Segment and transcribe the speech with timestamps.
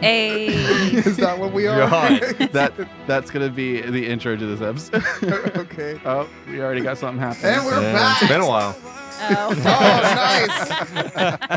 [0.00, 0.08] we're.
[0.08, 0.46] A.
[0.98, 1.88] Is that what we are?
[1.88, 2.20] God.
[2.52, 2.72] That
[3.06, 5.04] that's gonna be the intro to this episode.
[5.56, 6.00] okay.
[6.04, 7.52] oh, we already got something happening.
[7.54, 8.22] And we're Yeah, back.
[8.22, 8.76] It's been a while.
[9.20, 9.48] Oh.
[9.50, 9.54] Oh,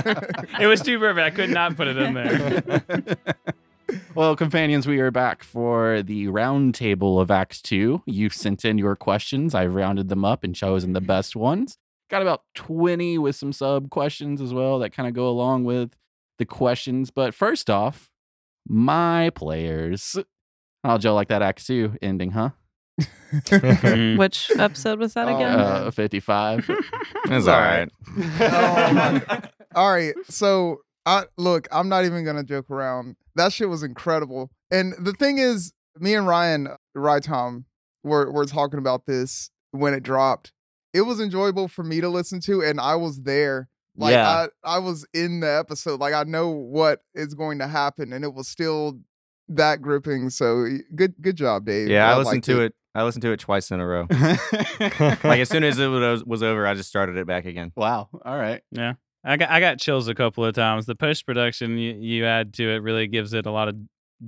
[0.03, 0.59] nice.
[0.59, 1.25] It was too perfect.
[1.25, 3.17] I could not put it in there.
[4.15, 8.01] well, companions, we are back for the round table of Act Two.
[8.05, 9.53] You've sent in your questions.
[9.55, 11.77] I've rounded them up and chosen the best ones.
[12.09, 15.95] Got about 20 with some sub questions as well that kind of go along with
[16.39, 17.09] the questions.
[17.11, 18.10] But first off,
[18.67, 20.15] my players.
[20.83, 22.49] Oh, Joe, like that Act Two ending, huh?
[23.31, 24.17] Mm.
[24.17, 25.57] Which episode was that Oh, again?
[25.57, 26.69] Uh, 55.
[27.27, 27.89] It's all right.
[28.41, 29.39] Oh,
[29.75, 30.13] all right.
[30.27, 33.15] So, I look, I'm not even gonna joke around.
[33.35, 34.51] That shit was incredible.
[34.69, 37.65] And the thing is, me and Ryan, right Tom,
[38.03, 40.51] were were talking about this when it dropped.
[40.93, 43.69] It was enjoyable for me to listen to, and I was there.
[44.01, 44.47] Like Yeah.
[44.63, 45.99] I, I was in the episode.
[45.99, 48.99] Like I know what is going to happen, and it was still
[49.47, 50.29] that gripping.
[50.29, 51.87] So good, good job, Dave.
[51.89, 52.73] Yeah, I listened to it.
[52.93, 54.07] I listened to it twice in a row.
[55.23, 57.71] Like as soon as it was, was over, I just started it back again.
[57.75, 58.09] wow.
[58.25, 58.61] All right.
[58.71, 58.93] Yeah.
[59.23, 60.87] I got I got chills a couple of times.
[60.87, 63.75] The post production you, you add to it really gives it a lot of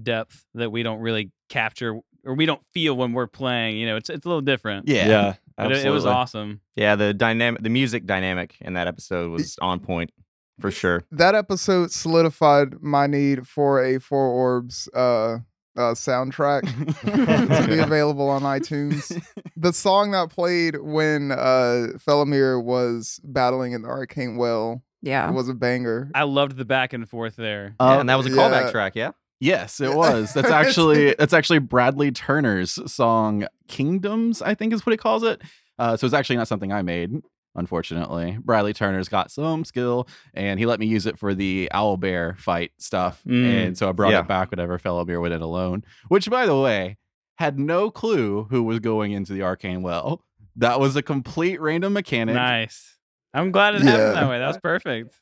[0.03, 3.77] depth that we don't really capture or we don't feel when we're playing.
[3.77, 4.87] You know, it's it's a little different.
[4.87, 5.07] Yeah.
[5.07, 6.61] But it, it was awesome.
[6.75, 10.11] Yeah, the dynamic, the music dynamic in that episode was on point
[10.59, 11.03] for sure.
[11.11, 15.39] that episode solidified my need for a Four Orbs uh,
[15.75, 16.61] uh, soundtrack
[17.61, 19.19] to be available on iTunes.
[19.57, 25.29] The song that played when uh, Felomir was battling in the Arcane Well yeah.
[25.31, 26.09] was a banger.
[26.13, 27.75] I loved the back and forth there.
[27.79, 28.35] yeah, and that was a yeah.
[28.35, 28.95] callback track.
[28.95, 29.11] Yeah.
[29.39, 30.33] Yes, it was.
[30.33, 35.41] That's actually that's actually Bradley Turner's song "Kingdoms," I think is what he calls it.
[35.79, 37.11] Uh, so it's actually not something I made,
[37.55, 38.37] unfortunately.
[38.43, 42.35] Bradley Turner's got some skill, and he let me use it for the owl bear
[42.39, 43.45] fight stuff, Mm.
[43.67, 44.19] and so I brought Yeah.
[44.21, 45.83] it back whenever Felomir went in alone.
[46.09, 46.97] Which, by the way,
[47.37, 50.23] had no clue who was going into the arcane well.
[50.55, 52.35] That was a complete random mechanic.
[52.35, 52.97] Nice.
[53.33, 53.91] I'm glad it Yeah.
[53.91, 54.37] happened that way.
[54.39, 55.15] That was perfect.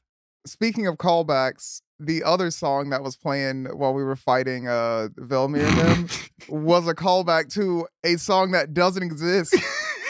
[0.45, 5.67] Speaking of callbacks, the other song that was playing while we were fighting uh, Velmir
[5.67, 6.07] and them
[6.49, 9.55] was a callback to a song that doesn't exist.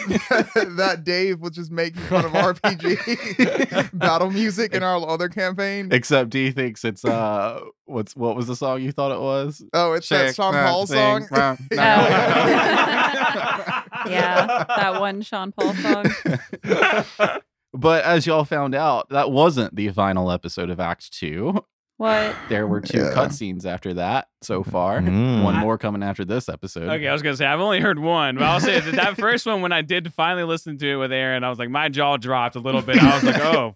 [0.07, 5.89] that Dave was just making fun of RPG battle music in our other campaign.
[5.91, 9.61] Except he thinks it's uh, what's what was the song you thought it was?
[9.73, 11.27] Oh, it's that Shake Sean that Paul thing, song.
[11.37, 11.77] rock, Oh.
[14.09, 16.05] yeah, that one Sean Paul song.
[17.73, 21.63] But as y'all found out, that wasn't the final episode of Act Two.
[21.97, 22.35] What?
[22.49, 23.11] There were two Yeah.
[23.13, 24.99] cutscenes after that so far.
[25.01, 25.43] Mm.
[25.43, 26.89] One more coming after this episode.
[26.89, 29.45] Okay, I was gonna say I've only heard one, but I'll say that, that first
[29.45, 32.17] one when I did finally listen to it with Aaron, I was like my jaw
[32.17, 32.97] dropped a little bit.
[33.01, 33.75] I was like, oh,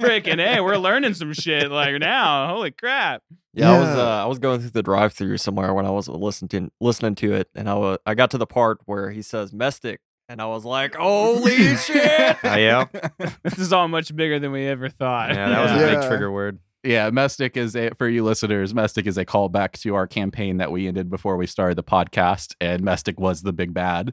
[0.00, 2.48] freaking hey, we're learning some shit like now.
[2.54, 3.22] Holy crap!
[3.52, 6.48] Yeah, I was uh, I was going through the drive-through somewhere when I was listening
[6.50, 9.50] to listening to it, and I was, I got to the part where he says
[9.50, 9.96] "mestic,"
[10.28, 12.84] and I was like, "Holy shit!" Uh, yeah.
[13.42, 15.30] This is all much bigger than we ever thought.
[15.30, 16.00] Yeah, that was a Yeah.
[16.00, 16.58] big trigger word.
[16.82, 18.72] Yeah, Mestic is a for you listeners.
[18.72, 22.54] Mestic is a callback to our campaign that we ended before we started the podcast,
[22.60, 24.12] and Mestic was the big bad.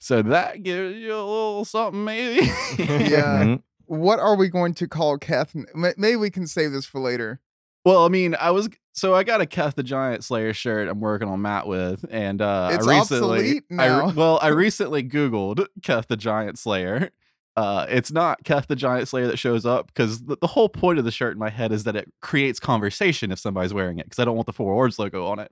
[0.00, 2.46] So that gives you a little something, maybe.
[2.78, 3.44] Yeah.
[3.44, 3.62] Mhm.
[3.86, 5.56] What are we going to call Keth?
[5.56, 7.40] n- May- Maybe we can save this for later.
[7.88, 11.00] Well, I mean, I was so I got a Keth the Giant Slayer shirt I'm
[11.00, 16.06] working on Matt with, and uh, It's I recently, I well, I recently Googled Keth
[16.06, 17.08] the Giant Slayer.
[17.56, 20.98] Uh, it's not Keth the Giant Slayer that shows up because the, the whole point
[20.98, 24.04] of the shirt in my head is that it creates conversation if somebody's wearing it
[24.04, 25.50] because I don't want the Four Orbs logo on it.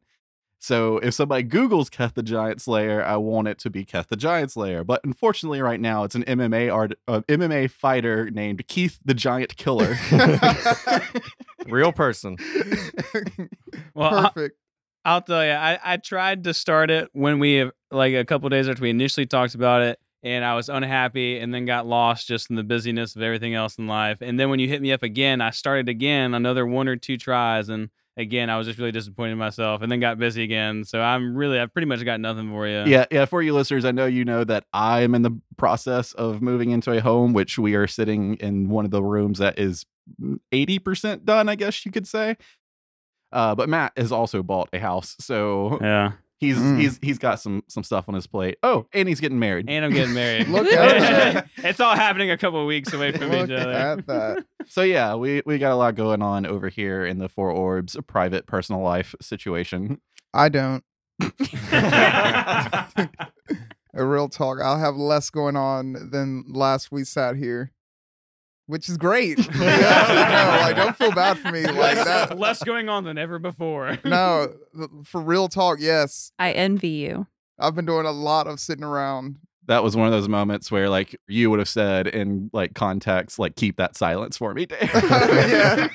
[0.58, 4.16] So if somebody Googles Keth the Giant Slayer, I want it to be Keth the
[4.16, 4.84] Giant Slayer.
[4.84, 9.56] But unfortunately, right now it's an MMA art, uh, MMA fighter named Keith the Giant
[9.56, 9.96] Killer.
[11.68, 12.36] Real person.
[13.94, 14.56] Well, I- Perfect.
[15.04, 18.68] I'll tell you, I, I tried to start it when we like a couple days
[18.68, 22.50] after we initially talked about it, and I was unhappy, and then got lost just
[22.50, 24.18] in the busyness of everything else in life.
[24.20, 27.16] And then when you hit me up again, I started again, another one or two
[27.16, 30.84] tries, and again, I was just really disappointed in myself, and then got busy again.
[30.84, 32.82] So I'm really, I've pretty much got nothing for you.
[32.86, 33.26] yeah, yeah.
[33.26, 36.70] For you listeners, I know you know that I am in the process of moving
[36.70, 39.86] into a home, which we are sitting in one of the rooms that is
[40.52, 41.48] eighty percent done.
[41.48, 42.36] I guess you could say.
[43.32, 46.12] Uh, but Matt has also bought a house, so yeah.
[46.38, 46.78] he's Mm.
[46.80, 48.56] he's he's got some some stuff on his plate.
[48.62, 49.68] Oh, and he's getting married.
[49.68, 50.48] And I'm getting married.
[50.48, 53.72] Look at it's all happening a couple of weeks away from Look each other.
[53.72, 54.44] at that.
[54.66, 57.96] so yeah, we we got a lot going on over here in the Four Orbs
[58.06, 60.00] private personal life situation.
[60.32, 60.84] I don't.
[63.98, 64.58] A real talk.
[64.60, 67.72] I'll have less going on than last we sat here.
[68.66, 69.38] Which is great.
[69.48, 71.64] Actually, no, like don't feel bad for me.
[71.64, 72.38] Like less, that.
[72.38, 73.98] less going on than ever before.
[74.04, 74.54] No,
[75.04, 76.30] for real talk, yes.
[76.38, 77.26] I envy you.
[77.58, 79.36] I've been doing a lot of sitting around.
[79.66, 83.38] That was one of those moments where like you would have said in like context,
[83.38, 84.90] like keep that silence for me, Dave.
[84.92, 85.88] yeah,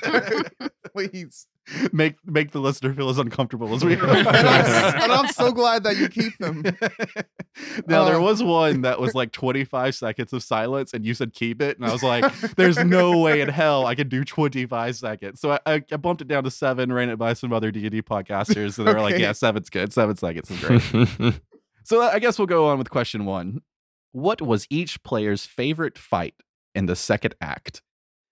[0.94, 1.48] please.
[1.94, 4.08] make make the listener feel as uncomfortable as we are.
[4.08, 6.64] And I'm, and I'm so glad that you keep them.
[7.88, 11.34] now there Uh, was one that was like 25 seconds of silence and you said
[11.34, 12.24] keep it and i was like
[12.56, 15.40] there's no way in hell i can do 25 seconds.
[15.40, 18.02] So i, I, I bumped it down to seven ran it by some other d&d
[18.02, 19.92] podcasters and they were like yeah seven's good.
[19.94, 21.40] Seven seconds is great.
[21.84, 23.62] So i guess we'll go on with question one.
[24.14, 26.36] What was each player's favorite fight
[26.76, 27.82] in the second act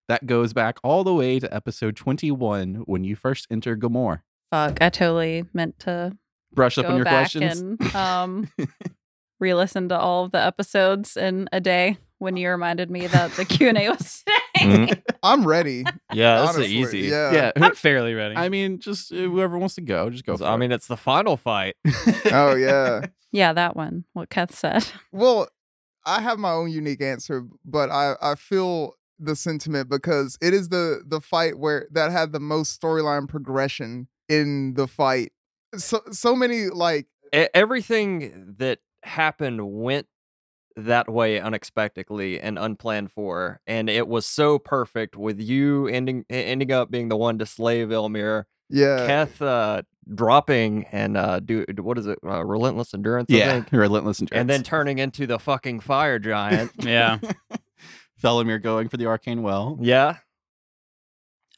[0.10, 4.22] that goes back all the way to episode 21 when you first enter Gamor.
[4.50, 6.18] Fuck, I totally meant to
[6.54, 7.62] Brush up on your back questions.
[7.62, 8.52] and um,
[9.40, 13.46] re-listen to all of the episodes in a day when you reminded me that the
[13.46, 14.24] Q and A was
[14.56, 14.66] today.
[14.66, 15.02] Mhm.
[15.24, 15.86] I'm ready.
[16.12, 16.74] yeah, that's honestly.
[16.76, 17.00] easy.
[17.02, 17.32] Yeah.
[17.32, 18.36] yeah, I'm fairly ready.
[18.36, 20.36] I mean, just uh, whoever wants to go, just go.
[20.36, 20.58] For I it.
[20.58, 21.76] mean, it's the final fight.
[22.32, 23.06] Oh yeah.
[23.32, 24.04] yeah, that one.
[24.14, 24.86] What Keth said.
[25.12, 25.48] Well,
[26.06, 30.70] I have my own unique answer, but I I feel the sentiment because it is
[30.70, 35.32] the the fight where that had the most storyline progression in the fight.
[35.76, 40.08] So so many like everything that happened went
[40.76, 46.72] that way unexpectedly and unplanned for and it was so perfect with you ending ending
[46.72, 49.06] up being the one to slay Vilmir, yeah.
[49.06, 49.82] Keth uh
[50.14, 53.72] dropping and uh do what is it uh, relentless endurance I yeah, think?
[53.72, 54.42] relentless endurance.
[54.42, 57.20] and then turning into the fucking fire giant yeah.
[58.22, 59.78] Felomir going for the arcane well.
[59.82, 60.18] yeah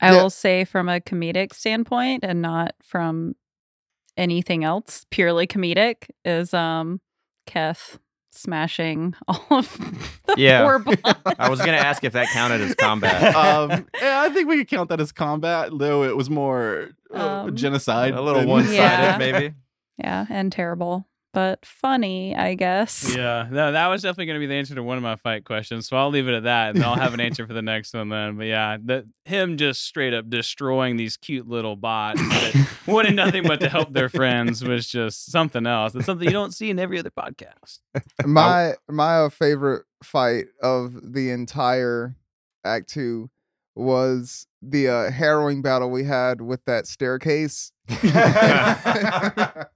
[0.01, 0.21] I Yeah.
[0.21, 3.35] will say from a comedic standpoint and not from
[4.17, 7.01] anything else, purely comedic, is um
[7.45, 7.99] Keth
[8.31, 9.77] smashing all of
[10.25, 10.63] the Yeah.
[10.63, 11.35] four blocks.
[11.37, 13.35] I was gonna ask if that counted as combat.
[13.35, 17.43] um, yeah, I think we could count that as combat, though it was more uh,
[17.43, 18.13] Um, genocide.
[18.13, 19.17] A little one sided, Yeah.
[19.19, 19.53] maybe.
[19.97, 23.15] Yeah, and terrible, but funny, I guess.
[23.15, 25.45] Yeah, no, that was definitely going to be the answer to one of my fight
[25.45, 25.87] questions.
[25.87, 28.09] So I'll leave it at that, and I'll have an answer for the next one
[28.09, 28.37] then.
[28.37, 33.43] But yeah, the, him just straight up destroying these cute little bots that wanted nothing
[33.43, 35.95] but to help their friends was just something else.
[35.95, 37.79] It's something you don't see in every other podcast.
[38.25, 42.15] my my uh, favorite fight of the entire
[42.65, 43.29] act 2
[43.75, 47.71] was the uh, harrowing battle we had with that staircase.
[47.87, 49.67] that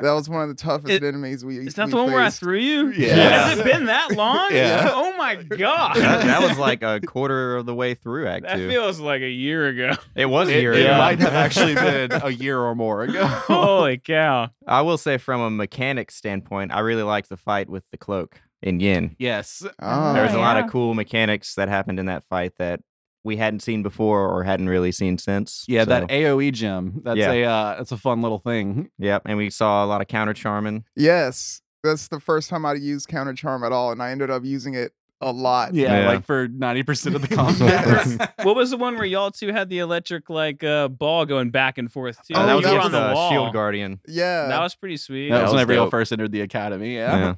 [0.00, 2.30] was one of the toughest It- enemies we Is that we the one where I
[2.30, 2.90] threw you?
[2.96, 3.48] Yeah.
[3.48, 4.48] Has it been that long?
[4.52, 4.90] Yeah.
[5.04, 5.96] Oh my god.
[5.96, 8.68] That, that was like a quarter of the way through Act That Two.
[8.68, 9.92] feels like a year ago.
[10.14, 10.98] it was It, a year it ago.
[10.98, 13.24] might have actually been a year or more ago.
[13.26, 14.50] Holy cow.
[14.66, 18.40] I will say, from a mechanics standpoint, I really liked the fight with the cloak
[18.62, 19.14] in Yin.
[19.18, 19.64] yes.
[19.80, 20.12] Ah.
[20.12, 22.80] There was a lot of cool mechanics that happened in that fight that
[23.24, 25.64] we hadn't seen before or hadn't really seen since.
[25.66, 27.00] Yeah, So, that AOE gem.
[27.04, 27.32] That's Yeah.
[27.32, 28.90] a uh, that's a fun little thing.
[28.98, 30.84] Yep, and we saw a lot of counter charming.
[30.94, 34.44] Yes, that's the first time I used counter charm at all, and I ended up
[34.44, 35.72] using it a lot.
[35.74, 36.06] Yeah, Yeah.
[36.08, 38.34] like for ninety percent of the combat.
[38.44, 41.78] What was the one where y'all two had the electric like uh, ball going back
[41.78, 42.34] and forth too?
[42.36, 43.30] Oh, that was that You were was on the the wall.
[43.30, 44.00] Shield Guardian.
[44.06, 45.30] Yeah, That was pretty sweet.
[45.30, 46.96] that was was whenever y'all first entered the academy.
[46.96, 47.16] Yeah.
[47.16, 47.34] Yeah.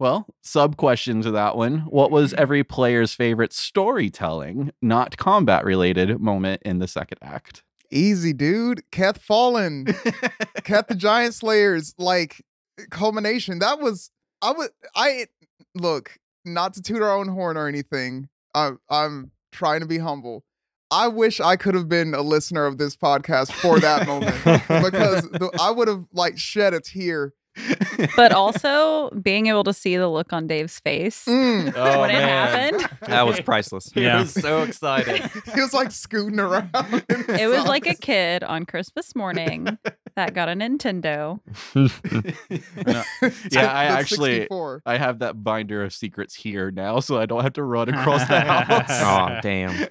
[0.00, 1.80] Well, sub question to that one.
[1.80, 2.42] What was mm-hmm.
[2.42, 7.62] every player's favorite storytelling, not combat related moment in the second act?
[7.90, 8.82] easy, dude.
[8.90, 9.86] Keth Fallen,
[10.64, 12.44] Keth the Giant Slayers, like
[12.90, 13.58] culmination.
[13.58, 14.10] That was
[14.42, 15.26] I would I
[15.74, 18.28] look not to toot our own horn or anything.
[18.54, 20.44] I'm I'm trying to be humble.
[20.92, 25.22] I wish I could have been a listener of this podcast for that moment because
[25.30, 27.32] the, I would have like shed a tear.
[28.16, 31.72] But also being able to see the look on Dave's face Mm.
[31.76, 32.74] oh, when it man.
[32.80, 32.98] happened.
[33.08, 33.90] That was priceless.
[33.92, 34.20] he Yeah.
[34.20, 35.22] was so excited
[35.54, 36.70] he was like scooting around.
[37.08, 39.78] It was like a kid on Christmas morning
[40.16, 41.40] that got a Nintendo.
[43.50, 44.82] yeah, I actually 64.
[44.86, 48.26] I have that binder of secrets here now, so I don't have to run across
[48.28, 48.90] the house.
[49.02, 49.86] Oh, damn.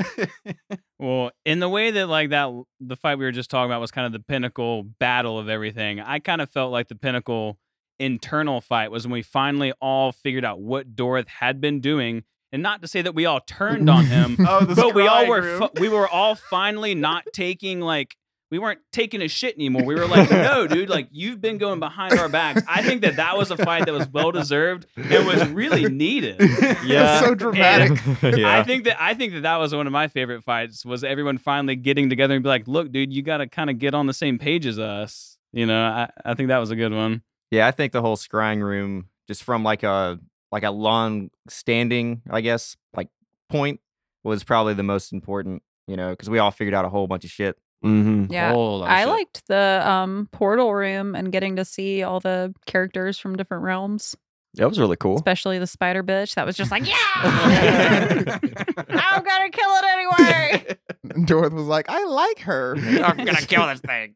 [0.97, 2.49] Well, in the way that like that
[2.79, 5.99] the fight we were just talking about was kind of the pinnacle battle of everything.
[5.99, 7.57] I kind of felt like the pinnacle
[7.99, 12.61] internal fight was when we finally all figured out what Dorith had been doing, and
[12.63, 15.59] not to say that we all turned on him, oh, but we all were room.
[15.59, 18.15] fi- we were all finally not taking like
[18.51, 19.83] we weren't taking a shit anymore.
[19.83, 22.63] We were like, no, dude, like you've been going behind our backs.
[22.67, 26.37] I think that that was a fight that was well deserved and was really needed.
[26.85, 27.19] Yeah.
[27.23, 27.91] so dramatic.
[28.23, 30.85] I think that I think that that was one of my favorite fights.
[30.85, 33.79] Was everyone finally getting together and be like, "Look, dude, you got to kind of
[33.79, 36.75] get on the same page as us." You know, I, I think that was a
[36.75, 37.21] good one.
[37.51, 40.19] Yeah, I think the whole scrying room, just from like a
[40.51, 43.09] like a long standing, I guess, like
[43.49, 43.79] point,
[44.23, 45.61] was probably the most important.
[45.87, 47.57] You know, because we all figured out a whole bunch of shit.
[47.83, 48.31] Mm-hmm.
[48.31, 49.07] Yeah, Whole I shit.
[49.09, 54.15] liked the um portal room and getting to see all the characters from different realms,
[54.55, 55.15] That was really cool.
[55.15, 56.35] especially the spider bitch.
[56.35, 60.75] That was just like, yeah, I'm gonna kill it anyway.
[61.25, 62.75] Dorothy was like, I like her.
[63.03, 64.13] I'm gonna kill this thing.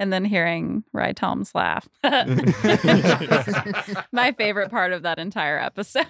[0.00, 1.86] And then hearing Rye Tom's laugh.
[4.12, 6.06] My favorite part of that entire episode.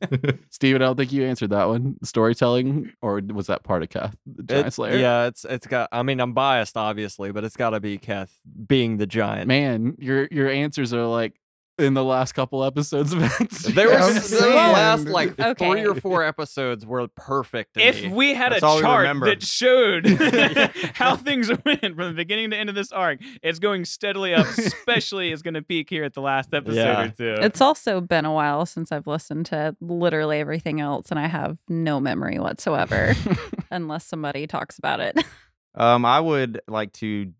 [0.50, 1.96] Steven, I don't think you answered that one.
[2.02, 4.96] Storytelling, or was that part of Keth, the Giant It- Slayer?
[4.96, 5.90] yeah, it's it's got.
[5.92, 8.32] I mean, I'm biased, obviously, but it's got to be Keth
[8.66, 9.46] being the giant.
[9.46, 11.34] Man, your your answers are like
[11.78, 13.50] in the last couple episodes of it.
[13.74, 14.54] They were Yeah, I'm the saying.
[14.54, 15.70] last like Okay.
[15.70, 17.74] three or four episodes were perfect.
[17.74, 18.08] To If me.
[18.10, 19.26] we had That's a we chart remember.
[19.26, 20.06] that showed
[20.94, 24.46] how things went from the beginning to end of this arc, it's going steadily up.
[24.46, 27.02] Especially, it's going to peak here at the last episode Yeah.
[27.04, 27.36] or two.
[27.42, 31.58] It's also been a while since I've listened to literally everything else, and I have
[31.68, 33.14] no memory whatsoever
[33.70, 35.18] unless somebody talks about it.
[35.74, 37.32] Um, I would like to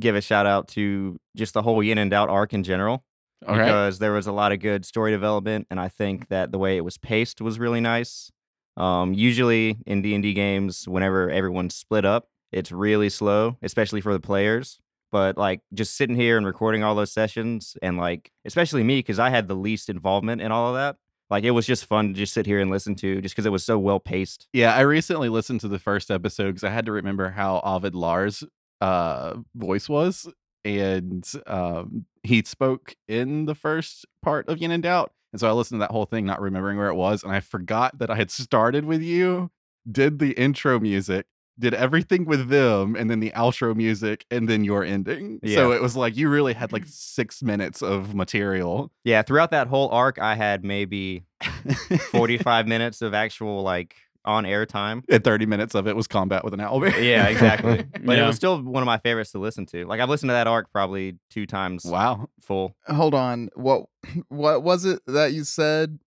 [0.00, 3.04] give a shout out to just the whole Yin and Doubt arc in general.
[3.46, 3.66] All right.
[3.66, 6.76] because there was a lot of good story development and i think that the way
[6.76, 8.30] it was paced was really nice
[8.76, 14.20] um, usually in d&d games whenever everyone's split up it's really slow especially for the
[14.20, 14.78] players
[15.12, 19.18] but like just sitting here and recording all those sessions and like especially me because
[19.18, 20.96] i had the least involvement in all of that
[21.30, 23.52] like it was just fun to just sit here and listen to just because it
[23.52, 26.86] was so well paced Yeah, I recently listened to the first episode because I had
[26.86, 28.44] to remember how Ovid Lars'
[28.80, 30.28] uh, voice was,
[30.64, 35.52] and um, he spoke in the first part of Yin and Doubt, and so I
[35.52, 38.16] listened to that whole thing, not remembering where it was, and I forgot that I
[38.16, 39.50] had started with you,
[39.90, 41.26] did the intro music,
[41.58, 45.38] did everything with them, and then the outro music, and then your ending.
[45.46, 48.90] So it was like you really had like six minutes of material.
[49.04, 51.24] yeah throughout that whole arc i had maybe
[52.10, 56.44] 45 minutes of actual like on air time and 30 minutes of it was combat
[56.44, 56.92] with an owlbear.
[57.02, 57.84] Yeah, exactly.
[58.04, 58.26] But it Yeah.
[58.26, 59.84] was still one of my favorites to listen to.
[59.86, 62.28] Like I've listened to that arc probably two times wow.
[62.40, 62.74] full.
[62.86, 63.50] Hold on.
[63.54, 63.86] What
[64.28, 65.98] what was it that you said,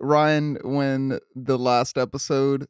[0.00, 2.66] Ryan, when the last episode,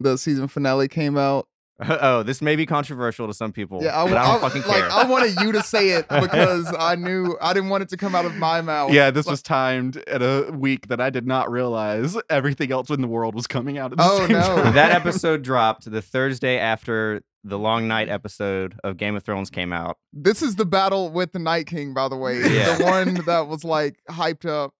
[0.00, 1.46] the season finale came out?
[1.88, 3.82] oh, this may be controversial to some people.
[3.82, 4.90] Yeah, I, but I don't I- fucking like care.
[4.92, 8.14] I wanted you to say it because I knew I didn't want it to come
[8.14, 8.92] out of my mouth.
[8.92, 12.90] Yeah, this Like- was timed at a week that I did not realize everything else
[12.90, 14.40] in the world was coming out at the Oh, same no.
[14.62, 14.74] time.
[14.74, 19.72] that episode dropped the Thursday after the Long Night episode of Game of Thrones came
[19.72, 19.98] out.
[20.12, 22.38] This is the battle with the Night King, by the way.
[22.40, 22.76] Yeah.
[22.78, 24.72] The one that was like hyped up.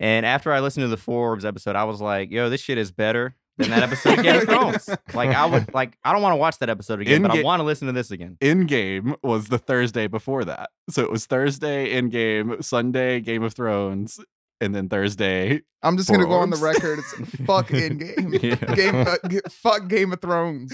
[0.00, 2.78] And after I listened to the Four Orbs episode, I was like, yo, this shit
[2.78, 4.88] is better than that episode of Game of Thrones.
[5.14, 7.60] Like I would like I don't want to watch that episode again, but I want
[7.60, 8.36] to listen to this again.
[8.40, 10.70] in game was the Thursday before that.
[10.90, 14.18] So it was Thursday in game, Sunday Game of Thrones,
[14.60, 15.62] and then Thursday.
[15.82, 16.98] I'm just gonna Four go on the record.
[16.98, 18.34] It's fuck in game.
[18.42, 18.54] Yeah.
[18.74, 20.72] Game uh, g- fuck Game of Thrones.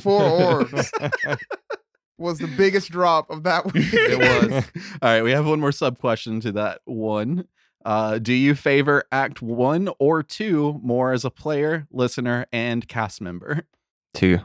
[0.00, 0.90] Four orbs
[2.18, 3.92] was the biggest drop of that week.
[3.92, 4.64] It was.
[5.02, 7.46] All right, we have one more sub question to that one.
[7.84, 13.20] Uh, do you favor Act One or Two more as a player, listener, and cast
[13.20, 13.66] member?
[14.14, 14.38] two.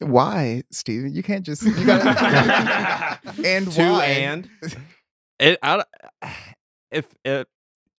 [0.00, 1.14] Why, Steven?
[1.14, 4.04] You can't just you gotta and Two why?
[4.06, 4.48] and
[5.38, 5.78] It, I,
[6.22, 6.28] d-
[6.90, 7.48] if it,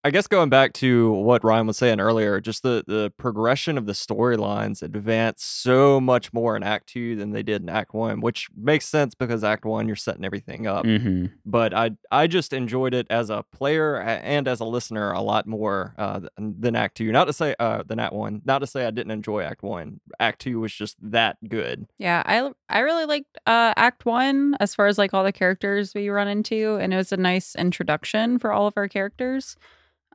[0.06, 3.88] I guess going back to what Ryan was saying earlier, just the the progression of
[3.88, 8.22] the storylines advance so much more in Act Two than they did in Act One,
[8.22, 10.86] which makes sense because Act One you're setting everything up.
[10.86, 11.34] Mm-hmm.
[11.44, 15.48] But I I just enjoyed it as a player and as a listener a lot
[15.48, 17.12] more uh, than Act Two.
[17.12, 18.44] Not to say uh, than Act One.
[18.46, 20.02] Not to say I didn't enjoy Act One.
[20.20, 21.88] Act Two was just that good.
[21.98, 25.96] Yeah, I I really liked uh, Act One as far as like all the characters
[25.96, 29.58] we run into, and it was a nice introduction for all of our characters.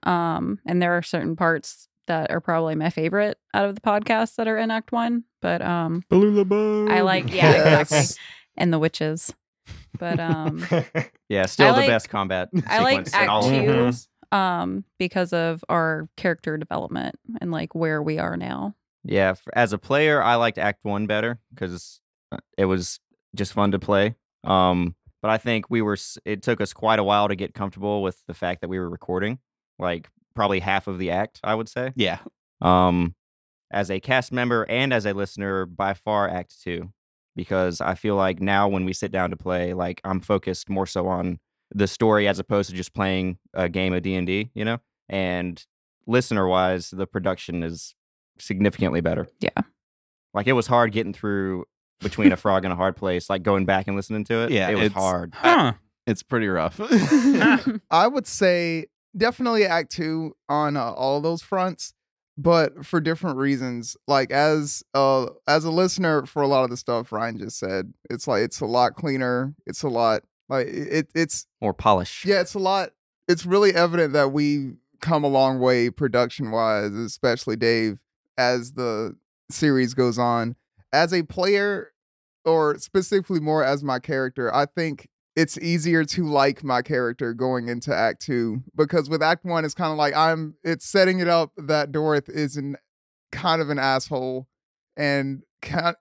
[0.05, 4.35] Um, and there are certain parts that are probably my favorite out of the podcasts
[4.37, 8.17] that are in Act One, but um, I like yeah exactly,
[8.57, 9.33] and the witches,
[9.99, 10.65] but um,
[11.29, 13.93] yeah, still like- the best combat I like Act all Two.
[14.33, 18.75] um, because of our character development and like where we are now.
[19.05, 22.01] Yeah, as a player, I liked Act One better because
[22.59, 23.01] it was
[23.35, 24.15] just fun to play.
[24.45, 25.97] Um, but I think we were.
[26.25, 28.89] It took us quite a while to get comfortable with the fact that we were
[28.91, 29.39] recording,
[29.81, 31.93] like probably half of the act, I would say.
[31.97, 32.19] Yeah.
[32.61, 33.15] Um,
[33.71, 36.93] as a cast member and as a listener, by far Act Two,
[37.37, 40.87] because I feel like now when we sit down to play, like I'm focused more
[40.87, 41.39] so on
[41.73, 44.79] the story as opposed to just playing a game of D and D, you know.
[45.09, 45.65] And
[46.07, 47.95] listener wise, the production is
[48.39, 49.29] significantly better.
[49.41, 49.51] Yeah.
[50.35, 51.65] Like it was hard getting through
[52.01, 54.51] between a frog and a hard place, like going back and listening to it.
[54.51, 55.35] Yeah, it was hard.
[55.35, 55.75] Huh.
[56.07, 56.81] It's pretty rough.
[57.91, 61.95] I would say definitely Act Two on uh, all those fronts,
[62.37, 63.97] but for different reasons.
[64.07, 67.93] Like as uh as a listener for a lot of the stuff Ryan just said,
[68.09, 69.55] it's like it's a lot cleaner.
[69.67, 72.25] It's a lot like it it's More polish.
[72.25, 72.91] yeah, it's a lot.
[73.29, 78.01] It's really evident that we come a long way production wise, especially Dave,
[78.37, 79.17] as the
[79.51, 80.57] series goes on.
[80.93, 81.93] As a player,
[82.45, 87.69] or specifically more as my character, I think it's easier to like my character going
[87.69, 90.55] into Act Two because with Act One, it's kind of like I'm.
[90.65, 92.77] It's setting it up that Dorith is an
[93.33, 94.49] kind of an asshole
[94.97, 95.43] and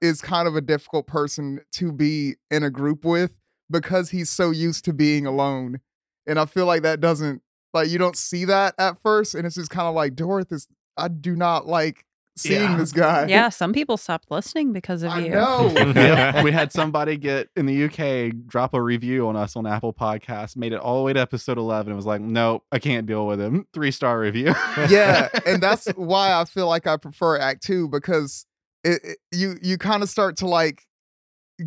[0.02, 3.38] is kind of a difficult person to be in a group with
[3.70, 5.80] because he's so used to being alone.
[6.26, 7.42] And I feel like that doesn't
[7.74, 10.68] like you don't see that at first, and it's just kind of like Dorith is.
[10.98, 12.06] I do not like
[12.40, 12.78] seeing Yeah.
[12.78, 13.26] this guy.
[13.28, 15.30] Yeah, some people stopped listening because of I you.
[15.32, 15.72] know.
[15.76, 19.94] Yep, we had somebody get in the UK drop a review on us on Apple
[19.94, 23.06] Podcasts, made it all the way to episode 11 and was like, nope, I can't
[23.06, 23.66] deal with him.
[23.74, 24.48] Three star review.
[24.90, 28.46] yeah, and that's why I feel like I prefer Act Two because
[28.84, 30.84] it, it- you you kind of start to like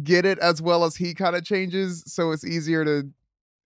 [0.03, 3.09] get it as well as he kind of changes, so it's easier to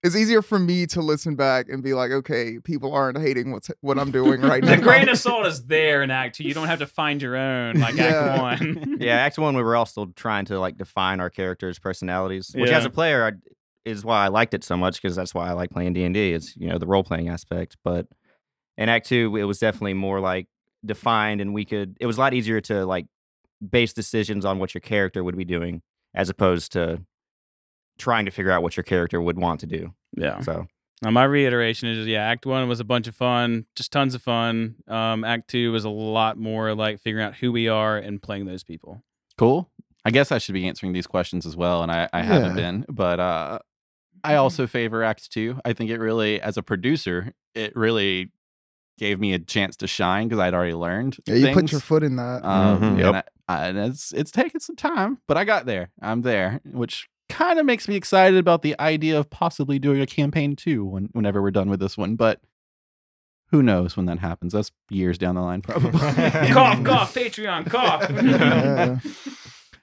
[0.07, 3.71] it's easier for me to listen back and be like, okay, people aren't hating what's
[3.81, 4.77] what I'm doing right now.
[4.77, 6.45] The grain of salt is there in Act Two.
[6.45, 8.49] You don't have to find your own like Yeah.
[8.53, 8.97] Act One.
[9.01, 12.71] yeah, Act One, we were all still trying to like define our characters' personalities, which
[12.71, 13.33] as a player I,
[13.85, 16.15] is why I liked it so much because that's why I like playing D and
[16.15, 16.33] D.
[16.33, 17.77] Is you know the role playing aspect.
[17.85, 18.07] But
[18.79, 20.47] in Act Two, it was definitely more like
[20.85, 21.97] defined, and we could.
[22.01, 23.07] It was a lot easier to like
[23.69, 25.83] base decisions on what your character would be doing,
[26.15, 27.03] as opposed to
[27.99, 29.95] trying to figure out what your character would want to do.
[30.17, 30.41] yeah.
[30.41, 30.67] So
[31.05, 34.23] Uh, my reiteration is yeah, Act One was a bunch of fun, just tons of
[34.23, 34.77] fun.
[34.89, 38.47] Um, Act Two was a lot more like figuring out who we are and playing
[38.47, 39.03] those people.
[39.37, 39.71] cool.
[40.05, 42.85] I guess I should be answering these questions as well, and I, I haven't been.
[42.89, 43.59] But uh,
[44.23, 45.59] I also favor Act Two.
[45.65, 48.31] I think it really, as a producer, it really
[48.99, 51.17] gave me a chance to shine because I'd already learned.
[51.27, 52.45] Yeah, you put your foot in that.
[52.45, 52.83] Um, Mhm.
[52.83, 53.15] and, Yep.
[53.49, 55.91] I, I- and it's it's taken some time, but I got there.
[56.01, 60.07] I'm there, which kind of makes me excited about the idea of possibly doing a
[60.07, 62.17] campaign too when, whenever we're done with this one.
[62.17, 62.41] But
[63.51, 64.53] who knows when that happens?
[64.53, 65.91] That's years down the line, probably.
[66.01, 68.11] cough, cough, Patreon, cough.
[68.23, 68.99] Yeah.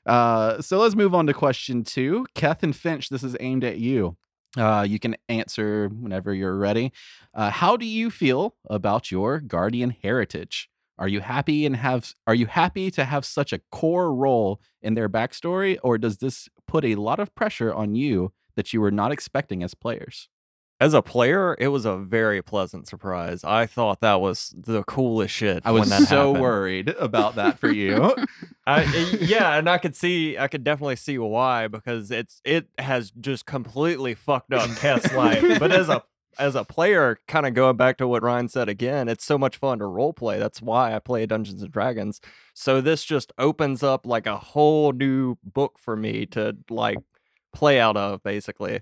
[0.06, 2.26] Uh, so let's move on to question two.
[2.36, 4.18] Keth and Finch, this is aimed at you.
[4.58, 6.92] Uh, you can answer whenever you're ready.
[7.34, 10.70] Uh, how do you feel about your guardian heritage?
[11.00, 14.94] Are you happy and have are you happy to have such a core role in
[14.94, 18.90] their backstory, or does this put a lot of pressure on you that you were
[18.90, 20.28] not expecting as players?
[20.80, 23.44] As a player, it was a very pleasant surprise.
[23.44, 25.62] I thought that was the coolest shit.
[25.66, 26.42] I was so happened.
[26.42, 28.16] worried about that for you.
[28.66, 32.70] I, eh, yeah, and I could see, I could definitely see why because it's it
[32.80, 35.60] has just completely fucked up Keth's life.
[35.60, 36.02] But as a
[36.40, 39.58] as a player, kind of going back to what Ryan said again, it's so much
[39.58, 40.40] fun to role play.
[40.40, 42.22] That's why I play Dungeons and Dragons.
[42.54, 46.98] So this just opens up like a whole new book for me to like
[47.54, 48.82] play out of, basically.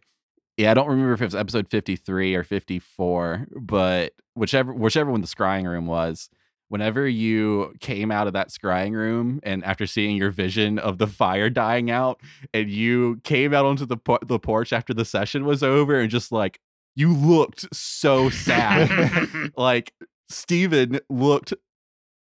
[0.58, 5.22] Yeah, I don't remember if it was episode 53 or 54, but whichever whichever one
[5.22, 6.30] the scrying room was,
[6.72, 11.06] whenever you came out of that scrying room and after seeing your vision of the
[11.06, 12.22] fire dying out
[12.54, 16.10] and you came out onto the por- the porch after the session was over and
[16.10, 16.62] just like
[16.96, 19.52] you looked so sad.
[19.58, 19.94] like
[20.30, 21.54] Steven looked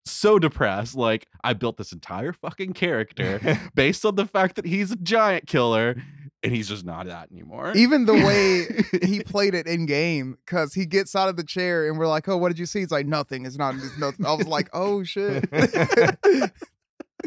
[0.04, 4.92] so depressed like I built this entire fucking character based on the fact that he's
[4.92, 5.96] a giant killer
[6.42, 7.72] and he's just not that anymore.
[7.74, 11.88] Even the way he played it in game, because he gets out of the chair
[11.88, 13.46] and we're like, "Oh, what did you see?" He's like, "Nothing.
[13.46, 13.74] It's not.
[13.74, 15.44] It's nothing." I was like, "Oh shit."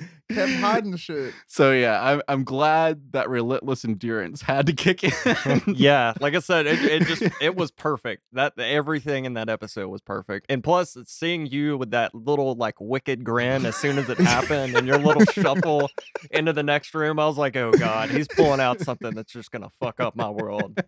[0.32, 1.34] Kept hiding shit.
[1.48, 5.62] So yeah, I'm I'm glad that relentless endurance had to kick in.
[5.76, 8.24] yeah, like I said, it, it just it was perfect.
[8.34, 12.76] That everything in that episode was perfect, and plus seeing you with that little like
[12.80, 15.90] wicked grin as soon as it happened, and your little shuffle
[16.30, 19.52] into the next room, I was like, oh god, he's pulling out something that's just
[19.52, 20.80] gonna fuck up my world.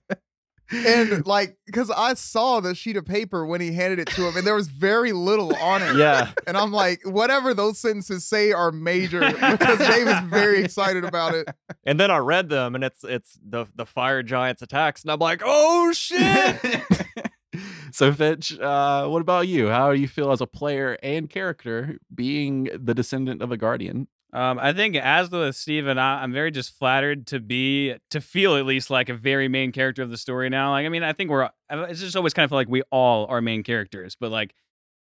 [0.73, 4.37] And like, because I saw the sheet of paper when he handed it to him,
[4.37, 5.95] and there was very little on it.
[5.95, 11.03] Yeah, And I'm like, whatever those sentences say are major because Dave is very excited
[11.03, 11.47] about it.
[11.83, 15.19] and then I read them, and it's it's the the fire giants attacks, and I'm
[15.19, 16.59] like, oh shit.
[17.91, 19.69] so Finch, uh, what about you?
[19.69, 24.07] How do you feel as a player and character being the descendant of a guardian?
[24.33, 28.55] Um, I think as with Steven, I, I'm very just flattered to be to feel
[28.55, 30.71] at least like a very main character of the story now.
[30.71, 33.41] Like, I mean, I think we're it's just always kind of like we all are
[33.41, 34.55] main characters, but like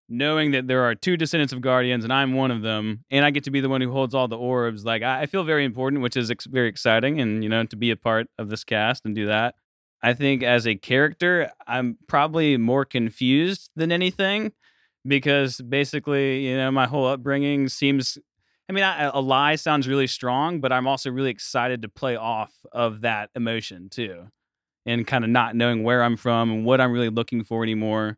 [0.09, 3.31] knowing that there are two descendants of guardians and I'm one of them, and I
[3.31, 5.63] get to be the one who holds all the orbs, like I, I feel very
[5.63, 8.65] important, which is ex- very exciting, and you know to be a part of this
[8.65, 9.55] cast and do that.
[10.03, 14.51] I think as a character, I'm probably more confused than anything
[15.07, 18.17] because basically, you know, my whole upbringing seems.
[18.71, 22.15] I mean, I, a lie sounds really strong, but I'm also really excited to play
[22.15, 24.27] off of that emotion too,
[24.85, 28.17] and kind of not knowing where I'm from and what I'm really looking for anymore,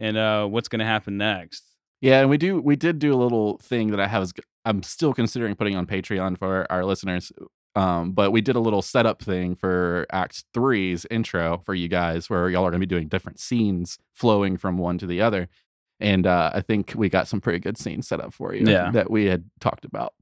[0.00, 1.64] and uh, what's going to happen next.
[2.00, 4.32] Yeah, and we do we did do a little thing that I have
[4.64, 7.30] I'm still considering putting on Patreon for our listeners.
[7.76, 12.30] Um, but we did a little setup thing for Act Three's intro for you guys,
[12.30, 15.50] where y'all are going to be doing different scenes flowing from one to the other.
[16.00, 18.90] And uh, I think we got some pretty good scenes set up for you Yeah.
[18.92, 20.12] that we had talked about.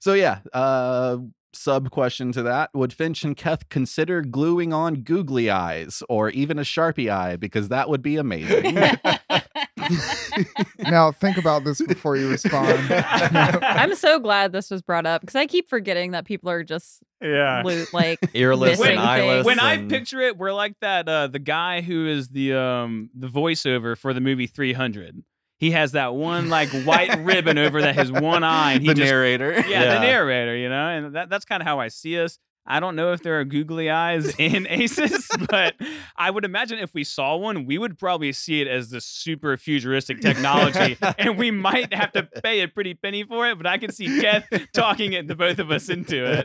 [0.00, 1.18] So yeah, uh,
[1.52, 6.58] sub question to that: Would Finch and Keth consider gluing on googly eyes or even
[6.58, 8.76] a sharpie eye because that would be amazing?
[10.78, 12.78] now think about this before you respond.
[12.92, 17.02] I'm so glad this was brought up because I keep forgetting that people are just
[17.20, 17.62] Yeah.
[17.64, 19.34] lo- like Earless Missing and eyeless.
[19.38, 19.46] things.
[19.46, 23.28] when I picture it, we're like that uh the guy who is the um the
[23.28, 25.22] voiceover for the movie 300.
[25.58, 28.94] He has that one like white ribbon over that his one eye and he the
[28.94, 29.52] just narrator.
[29.68, 32.38] yeah, the narrator, you know, and that, that's kind of how I see us.
[32.66, 35.74] I don't know if there are googly eyes in Aces, but
[36.16, 39.56] I would imagine if we saw one, we would probably see it as the super
[39.56, 43.56] futuristic technology, and we might have to pay a pretty penny for it.
[43.56, 46.44] But I can see Keth talking it, the both of us into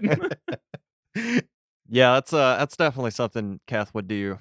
[1.16, 1.46] it.
[1.88, 4.40] Yeah, that's uh that's definitely something Keth would do.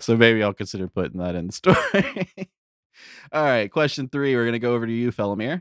[0.00, 2.30] so maybe I'll consider putting that in the story.
[3.32, 4.34] All right, question three.
[4.34, 5.60] We're gonna go over to you, Felomir.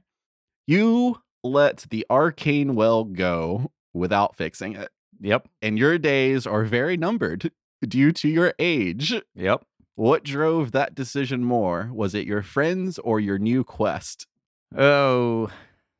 [0.65, 4.89] You let the arcane well go without fixing it,
[5.21, 5.47] Yep.
[5.61, 7.51] and your days are very numbered
[7.87, 9.13] due to your age.
[9.35, 9.65] Yep.
[9.95, 11.89] What drove that decision more?
[11.93, 14.27] Was it your friends or your new quest?
[14.77, 15.49] Oh,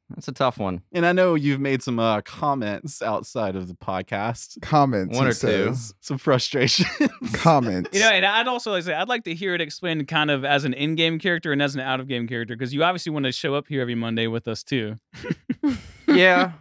[0.10, 0.82] that's a tough one.
[0.92, 5.16] And I know you've made some uh, comments outside of the podcast, Comments.
[5.16, 5.76] One he or two.
[6.00, 6.86] some frustration.
[7.34, 7.90] Comments.
[7.94, 10.32] You know, and I'd also like to say I'd like to hear it explained kind
[10.32, 13.32] of as an in-game character and as an out-of-game character because you obviously want to
[13.32, 14.98] show up here every Monday with us too.
[16.08, 16.54] Yeah.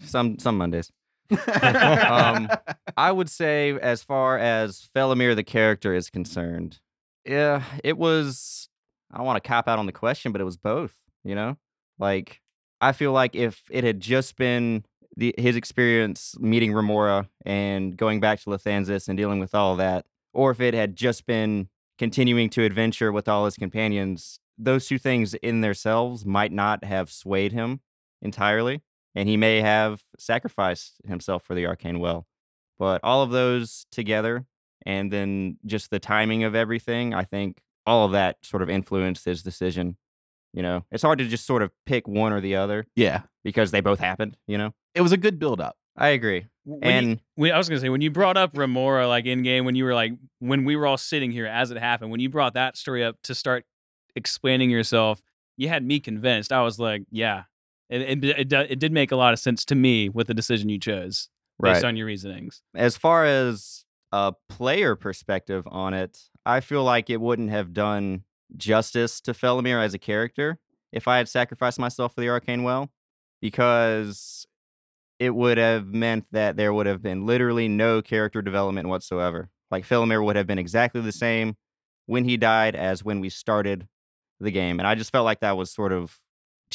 [0.00, 0.90] Some some Mondays.
[1.30, 2.48] Um,
[2.96, 6.80] I would say, as far as Felomir the character is concerned,
[7.24, 8.68] yeah, it was.
[9.10, 10.94] I don't want to cop out on the question, but it was both.
[11.24, 11.56] You know,
[11.98, 12.40] like
[12.80, 14.84] I feel like if it had just been
[15.16, 20.04] the his experience meeting Remora and going back to Lathansis and dealing with all that,
[20.32, 24.98] or if it had just been continuing to adventure with all his companions, those two
[24.98, 27.80] things in themselves might not have swayed him
[28.20, 28.82] entirely,
[29.14, 32.26] and he may have sacrificed himself for the arcane well.
[32.78, 34.46] But all of those together,
[34.84, 39.24] and then just the timing of everything, I think all of that sort of influenced
[39.24, 39.96] his decision.
[40.52, 43.70] You know, it's hard to just sort of pick one or the other yeah, because
[43.70, 44.36] they both happened.
[44.46, 45.76] You know, it was a good build up.
[45.96, 46.46] I agree.
[46.64, 49.42] When you- and when, I was gonna say when you brought up Remora like in
[49.42, 52.20] game when you were like when we were all sitting here as it happened when
[52.20, 53.64] you brought that story up to start
[54.16, 55.22] explaining yourself
[55.56, 57.44] you had me convinced I was like yeah
[57.90, 60.68] it it, it, it did make a lot of sense to me with the decision
[60.68, 61.28] you chose
[61.60, 61.88] based right.
[61.88, 67.20] on your reasonings as far as a player perspective on it, I feel like it
[67.20, 68.22] wouldn't have done
[68.56, 70.60] justice to Felomir as a character
[70.92, 72.90] if I had sacrificed myself for the Arcane Well,
[73.42, 74.46] because
[75.18, 79.50] it would have meant that there would have been literally no character development whatsoever.
[79.72, 81.56] Like Felomir would have been exactly the same
[82.06, 83.88] when he died as when we started
[84.38, 86.16] the game, and I just felt like that was sort of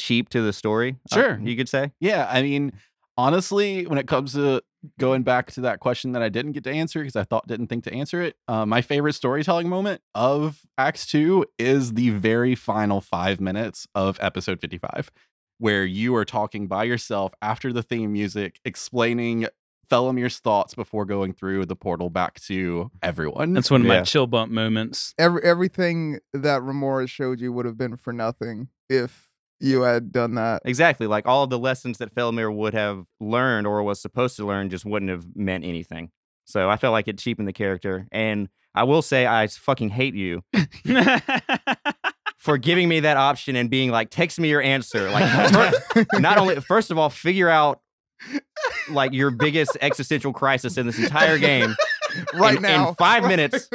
[0.00, 0.96] cheap to the story.
[1.12, 1.40] uh, Sure.
[1.42, 1.92] you could say.
[2.00, 2.72] Yeah, I mean,
[3.16, 4.62] honestly, when it comes to
[4.98, 7.66] going back to that question that I didn't get to answer because I thought didn't
[7.66, 12.54] think to answer it, uh, my favorite storytelling moment of Acts Two is the very
[12.54, 15.10] final five minutes of Episode Fifty-five,
[15.58, 19.46] where you are talking by yourself after the theme music, explaining
[19.90, 23.52] Felomir's thoughts before going through the portal back to everyone.
[23.54, 27.76] that's one of my chill bump moments Every everything that Remora showed you would have
[27.76, 29.28] been for nothing if
[29.60, 30.62] you had done that.
[30.64, 31.06] Exactly.
[31.06, 34.70] Like all of the lessons that Felomir would have learned or was supposed to learn
[34.70, 36.10] just wouldn't have meant anything.
[36.46, 38.08] So I felt like it cheapened the character.
[38.10, 40.42] And I will say I fucking hate you
[42.38, 45.10] for giving me that option and being like, text me your answer.
[45.10, 45.52] Like
[46.14, 47.80] not only first of all, figure out
[48.90, 51.74] like your biggest existential crisis in this entire game
[52.34, 53.68] right now in five minutes.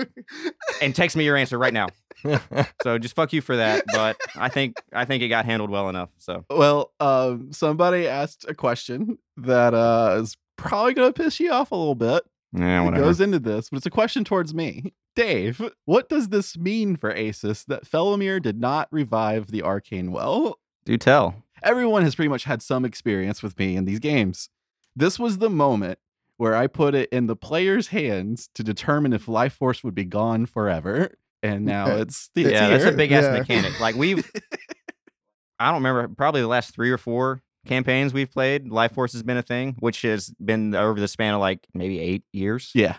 [0.82, 1.88] and text me your answer right now.
[2.82, 3.84] So just fuck you for that.
[3.92, 6.10] But I think I think it got handled well enough.
[6.18, 11.52] So Well, um, somebody asked a question that uh, is probably going to piss you
[11.52, 12.24] off a little bit.
[12.54, 13.04] yeah, whatever.
[13.04, 14.94] it goes into this, but it's a question towards me.
[15.16, 20.60] Dave, what does this mean for Aces that Felomir did not revive the arcane well?
[20.86, 21.44] Do tell.
[21.64, 24.50] Everyone has pretty much had some experience with me in these games.
[24.96, 26.00] This was the moment
[26.38, 30.06] where I put it in the player's hands to determine if life force would be
[30.06, 31.12] gone forever.
[31.44, 31.96] and now Yeah.
[32.02, 33.40] it's the yeah, that's a big ass Yeah.
[33.40, 33.80] mechanic.
[33.80, 34.30] Like we've,
[35.60, 38.68] I don't remember, probably the last three or four campaigns we've played.
[38.68, 42.00] Life Force has been a thing, which has been over the span of like maybe
[42.00, 42.72] eight years.
[42.76, 42.98] yeah,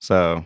[0.00, 0.44] So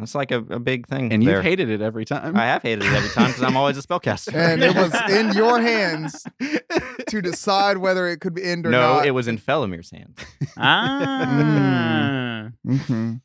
[0.00, 1.12] it's like a, a big thing.
[1.12, 1.36] and there.
[1.36, 2.36] you've hated it every time.
[2.36, 4.34] I have hated it every time because I'm always a spellcaster.
[4.52, 6.24] And it was in your hands
[7.08, 9.06] to decide whether it could end or no, not.
[9.06, 10.18] it was in Felomir's hands.
[10.56, 12.48] Ah.
[12.66, 13.20] Mhm.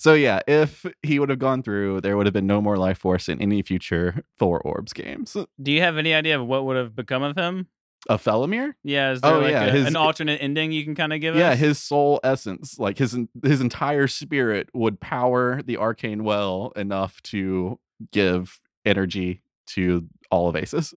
[0.00, 2.98] So yeah, if he would have gone through, there would have been no more life
[2.98, 5.36] force in any future Four Orbs games.
[5.60, 7.66] Do you have any idea of what would have become of him?
[8.10, 8.72] A Felomir?
[8.82, 11.12] Yeah, is oh, there Oh, like yeah, a- his- an alternate ending you can kind
[11.12, 11.58] of give Yeah, us?
[11.58, 17.78] his soul essence, like his his entire spirit, would power the arcane well enough to
[18.12, 20.94] give energy to all of Aces.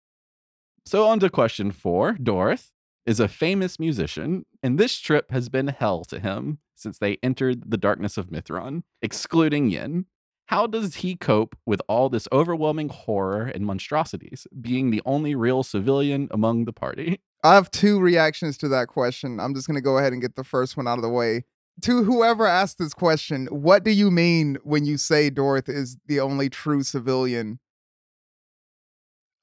[0.85, 2.15] So on to question four.
[2.15, 2.71] Dorth
[3.07, 7.71] is a famous musician, and this trip has been hell to him since they entered
[7.71, 10.07] the darkness of Mithron, excluding Yin.
[10.49, 15.63] How does he cope with all this overwhelming horror and monstrosities, being the only real
[15.63, 17.21] civilian among the party?
[17.45, 19.39] I have two reactions to that question.
[19.41, 21.45] I'm just going to go ahead and get the first one out of the way.
[21.83, 26.19] To whoever asked this question, what do you mean when you say Dorth is the
[26.19, 27.61] only true civilian?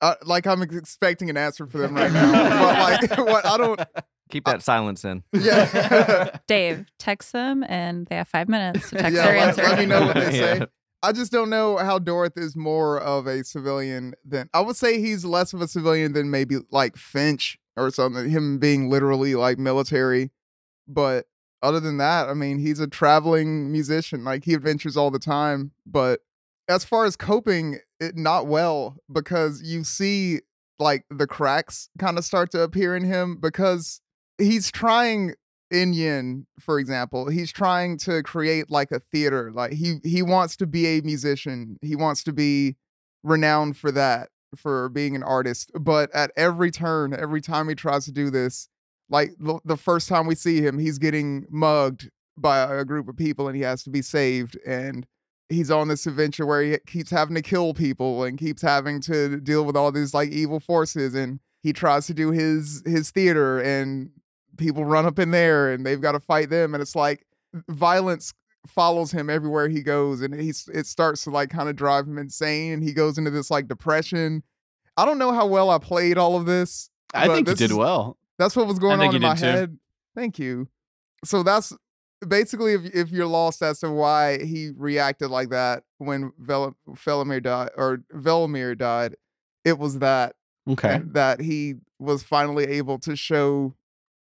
[0.02, 2.32] Uh, like I'm expecting an answer for them right now,
[3.08, 3.80] but like what I don't.
[4.32, 5.24] Keep that silence in.
[5.32, 9.62] Yeah, Dave, text them and they have five minutes to text Yeah, their let- answer.
[9.63, 10.58] let me know what they say.
[10.58, 10.65] Yeah.
[11.06, 15.00] I just don't know how Dorth is more of a civilian than I would say
[15.00, 18.28] he's less of a civilian than maybe like Finch or something.
[18.28, 20.32] Him being literally like military,
[20.88, 21.28] but
[21.62, 24.24] other than that, I mean, he's a traveling musician.
[24.24, 25.74] Like he adventures all the time.
[25.86, 26.22] But
[26.68, 30.39] as far as coping, it not well because you see
[30.80, 34.02] like the cracks kind of start to appear in him because
[34.39, 35.36] he's trying
[35.71, 39.51] in Yin, for example, he's trying to create like a theater.
[39.54, 41.78] Like he he wants to be a musician.
[41.82, 42.75] He wants to be
[43.23, 45.71] renowned for that, for being an artist.
[45.80, 48.69] But at every turn, every time he tries to do this,
[49.10, 53.17] like the, the first time we see him, he's getting mugged by a group of
[53.17, 54.58] people and he has to be saved.
[54.65, 55.06] And
[55.49, 59.39] he's on this adventure where he keeps having to kill people and keeps having to
[59.39, 63.60] deal with all these like evil forces and he tries to do his his theater
[63.60, 64.12] and
[64.58, 67.26] people run up in there and they've got to fight them and it's like
[67.70, 68.34] violence
[68.68, 72.18] follows him everywhere he goes and he's it starts to like kind of drive him
[72.18, 74.41] insane and he goes into this like depression
[74.98, 77.78] i don't know how well i played all of this I think you did is-
[77.78, 78.18] well.
[78.39, 79.46] that's what was going on in my too.
[79.46, 79.78] head
[80.15, 80.68] thank you
[81.24, 81.74] so that's
[82.28, 87.44] basically if, if you're lost as to why he reacted like that when Vel- Velimir
[87.44, 89.15] died or Velimir died
[89.63, 90.36] it was that
[90.68, 91.00] Okay.
[91.12, 93.76] that he was finally able to show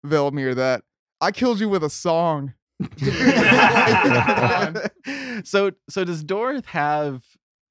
[0.05, 0.83] Velimir that
[1.21, 2.55] I killed you with a song.
[5.45, 7.23] So so does Dorth have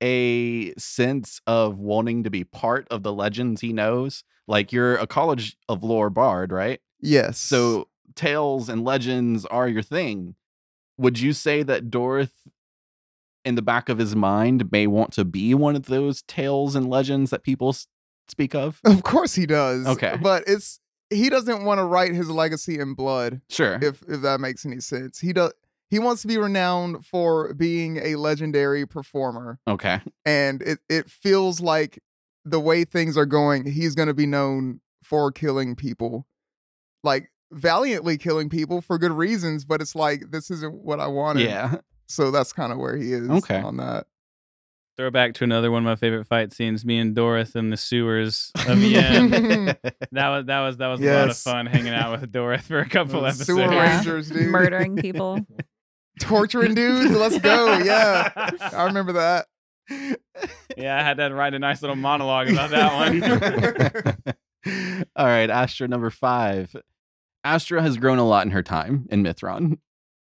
[0.01, 4.23] a sense of wanting to be part of the legends he knows?
[4.47, 6.79] Like you're a college of lore bard, right?
[7.01, 7.39] yes.
[7.39, 10.35] So tales and legends are your thing.
[10.97, 12.31] Would you say that Dorth
[13.43, 16.89] in the back of his mind may want to be one of those tales and
[16.89, 17.75] legends that people
[18.27, 18.79] speak of?
[18.85, 19.87] of course he does.
[19.87, 20.17] Okay.
[20.21, 20.79] But it's
[21.13, 23.79] he doesn't want to write his legacy in blood, Sure.
[23.81, 25.19] if if that makes any sense.
[25.19, 25.51] He does
[25.89, 29.59] he wants to be renowned for being a legendary performer.
[29.67, 30.01] okay.
[30.25, 31.99] And it, it feels like
[32.43, 36.25] the way things are going, he's gonna be known for killing people.
[37.03, 41.43] Like valiantly killing people for good reasons, but it's like this isn't what I wanted.
[41.43, 41.75] Yeah.
[42.07, 43.59] So that's kind of where he is Okay.
[43.61, 44.07] on that.
[44.95, 48.51] Throwback to another one of my favorite fight scenes, me and Dorothy in the sewers
[48.67, 49.29] of Yin.
[50.11, 51.43] that was that was that was a lot of Yes.
[51.43, 53.47] fun hanging out with Dorothy for a couple The episodes.
[53.47, 53.95] Sewer Yeah.
[53.95, 54.49] Rangers, dude.
[54.49, 55.39] Murdering people.
[56.19, 57.09] Torturing dudes.
[57.15, 57.77] Let's go.
[57.79, 58.29] Yeah.
[58.35, 59.47] I remember that.
[60.77, 62.93] yeah, I had to write a nice little monologue about that
[64.13, 64.33] one.
[65.15, 66.75] All right, Astra number five.
[67.43, 69.79] Astra has grown a lot in her time in Mithron.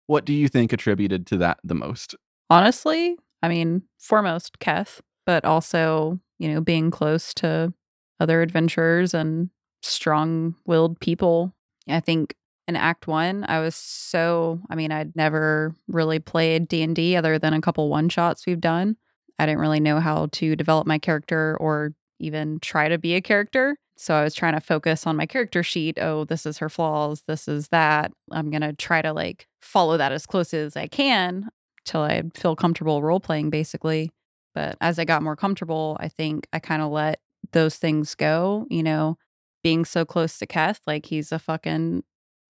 [0.08, 2.15] What do you think attributed to that the most?
[2.49, 7.73] Honestly, I mean, foremost Keth, but also, you know, being close to
[8.19, 9.50] other adventurers and
[9.84, 11.54] strong-willed people.
[11.88, 12.36] I think
[12.67, 17.54] in Act 1, I was so, I mean, I'd never really played D&D other than
[17.54, 18.97] a couple one-shots we've done.
[19.39, 23.21] I didn't really know how to develop my character or even try to be a
[23.21, 23.78] character.
[23.97, 25.97] So I was trying to focus on my character sheet.
[26.00, 27.23] Oh, this is her flaws.
[27.28, 28.12] This is that.
[28.32, 31.50] I'm going to try to like follow that as close as I can
[31.88, 34.12] till I feel comfortable role playing, basically.
[34.54, 37.19] But as I got more comfortable, I think I kind of let
[37.52, 38.65] those things go.
[38.69, 39.17] You know,
[39.63, 42.04] being so close to Keth, like he's a fucking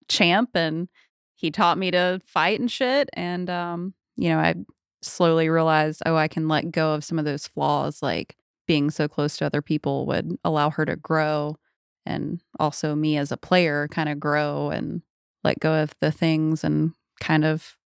[0.07, 0.87] champ and
[1.35, 3.09] he taught me to fight and shit.
[3.13, 4.55] And, um, you know, I
[5.01, 8.35] slowly realized, oh, I can let go of some of those flaws, like
[8.67, 11.57] being so close to other people would allow her to grow.
[12.05, 15.01] And also, me as a player, kind of grow and
[15.43, 17.77] let go of the things and kind of,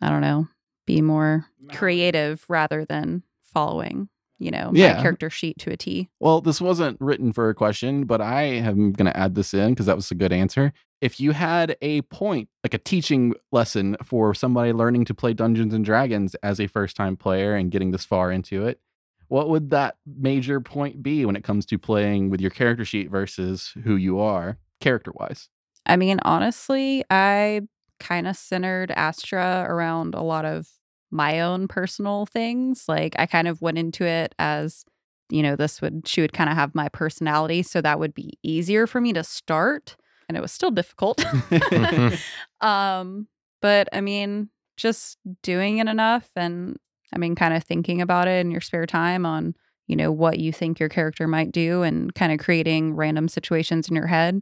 [0.00, 0.48] I don't know,
[0.86, 4.94] be more creative rather than following, you know, Yeah.
[4.94, 6.08] my character sheet to a T.
[6.20, 9.70] Well, this wasn't written for a question, but I am going to add this in
[9.70, 10.72] because that was a good answer.
[11.00, 15.72] If you had a point, like a teaching lesson for somebody learning to play Dungeons
[15.72, 18.80] and Dragons as a first time player and getting this far into it,
[19.28, 23.10] what would that major point be when it comes to playing with your character sheet
[23.10, 25.48] versus who you are character wise?
[25.86, 27.62] I mean, honestly, I
[28.00, 30.68] kind of centered Astra around a lot of
[31.10, 32.84] my own personal things.
[32.88, 34.84] Like I kind of went into it as,
[35.28, 38.38] you know, this would she would kind of have my personality, so that would be
[38.42, 39.96] easier for me to start,
[40.28, 41.24] and it was still difficult.
[42.60, 43.26] um,
[43.60, 46.78] but I mean, just doing it enough and
[47.14, 49.54] I mean kind of thinking about it in your spare time on,
[49.86, 53.88] you know, what you think your character might do and kind of creating random situations
[53.88, 54.40] in your head.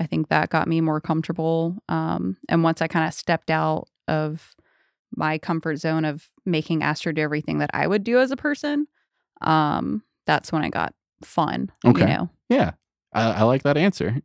[0.00, 1.76] I think that got me more comfortable.
[1.88, 4.54] Um, and once I kind of stepped out of
[5.16, 8.88] my comfort zone of making Astra do everything that I would do as a person,
[9.40, 11.70] um, that's when I got fun.
[11.84, 12.00] Okay.
[12.00, 12.72] You know, Yeah,
[13.12, 14.20] I, I like that answer.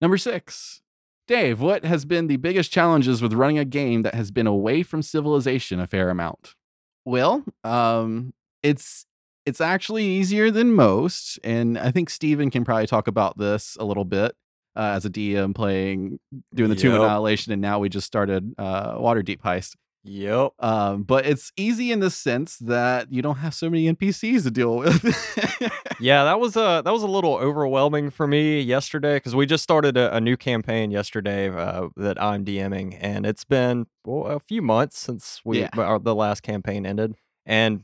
[0.00, 0.80] Number six,
[1.26, 4.82] Dave, what has been the biggest challenges with running a game that has been away
[4.82, 6.54] from civilization a fair amount?
[7.04, 9.06] Well, um, it's
[9.46, 13.84] it's actually easier than most, and I think Steven can probably talk about this a
[13.84, 14.34] little bit
[14.76, 16.18] uh, as a DM playing
[16.54, 17.02] doing the Tomb Yep.
[17.02, 19.76] Annihilation, and now we just started uh, Waterdeep Heist.
[20.02, 20.52] Yep.
[20.60, 24.50] Um, but it's easy in the sense that you don't have so many NPCs to
[24.50, 25.04] deal with.
[26.00, 29.62] Yeah, that was a that was a little overwhelming for me yesterday because we just
[29.62, 34.40] started a, a new campaign yesterday uh, that I'm DMing, and it's been well, a
[34.40, 35.68] few months since we Yeah.
[35.76, 37.82] our, the last campaign ended, and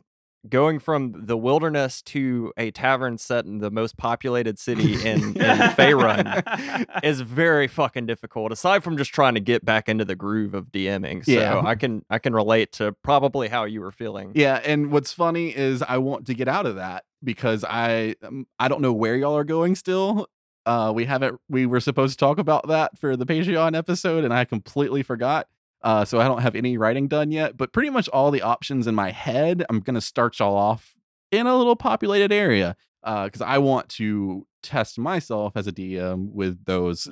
[0.51, 5.59] going from the wilderness to a tavern set in the most populated city in, in
[5.75, 8.53] Faerun is very fucking difficult.
[8.53, 11.61] Aside from just trying to get back into the groove of DMing, so Yeah.
[11.61, 14.33] I can I can relate to probably how you were feeling.
[14.35, 18.47] Yeah, and what's funny is I want to get out of that because I um,
[18.59, 20.29] I don't know where y'all are going still.
[20.65, 24.35] Uh we haven't we were supposed to talk about that for the Patreon episode and
[24.35, 25.47] I completely forgot.
[25.87, 28.87] Uh so I don't have any writing done yet, but pretty much all the options
[28.87, 30.95] in my head, I'm going to start y'all off
[31.33, 36.33] in a little populated area uh cuz I want to test myself as a DM
[36.33, 37.09] with those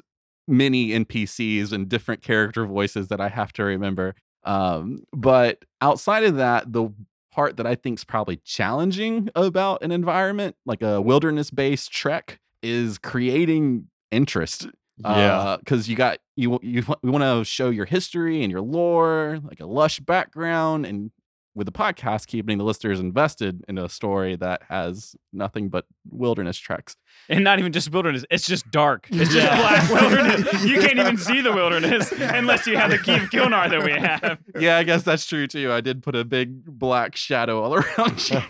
[0.48, 4.14] many NPCs and different character voices that I have to remember.
[4.44, 6.90] Um, but outside of that, the
[7.32, 12.40] part that I think is probably challenging about an environment like a wilderness based trek
[12.62, 14.68] is creating interest.
[14.98, 15.08] Yeah.
[15.38, 19.40] Uh, because you got you you we want to show your history and your lore,
[19.42, 21.10] like a lush background, and
[21.56, 26.58] with the podcast, keeping the listeners invested in a story that has nothing but wilderness
[26.58, 26.96] treks.
[27.28, 28.24] and not even just wilderness.
[28.28, 29.06] It's just dark.
[29.10, 29.56] It's just Yeah.
[29.56, 30.64] black wilderness.
[30.64, 33.92] You can't even see the wilderness unless you have the key of Kilnar that we
[33.92, 34.38] have.
[34.58, 35.70] yeah, I guess that's true too.
[35.72, 38.40] I did put a big black shadow all around you.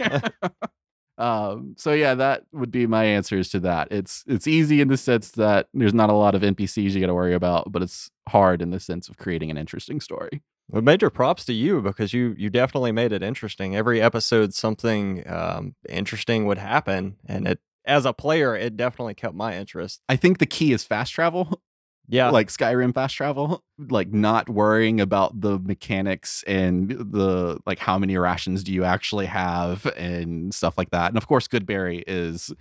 [1.16, 3.88] Um, so yeah, that would be my answers to that.
[3.90, 7.06] It's it's easy in the sense that there's not a lot of NPCs you got
[7.06, 10.42] to worry about, but it's hard in the sense of creating an interesting story.
[10.68, 13.76] Well, major props to you because you you definitely made it interesting.
[13.76, 19.34] Every episode, something um, interesting would happen, and it as a player, it definitely kept
[19.34, 20.00] my interest.
[20.08, 21.60] I think the key is fast travel,
[22.06, 27.98] Yeah, like Skyrim fast travel, like not worrying about the mechanics and the like how
[27.98, 31.08] many rations do you actually have and stuff like that.
[31.08, 32.52] And of course, Goodberry is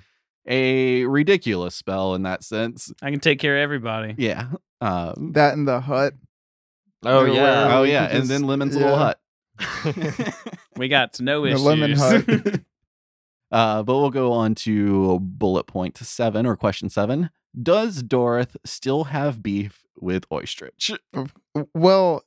[0.48, 2.92] a ridiculous spell in that sense.
[3.02, 4.16] I can take care of everybody.
[4.18, 4.48] Yeah.
[4.82, 6.14] Um, That in the hut.
[7.06, 8.82] oh Where- yeah, where oh yeah, could and then Lemon's yeah.
[8.82, 9.20] little hut.
[10.78, 11.62] We got no The issues.
[11.64, 12.26] lemon hut.
[13.52, 17.30] uh, but we'll go on to bullet point seven or question seven.
[17.62, 20.92] Does Dorith still have beef with Oystrich?
[21.74, 22.24] Well,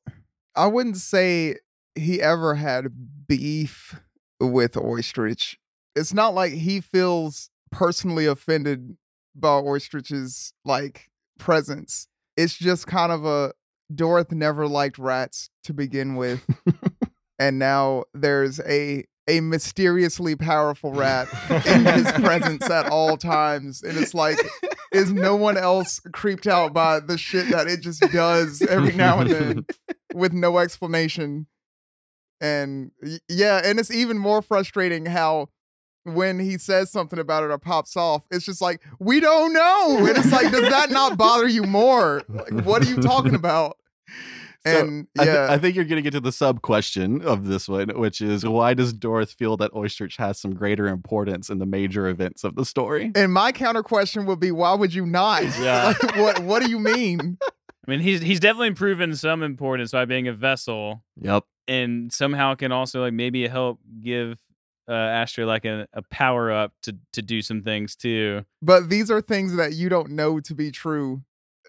[0.55, 1.57] I wouldn't say
[1.95, 3.99] he ever had beef
[4.41, 5.59] with Oystrich.
[5.95, 8.97] It's not like he feels personally offended
[9.35, 12.09] by Oystrich's like presence.
[12.37, 13.53] It's just kind of a
[13.93, 16.45] Dorith never liked rats to begin with,
[17.39, 21.29] and now there's a a mysteriously powerful rat
[21.67, 24.39] in his presence at all times, and it's like
[24.97, 29.21] is no one else creeped out by the shit that it just does every now
[29.21, 29.67] and then
[30.15, 31.47] with no explanation.
[32.41, 32.91] And
[33.29, 35.49] yeah, and it's even more frustrating how
[36.05, 40.07] when he says something about it or pops off, it's just like, we don't know.
[40.07, 42.23] And it's like, does that not bother you more?
[42.29, 43.77] Like, what are you talking about?
[44.67, 47.23] So, and I, thi- yeah, I think you're going to get to the sub question
[47.23, 51.49] of this one, which is why does Dorth feel that Oystrich has some greater importance
[51.51, 53.13] in the major events of the story?
[53.15, 55.43] and my counter question would be, why would you not?
[55.61, 55.95] Yeah.
[56.03, 57.39] Like, what What do you mean?
[57.87, 61.45] I mean, he's he's definitely proven some importance by being a vessel, Yep.
[61.69, 64.39] and somehow can also like maybe help give
[64.89, 68.45] uh, Astra like a, a power up to to do some things too.
[68.61, 71.23] But these are things that you don't know to be true.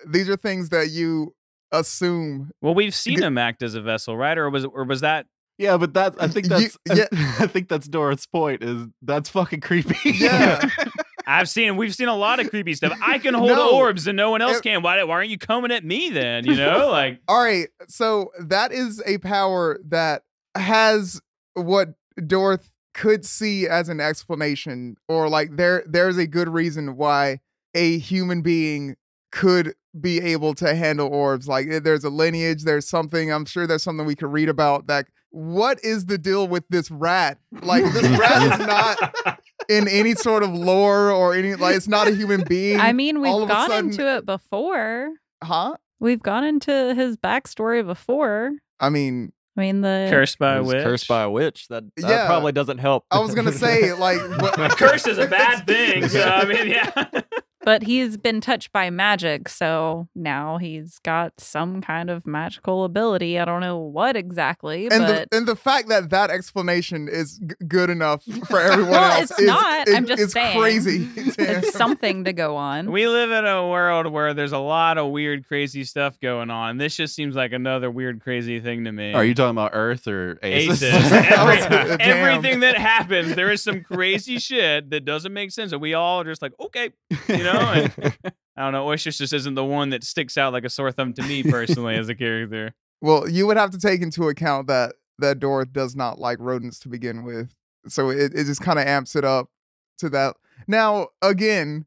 [0.08, 1.36] These are things that you
[1.72, 2.52] assume.
[2.62, 4.38] Well, we've seen him act as a vessel, right?
[4.38, 5.26] Or was or was that
[5.58, 7.06] Yeah, but that I think You- that's yeah.
[7.40, 9.96] I, think that's Dorth's point is that's fucking creepy.
[10.12, 10.70] Yeah.
[11.30, 12.98] I've seen we've seen a lot of creepy stuff.
[13.04, 13.72] I can hold No.
[13.76, 14.82] orbs and no one else It- can.
[14.82, 16.46] Why why aren't you coming at me then?
[16.46, 20.24] You know, like All right, so that is a power that
[20.56, 21.20] has
[21.54, 21.90] what
[22.20, 27.42] Dorth could see as an explanation, or like there there's a good reason why
[27.76, 28.96] a human being
[29.32, 31.48] could be able to handle orbs.
[31.48, 33.32] Like eh, there's a lineage, there's something.
[33.32, 34.88] I'm sure there's something we could read about.
[34.88, 37.38] That what is the deal with this rat?
[37.62, 39.40] Like this rat is not
[39.70, 42.80] in any sort of lore or any like it's not a human being.
[42.80, 45.10] I mean, we've gone sudden- into it before.
[45.44, 45.76] huh?
[46.00, 48.52] We've gone into his backstory before.
[48.80, 50.84] I mean, I mean, the cursed by a witch.
[50.84, 51.68] Cursed by a witch.
[51.70, 52.26] That, that Yeah.
[52.28, 53.06] probably doesn't help.
[53.10, 56.08] I was gonna say like what, curse is a bad thing.
[56.08, 57.06] So I mean, yeah.
[57.68, 63.38] but he's been touched by magic, so now he's got some kind of magical ability.
[63.38, 67.40] I don't know what exactly, and but the and the fact that that explanation is
[67.40, 69.86] g- good enough for everyone Well, else it's is, not.
[69.90, 70.58] is- I'm just is saying.
[70.58, 71.10] crazy.
[71.18, 72.90] it's something to go on.
[72.90, 76.78] We live in a world where there's a lot of weird, crazy stuff going on.
[76.78, 79.12] This just seems like another weird, crazy thing to me.
[79.12, 80.84] Are you talking about Earth or Aces?
[80.84, 81.12] Aces.
[81.12, 85.74] Every- everything that happens, there is some crazy shit that doesn't make sense.
[85.74, 86.92] And we all are just like, okay,
[87.28, 87.57] you know?
[87.60, 87.94] And
[88.58, 88.88] I don't know.
[88.88, 91.96] Oysters just isn't the one that sticks out like a sore thumb to me personally
[91.96, 92.74] as a character.
[93.02, 96.80] well, you would have to take into account that that Dorth does not like rodents
[96.80, 97.50] to begin with,
[97.88, 99.50] so it, it just kind of amps it up
[100.00, 100.36] to that.
[100.68, 101.86] Now, again,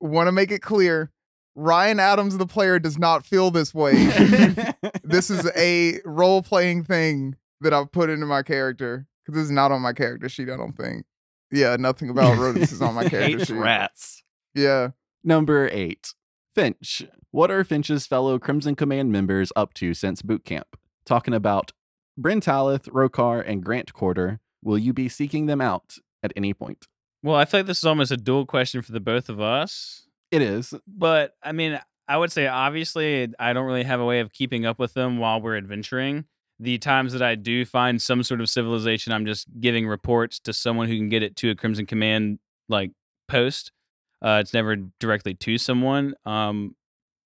[0.00, 1.10] want to make it clear.
[1.54, 3.92] Ryan Adams, the player, does not feel this way.
[5.04, 9.50] this is a role playing thing that I've put into my character because this is
[9.50, 10.48] not on my character sheet.
[10.48, 11.04] I don't think.
[11.50, 13.56] Yeah, nothing about rodents is on my character Hates sheet.
[13.56, 14.22] rats.
[14.54, 14.88] Yeah.
[15.24, 16.14] Number eight,
[16.54, 17.02] Finch.
[17.30, 20.76] What are Finch's fellow Crimson Command members up to since boot camp?
[21.04, 21.72] Talking about
[22.18, 24.40] Bryn Talith, Rokar, and Grant Quarter.
[24.62, 26.86] Will you be seeking them out at any point?
[27.22, 30.08] Well, I feel like this is almost a dual question for the both of us.
[30.30, 30.74] It is.
[30.86, 34.66] But I mean, I would say obviously I don't really have a way of keeping
[34.66, 36.24] up with them while we're adventuring.
[36.58, 40.52] The times that I do find some sort of civilization, I'm just giving reports to
[40.52, 42.90] someone who can get it to a Crimson Command like
[43.28, 43.72] post.
[44.22, 46.14] Uh, it's never directly to someone.
[46.24, 46.76] Um,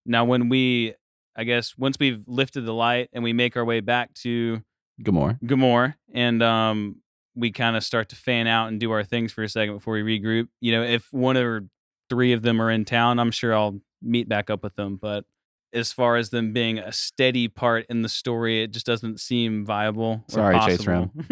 [0.07, 0.95] now, when we,
[1.37, 4.63] I guess, once we've lifted the light and we make our way back to
[5.03, 5.39] Gamor.
[5.43, 6.97] Gamor, and um,
[7.35, 9.95] we kind of start to fan out and do our things for a second before
[9.95, 10.49] we regroup.
[10.61, 11.69] You know, if one or
[12.09, 14.97] three of them are in town, I'm sure I'll meet back up with them.
[14.97, 15.25] But
[15.73, 19.65] as far as them being a steady part in the story, it just doesn't seem
[19.65, 20.25] viable.
[20.29, 21.11] or Sorry, Chase Ram.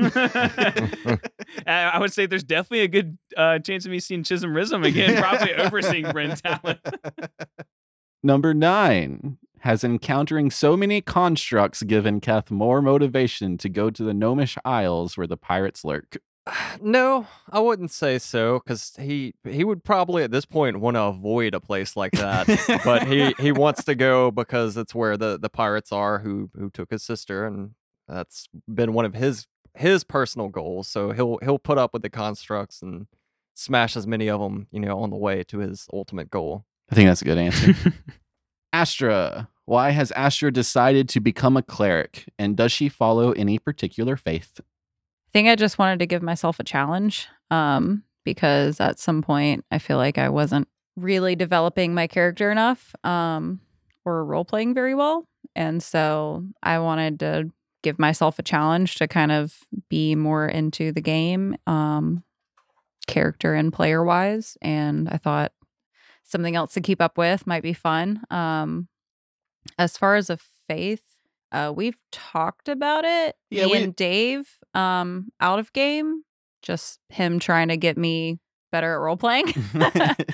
[1.66, 4.86] I I would say there's definitely a good uh, chance of me seeing Chisholm Rism
[4.86, 6.80] again, probably overseeing Brent Talent.
[8.22, 9.38] Number nine.
[9.60, 15.16] Has encountering so many constructs given Keth more motivation to go to the Gnomish Isles
[15.16, 16.18] where the pirates lurk?
[16.80, 21.02] No, I wouldn't say so, because he he would probably at this point want to
[21.02, 22.46] avoid a place like that.
[22.84, 26.70] but he he wants to go because it's where the the pirates are who who
[26.70, 27.70] took his sister, and
[28.08, 30.88] that's been one of his his personal goals.
[30.88, 33.06] So he'll he'll put up with the constructs and
[33.54, 36.64] smash as many of them, you know, on the way to his ultimate goal.
[36.90, 37.74] I think that's a good answer.
[38.72, 39.48] Astra.
[39.66, 42.26] Why has Astra decided to become a cleric?
[42.38, 44.60] And does she follow any particular faith?
[45.34, 49.64] I think I just wanted to give myself a challenge um, because at some point
[49.68, 53.60] I feel like I wasn't really developing my character enough um,
[54.04, 55.26] or role playing very well.
[55.56, 57.50] And so I wanted to
[57.82, 59.58] give myself a challenge to kind of
[59.88, 62.22] be more into the game, um,
[63.08, 64.56] character and player wise.
[64.62, 65.50] And I thought
[66.22, 68.22] something else to keep up with might be fun.
[68.30, 68.86] Um,
[69.80, 71.13] as far as a faith,
[71.54, 73.36] uh, we've talked about it.
[73.50, 76.24] Yeah, me we- and Dave, um, out of game,
[76.62, 78.38] just him trying to get me
[78.72, 79.46] better at role playing.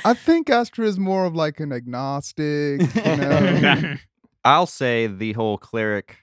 [0.04, 3.96] I think Astra is more of like an agnostic, you know.
[4.44, 6.16] I'll say the whole cleric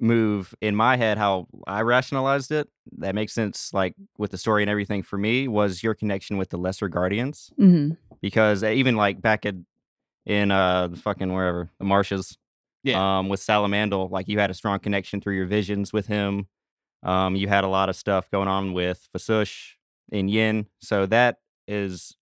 [0.00, 2.68] move in my head, how I rationalized it,
[2.98, 6.50] that makes sense, like with the story and everything for me, was your connection with
[6.50, 7.50] the lesser guardians.
[7.56, 9.56] hmm Because even like back at
[10.26, 12.38] in uh the fucking wherever the marshes,
[12.84, 13.18] Yeah.
[13.18, 16.46] Um, with Salamandal, like you had a strong connection through your visions with him.
[17.02, 19.74] Um, you had a lot of stuff going on with Fasush
[20.12, 20.66] and Yin.
[20.80, 22.16] So that is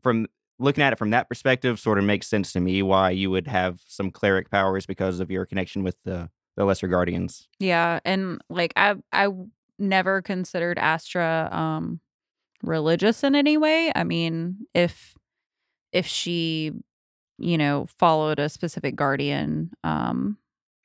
[0.00, 0.26] from
[0.58, 3.48] looking at it from that perspective, sort of makes sense to me why you would
[3.48, 7.48] have some cleric powers because of your connection with the the lesser guardians.
[7.58, 9.28] Yeah, and like I I
[9.78, 12.00] never considered Astra um
[12.62, 13.90] religious in any way.
[13.94, 15.14] I mean, if
[15.92, 16.72] if she
[17.40, 20.36] you know followed a specific guardian um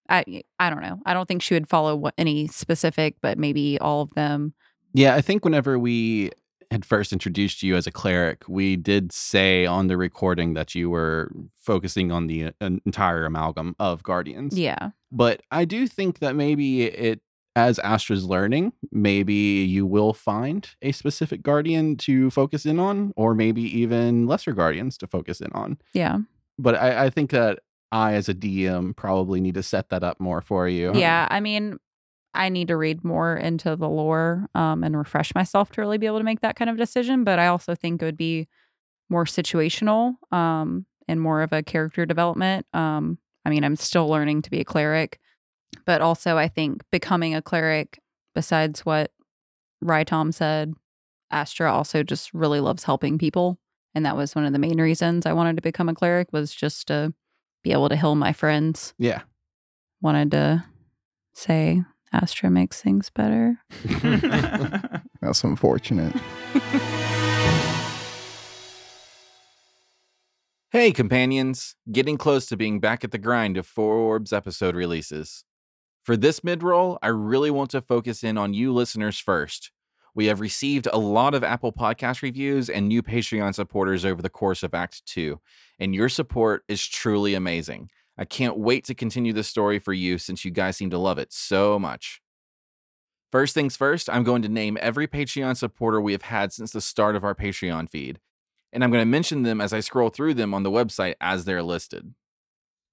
[0.09, 0.99] I I don't know.
[1.05, 4.53] I don't think she would follow what, any specific, but maybe all of them.
[4.93, 6.31] Yeah, I think whenever we
[6.71, 10.89] had first introduced you as a cleric, we did say on the recording that you
[10.89, 12.51] were focusing on the uh,
[12.85, 14.57] entire amalgam of guardians.
[14.57, 14.91] Yeah.
[15.11, 17.21] But I do think that maybe it,
[17.55, 23.33] as Astra's learning, maybe you will find a specific guardian to focus in on, or
[23.33, 25.77] maybe even lesser guardians to focus in on.
[25.93, 26.19] Yeah.
[26.57, 27.59] But I, I think that
[27.91, 30.93] I, as a DM, probably need to set that up more for you.
[30.95, 31.27] Yeah.
[31.29, 31.77] I mean,
[32.33, 36.05] I need to read more into the lore um, and refresh myself to really be
[36.05, 37.23] able to make that kind of decision.
[37.23, 38.47] But I also think it would be
[39.09, 42.65] more situational um, and more of a character development.
[42.73, 45.19] Um, I mean, I'm still learning to be a cleric,
[45.85, 47.99] but also I think becoming a cleric,
[48.33, 49.11] besides what
[49.83, 50.73] Rytom said,
[51.31, 53.59] Astra also just really loves helping people.
[53.95, 56.53] And that was one of the main reasons I wanted to become a cleric was
[56.53, 57.13] just to
[57.63, 58.93] be able to heal my friends.
[58.99, 59.21] Yeah.
[60.01, 60.65] Wanted to
[61.33, 61.81] say
[62.11, 63.57] Astra makes things better.
[65.21, 66.13] That's unfortunate.
[70.71, 71.77] Hey, companions!
[71.89, 75.45] Getting close to being back at the grind of Four Orbs episode releases.
[76.03, 79.71] For this mid roll, I really want to focus in on you listeners first.
[80.15, 84.29] We have received a lot of Apple Podcast reviews and new Patreon supporters over the
[84.29, 85.39] course of Act 2,
[85.77, 87.89] and your support is truly amazing.
[88.17, 91.19] I can't wait to continue the story for you since you guys seem to love
[91.19, 92.21] it so much.
[93.31, 96.79] First things first, I'm going to name every Patreon supporter we have had since the
[96.81, 98.19] start of our Patreon feed
[98.75, 101.45] and I'm going to mention them as I scroll through them on the website as
[101.45, 102.13] they're listed.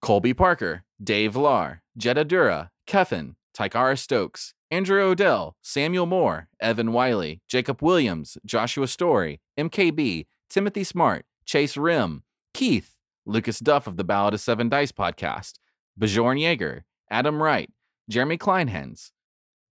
[0.00, 7.42] Colby Parker, Dave Lar, Jetta Dura, Keffin, Tykara Stokes, Andrew Odell, Samuel Moore, Evan Wiley,
[7.46, 12.22] Jacob Williams, Joshua Story, MKB, Timothy Smart, Chase Rim,
[12.54, 12.94] Keith,
[13.26, 15.58] Lucas Duff of the Ballad of Seven Dice podcast,
[15.98, 17.68] Bjorn Yeager, Adam Wright,
[18.08, 19.10] Jeremy Kleinhens,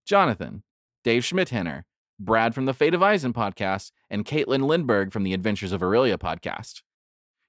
[0.05, 0.61] Jonathan,
[1.03, 1.81] Dave Schmidhenner,
[2.19, 6.19] Brad from the Fate of Eisen podcast, and Caitlin Lindberg from the Adventures of Aurelia
[6.19, 6.83] podcast.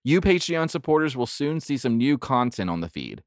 [0.03, 3.23] You Patreon supporters will soon see some new content on the feed.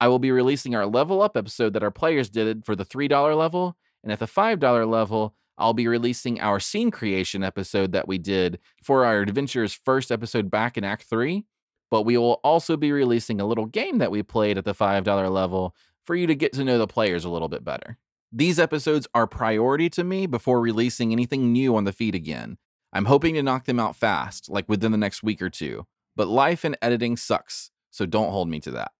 [0.00, 3.36] I will be releasing our level up episode that our players did for the $3
[3.36, 8.16] level, and at the $5 level, I'll be releasing our scene creation episode that we
[8.16, 11.44] did for our adventure's first episode back in Act 3.
[11.90, 15.30] But we will also be releasing a little game that we played at the $5
[15.30, 15.74] level
[16.04, 17.98] for you to get to know the players a little bit better.
[18.30, 22.58] These episodes are priority to me before releasing anything new on the feed again.
[22.92, 26.28] I'm hoping to knock them out fast, like within the next week or two, but
[26.28, 28.92] life and editing sucks, so don't hold me to that.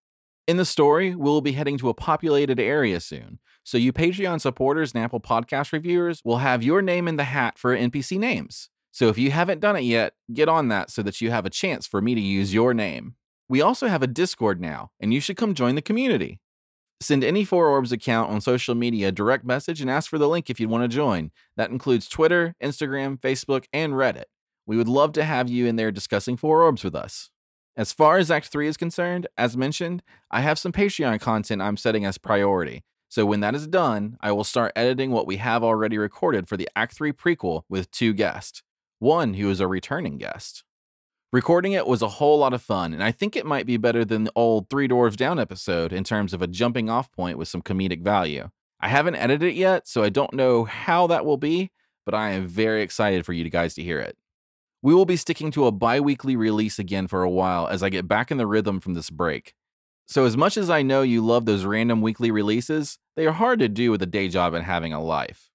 [0.49, 4.95] In the story, we'll be heading to a populated area soon, so you Patreon supporters
[4.95, 8.71] and Apple Podcast reviewers will have your name in the hat for NPC names.
[8.91, 11.51] So if you haven't done it yet, get on that so that you have a
[11.51, 13.17] chance for me to use your name.
[13.47, 16.41] We also have a Discord now, and you should come join the community.
[17.03, 20.31] Send any Four Orbs account on social media a direct message and ask for the
[20.31, 21.31] link if you'd want to join.
[21.59, 24.25] That includes Twitter, Instagram, Facebook, and Reddit.
[24.65, 27.29] We would love to have you in there discussing Four Orbs with us.
[27.79, 30.03] As far as Act 3 is concerned, as mentioned,
[30.33, 32.83] I have some Patreon content I'm setting as priority.
[33.09, 36.57] So when that is done, I will start editing what we have already recorded for
[36.57, 38.65] the Act 3 prequel with two guests.
[38.99, 40.65] One who is a returning guest.
[41.33, 44.05] Recording it was a whole lot of fun, and I think it might be better
[44.05, 47.47] than the old Three Dwarves Down episode in terms of a jumping off point with
[47.47, 48.49] some comedic value.
[48.81, 51.71] I haven't edited it yet, so I don't know how that will be,
[52.05, 54.19] but I am very excited for you guys to hear it.
[54.83, 57.89] We will be sticking to a bi weekly release again for a while as I
[57.89, 59.55] get back in the rhythm from this break.
[60.07, 63.59] So, as much as I know you love those random weekly releases, they are hard
[63.59, 65.51] to do with a day job and having a life.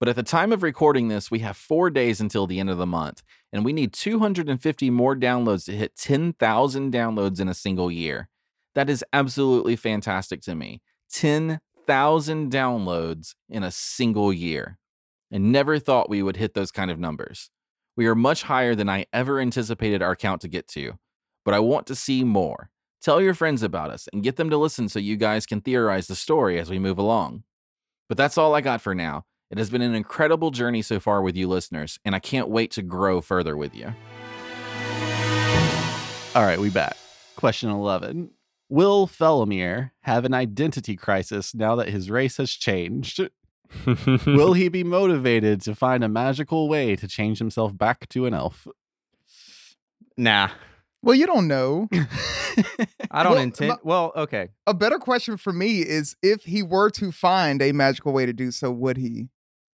[0.00, 2.78] But at the time of recording this, we have four days until the end of
[2.78, 7.92] the month, and we need 250 more downloads to hit 10,000 downloads in a single
[7.92, 8.28] year.
[8.74, 10.80] That is absolutely fantastic to me.
[11.12, 14.78] 10,000 downloads in a single year.
[15.30, 17.50] And never thought we would hit those kind of numbers.
[17.94, 20.98] We are much higher than I ever anticipated our count to get to,
[21.44, 22.70] but I want to see more.
[23.02, 26.06] Tell your friends about us and get them to listen so you guys can theorize
[26.06, 27.42] the story as we move along.
[28.08, 29.24] But that's all I got for now.
[29.50, 32.70] It has been an incredible journey so far with you listeners, and I can't wait
[32.72, 33.92] to grow further with you.
[36.34, 36.96] All right, we back.
[37.36, 38.30] Question 11.
[38.70, 43.20] Will Felomir have an identity crisis now that his race has changed?
[44.26, 48.34] Will he be motivated to find a magical way to change himself back to an
[48.34, 48.66] elf?
[50.16, 50.48] nah,
[51.02, 51.88] Well, you don't know.
[53.10, 53.68] I don't Well, intend.
[53.70, 54.48] my- well, okay.
[54.66, 58.32] A better question for me is if he were to find a magical way to
[58.32, 59.28] do so, would he?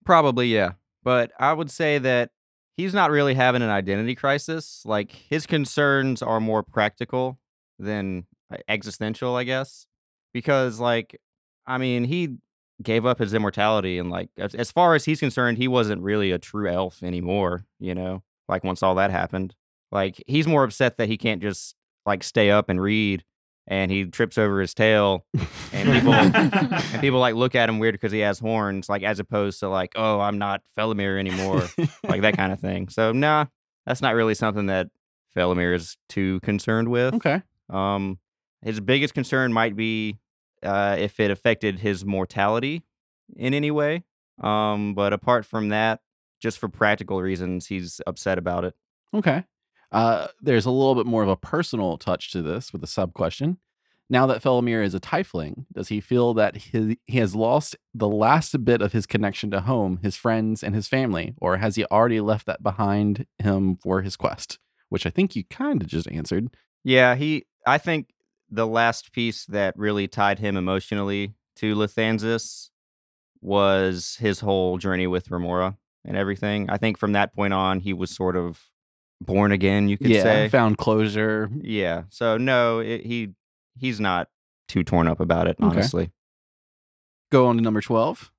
[0.04, 0.72] Probably, yeah.
[1.02, 2.30] But I would say that
[2.76, 4.82] he's not really having an identity crisis.
[4.84, 7.38] Like his concerns are more practical
[7.78, 8.26] than
[8.68, 9.86] existential, I guess.
[10.32, 11.20] Because, like,
[11.66, 12.36] I mean, he
[12.82, 16.30] gave up his immortality, and like, as, as far as he's concerned, he wasn't really
[16.30, 17.64] a true elf anymore.
[17.78, 19.54] You know, like once all that happened,
[19.90, 21.74] like he's more upset that he can't just
[22.06, 23.24] like stay up and read,
[23.66, 25.26] and he trips over his tail,
[25.72, 29.18] and people and people like look at him weird because he has horns, like as
[29.18, 31.68] opposed to like, oh, I'm not Felomir anymore,
[32.04, 32.88] like that kind of thing.
[32.88, 33.46] So nah,
[33.86, 34.88] that's not really something that
[35.36, 37.14] Felomir is too concerned with.
[37.14, 37.42] okay.
[37.70, 38.18] Um,
[38.62, 40.18] his biggest concern might be
[40.62, 42.82] uh, if it affected his mortality
[43.36, 44.04] in any way.
[44.40, 46.00] Um, but apart from that,
[46.40, 48.74] just for practical reasons, he's upset about it.
[49.12, 49.44] Okay.
[49.90, 53.14] Uh, there's a little bit more of a personal touch to this with a sub
[53.14, 53.58] question.
[54.10, 58.08] Now that Felomir is a tiefling, does he feel that he, he has lost the
[58.08, 61.34] last bit of his connection to home, his friends, and his family?
[61.40, 64.58] Or has he already left that behind him for his quest?
[64.88, 66.48] Which I think you kind of just answered.
[66.84, 67.44] Yeah, he.
[67.66, 68.08] I think
[68.50, 72.70] the last piece that really tied him emotionally to Lathansis
[73.40, 76.68] was his whole journey with Remora and everything.
[76.70, 78.64] I think from that point on, he was sort of
[79.20, 79.88] born again.
[79.88, 80.48] You could yeah, say.
[80.48, 81.50] found closure.
[81.60, 82.04] Yeah.
[82.10, 83.34] So no, it, he
[83.76, 84.28] he's not
[84.66, 85.56] too torn up about it.
[85.60, 85.66] Okay.
[85.66, 86.10] Honestly.
[87.30, 88.32] Go on to number 12.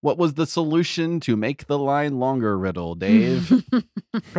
[0.00, 3.50] What was the solution to make the line longer riddle, Dave?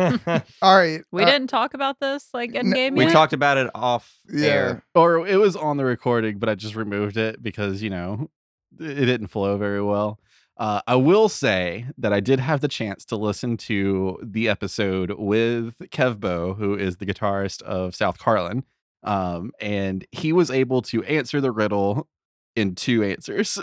[0.62, 1.02] All right.
[1.12, 3.12] we uh, didn't talk about this like in no, game We yet.
[3.12, 4.46] talked about it off Yeah.
[4.48, 4.84] air.
[4.94, 8.30] or it was on the recording, but I just removed it because you know
[8.78, 10.18] it didn't flow very well.
[10.56, 15.12] Uh, I will say that I did have the chance to listen to the episode
[15.18, 18.64] with Kevbo, who is the guitarist of South Carlin,
[19.02, 22.08] um, and he was able to answer the riddle
[22.56, 23.58] in two answers.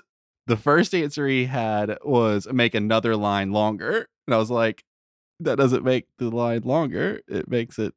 [0.48, 4.84] The first answer he had was make another line longer, and I was like,
[5.42, 7.94] "That doesn't make the line longer; it makes it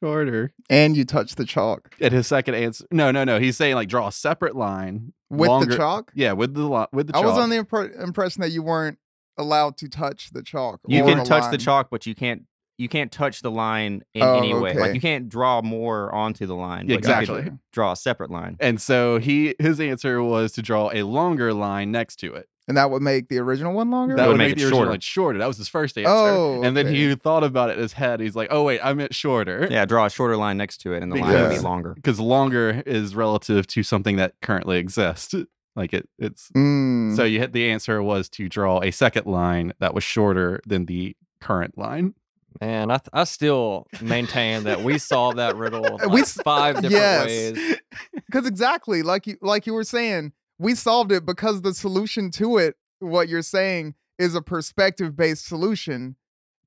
[0.00, 3.40] shorter." And you touch the chalk And his second answer, no, no, no.
[3.40, 6.12] He's saying like draw a separate line with longer- the chalk.
[6.14, 7.12] Yeah, with the with the.
[7.14, 7.24] Chalk.
[7.24, 8.98] I was on the impre- impression that you weren't
[9.36, 10.80] allowed to touch the chalk.
[10.86, 12.44] You can touch the chalk, but you can't
[12.78, 14.74] you can't touch the line in Oh, any way.
[14.74, 16.88] Like you can't draw more onto the line.
[16.88, 17.58] Yeah, but you could exactly.
[17.72, 18.56] Draw a separate line.
[18.60, 22.48] And so he his answer was to draw a longer line next to it.
[22.68, 24.14] and that would make the original one longer.
[24.16, 24.90] That would would make make the original shorter.
[24.92, 25.38] line shorter.
[25.40, 26.10] That was his first answer.
[26.10, 28.20] Oh, and then he thought about it in his head.
[28.20, 31.02] He's like, "Oh wait, I meant shorter." Yeah, draw a shorter line next to it,
[31.02, 31.92] and the line would be longer.
[31.94, 35.34] because longer is relative to something that currently exists.
[35.74, 37.16] Like it, it's Mm.
[37.16, 40.84] so you hit the answer was to draw a second line that was shorter than
[40.84, 42.14] the current line.
[42.60, 46.76] Man, I, th- I still maintain that we solved that riddle We like s- five
[46.76, 47.26] different yes.
[47.26, 47.78] ways.
[48.26, 52.56] Because exactly like you like you were saying, we solved it because the solution to
[52.58, 56.16] it, what you're saying, is a perspective based solution.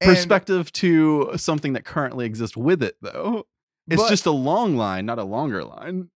[0.01, 3.47] And- Perspective to something that currently exists with it, though.
[3.87, 6.09] It's But- just a long line, not a longer line.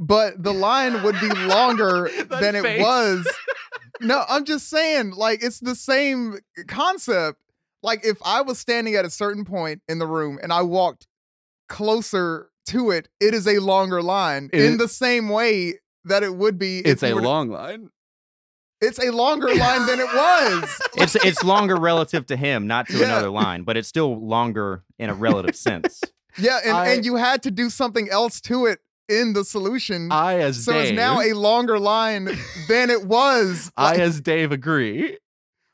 [0.00, 3.26] but the line would be longer That than it was.
[4.00, 7.40] No, I'm just saying, like it's the same concept.
[7.82, 11.06] Like if I was standing at a certain point in the room and I walked
[11.68, 15.74] closer to it, it is a longer line It in the same way
[16.04, 16.78] that it would be.
[16.80, 17.90] It's a were to- long line.
[18.80, 20.80] It's a longer line than it was.
[20.96, 23.06] It's it's longer relative to him, not to Yeah.
[23.06, 26.00] another line, but it's still longer in a relative sense.
[26.38, 30.12] Yeah, and, I- and you had to do something else to it in the solution.
[30.12, 32.26] I as so Dave, it's now a longer line
[32.68, 33.72] than it was.
[33.76, 35.18] I as Dave agree,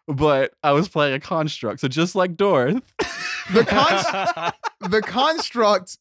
[0.06, 2.82] but I was playing a construct, so just like Dorth,
[3.52, 4.52] the con-
[4.90, 5.98] the construct.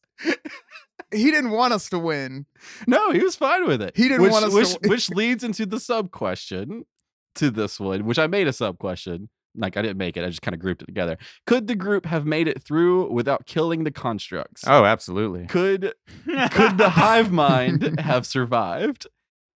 [1.12, 2.46] He didn't want us to win.
[2.86, 3.96] no, he was fine with it.
[3.96, 6.84] He didn't which, want us to which, which leads into the sub question
[7.36, 9.28] to this one, which I made a sub question.
[9.56, 11.16] Like I didn't make it, I just kind of grouped it together.
[11.46, 14.64] Could the group have made it through without killing the constructs?
[14.66, 15.46] Oh, absolutely.
[15.46, 15.94] Could
[16.50, 19.06] could the hive mind have survived?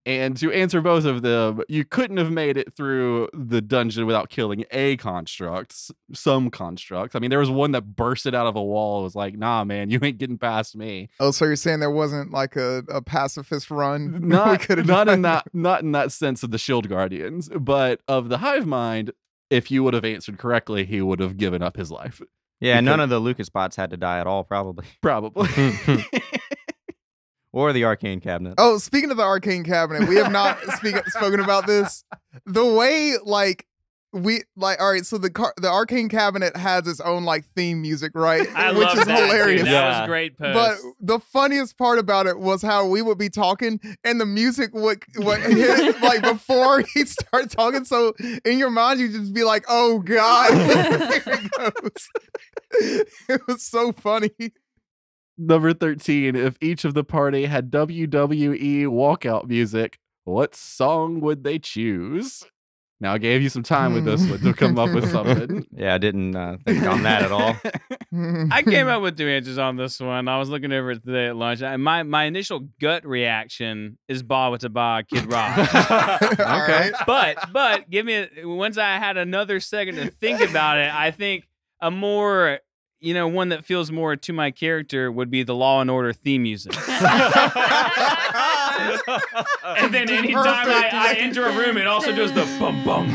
[0.08, 4.30] And to answer both of them, you couldn't have made it through the dungeon without
[4.30, 5.74] killing a construct,
[6.14, 7.14] some constructs.
[7.14, 9.00] I mean, there was one that bursted out of a wall.
[9.00, 11.10] It was like, nah, man, you ain't getting past me.
[11.20, 14.12] Oh, so you're saying there wasn't like a, a pacifist run?
[14.22, 15.22] we Not, could've not in done?
[15.22, 19.12] that not in that sense of the shield guardians, but of the hive mind,
[19.50, 22.22] if you would have answered correctly, he would have given up his life.
[22.60, 24.86] Yeah, none of the Lucas bots had to die at all, probably.
[25.02, 25.48] Probably.
[27.58, 28.54] or the arcane cabinet.
[28.58, 32.04] Oh, speaking of the arcane cabinet, we have not speak, spoken about this.
[32.46, 33.66] The way like
[34.12, 37.82] we like all right, so the car, the arcane cabinet has its own like theme
[37.82, 38.46] music, right?
[38.54, 39.26] I Which love is that, dude.
[39.28, 39.62] hilarious.
[39.64, 40.00] That Yeah.
[40.00, 40.54] was great post.
[40.54, 44.70] But the funniest part about it was how we would be talking and the music
[44.72, 47.84] would, would hit like before he started talking.
[47.84, 48.14] So
[48.46, 51.50] in your mind, you just be like, "Oh God, here it
[51.82, 52.08] goes."
[53.28, 54.30] it was so funny.
[55.38, 56.34] Number 13.
[56.34, 62.44] If each of the party had WWE walkout music, what song would they choose?
[63.00, 65.64] Now, I gave you some time with this one to come up with something.
[65.78, 67.54] Yeah, I didn't uh, think on that at all.
[68.50, 70.26] I came up with two answers on this one.
[70.26, 71.62] I was looking over it today at lunch.
[71.62, 75.56] And my, my initial gut reaction is Bawitdaba Kid Rock.
[76.40, 76.92] All right.
[77.06, 81.12] but but give me a, once I had another second to think about it, I
[81.12, 81.44] think
[81.80, 82.58] a more
[83.00, 86.12] you know one that feels more to my character would be the Law and Order
[86.12, 86.74] theme music.
[86.88, 87.02] and
[89.94, 93.08] then anytime I, I enter a room, it also does the bum bum.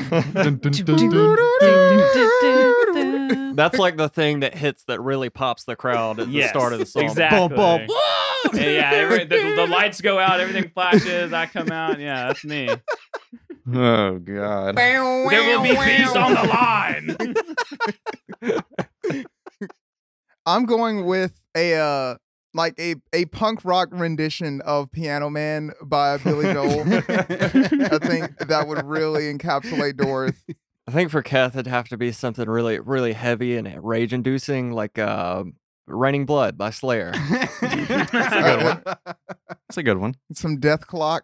[3.55, 6.73] That's like the thing that hits that really pops the crowd at the Yes, start
[6.73, 7.03] of the song.
[7.03, 7.55] exactly.
[7.55, 7.87] Bum, bum.
[8.51, 11.33] And yeah, every, the, the lights go out, everything flashes.
[11.33, 11.99] I come out.
[11.99, 12.69] Yeah, that's me.
[13.73, 14.75] Oh God.
[14.75, 17.15] There will be peace on the line.
[20.45, 22.15] I'm going with a uh
[22.53, 26.81] like a, a punk rock rendition of Piano Man by Billy Joel.
[26.81, 30.55] I think that would really encapsulate Dorothy.
[30.87, 34.71] I think for Keth, it'd have to be something really, really heavy and rage inducing,
[34.71, 35.45] like uh,
[35.87, 37.13] Raining Blood by Slayer.
[37.61, 38.83] That's a good one.
[39.45, 40.15] That's a good one.
[40.33, 41.21] Some Dethklok.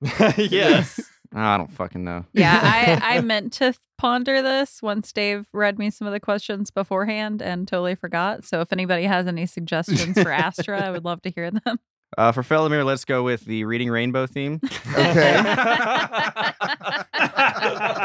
[0.36, 1.00] yes.
[1.34, 2.24] Oh, I don't fucking know.
[2.32, 6.70] Yeah, I, I meant to ponder this once Dave read me some of the questions
[6.70, 8.44] beforehand and totally forgot.
[8.44, 11.78] So if anybody has any suggestions for Astra, I would love to hear them.
[12.16, 14.60] Uh, for Felomir, let's go with the Reading Rainbow theme,
[14.94, 15.36] Okay.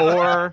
[0.01, 0.51] or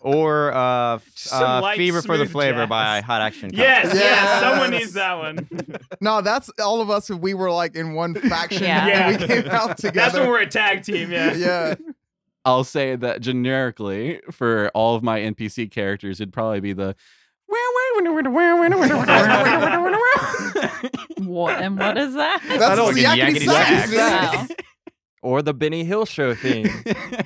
[0.00, 2.68] or uh, Some uh, light, Fever for the smooth Flavor jazz.
[2.68, 3.50] by Hot Action.
[3.50, 3.58] Cop.
[3.58, 4.40] Yes, yes, Yes.
[4.42, 5.48] someone needs that one.
[6.00, 9.08] no, that's all of us if we were like in one faction Yeah.
[9.10, 9.94] and we came out together.
[10.00, 11.12] That's when we're a tag team.
[11.12, 11.34] Yeah.
[11.34, 11.74] yeah.
[12.44, 16.96] I'll say that generically for all of my NPC characters, it'd probably be the.
[21.26, 22.40] What and what is that?
[22.48, 23.90] That's the get yakety yakety sax.
[23.92, 24.36] sax.
[24.50, 24.56] Wow.
[25.22, 26.68] Or the Benny Hill Show theme.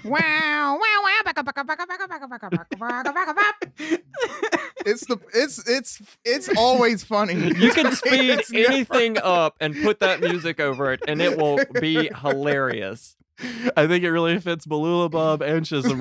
[0.04, 0.78] Wow!
[0.78, 0.78] Wow!
[2.78, 3.12] Wow!
[4.84, 7.34] It's the it's it's it's always funny.
[7.58, 11.38] You can speed It's never- anything up and put that music over it, and it
[11.38, 13.16] will be hilarious.
[13.76, 15.98] I think it really fits Balula Bub and Chisholm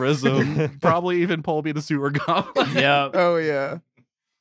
[0.81, 2.73] Probably even Polby the Sewer Goblin.
[2.73, 3.09] Yeah.
[3.13, 3.79] Oh yeah.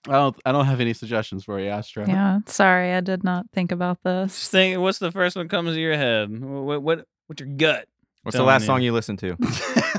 [0.07, 0.37] I don't.
[0.45, 2.07] I don't have any suggestions for you, Astra.
[2.07, 4.07] Yeah, sorry, I did not think about Just
[4.43, 4.49] this.
[4.49, 6.31] think, what's the first one comes to your head?
[6.41, 7.89] What what what's your gut?
[8.23, 8.67] What's the last you.
[8.67, 9.37] song you listened to?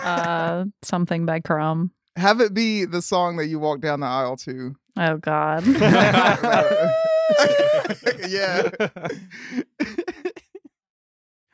[0.06, 1.90] Uh, something by Crumb.
[2.16, 4.76] Have it be the song that you walk down the aisle to.
[4.98, 5.66] Oh God.
[8.30, 8.70] yeah.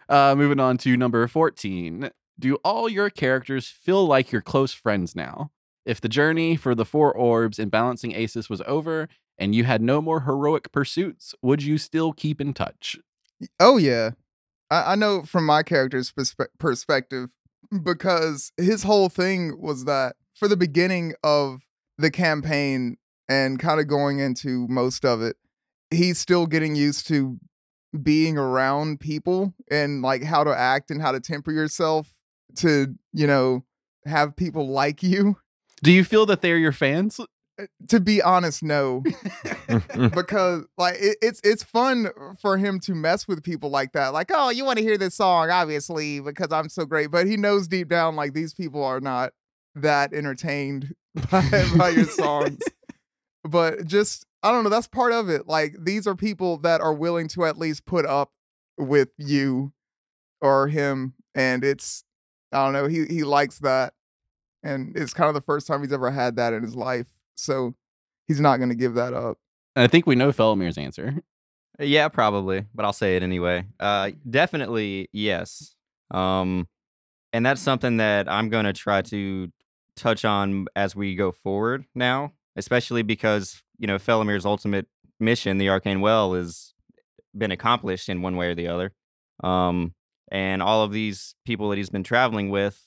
[0.09, 2.09] uh, moving on to number fourteen.
[2.37, 5.51] Do all your characters feel like you're close friends now?
[5.85, 9.07] If the journey for the four orbs and balancing aces was over,
[9.37, 12.97] and you had no more heroic pursuits, would you still keep in touch?
[13.59, 14.11] Oh yeah,
[14.69, 17.29] I, I know from my character's perspe- perspective
[17.83, 21.63] because his whole thing was that for the beginning of
[21.97, 22.97] the campaign
[23.29, 25.37] and kind of going into most of it,
[25.89, 27.37] he's still getting used to
[28.01, 32.15] being around people and like how to act and how to temper yourself
[32.55, 33.63] to you know
[34.05, 35.37] have people like you.
[35.83, 37.19] Do you feel that they're your fans?
[37.59, 39.03] Eh, to be honest, no.
[40.13, 42.09] because like it, it's it's fun
[42.39, 44.13] for him to mess with people like that.
[44.13, 47.11] Like, oh, you want to hear this song, obviously, because I'm so great.
[47.11, 49.33] But he knows deep down, like these people are not
[49.75, 50.93] that entertained
[51.31, 52.59] by, by your songs.
[53.43, 54.69] But just I don't know.
[54.69, 55.47] That's part of it.
[55.47, 58.31] Like these are people that are willing to at least put up
[58.77, 59.73] with you
[60.41, 62.03] or him, and it's
[62.51, 62.87] I don't know.
[62.87, 63.93] He he likes that,
[64.63, 67.07] and it's kind of the first time he's ever had that in his life.
[67.35, 67.75] So
[68.27, 69.37] he's not going to give that up.
[69.75, 71.21] I think we know Felomir's answer.
[71.79, 73.65] Yeah, probably, but I'll say it anyway.
[73.79, 75.75] Uh, definitely yes.
[76.11, 76.67] Um,
[77.33, 79.51] and that's something that I'm going to try to
[79.95, 84.87] touch on as we go forward now, especially because you know Felomir's ultimate
[85.19, 86.73] mission, the Arcane Well, has
[87.35, 88.93] been accomplished in one way or the other.
[89.43, 89.93] Um,
[90.31, 92.81] and all of these people that he's been traveling with,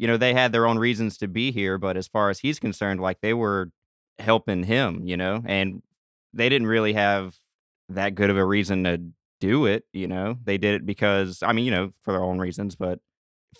[0.00, 2.58] you know, they had their own reasons to be here, but as far as he's
[2.58, 3.70] concerned, like they were
[4.18, 5.82] helping him, you know, and
[6.32, 7.36] they didn't really have
[7.90, 9.02] that good of a reason to
[9.40, 9.84] do it.
[9.92, 12.76] You know, they did it because I mean, you know, for their own reasons.
[12.76, 13.00] But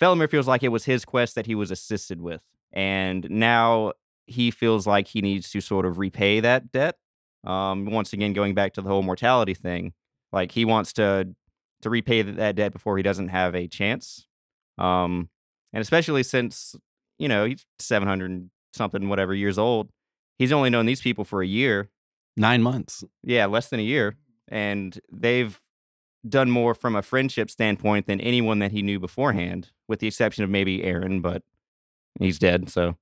[0.01, 3.93] Felomir feels like it was his quest that he was assisted with, and now
[4.27, 6.97] he feels like he needs to sort of repay that debt.
[7.45, 9.93] Um, once again, going back to the whole mortality thing,
[10.33, 11.35] like he wants to
[11.83, 14.27] to repay that debt before he doesn't have a chance.
[14.79, 15.29] Um,
[15.73, 16.75] and especially since
[17.19, 19.91] you know he's seven hundred something whatever years old,
[20.39, 21.89] he's only known these people for a year.
[22.37, 23.05] Nine months.
[23.23, 24.17] Yeah, less than a year,
[24.49, 25.61] and they've
[26.29, 30.45] done more from a friendship standpoint than anyone that he knew beforehand, with the exception
[30.45, 31.43] of maybe Aaron, but
[32.19, 32.71] he's dead.
[32.71, 32.97] So,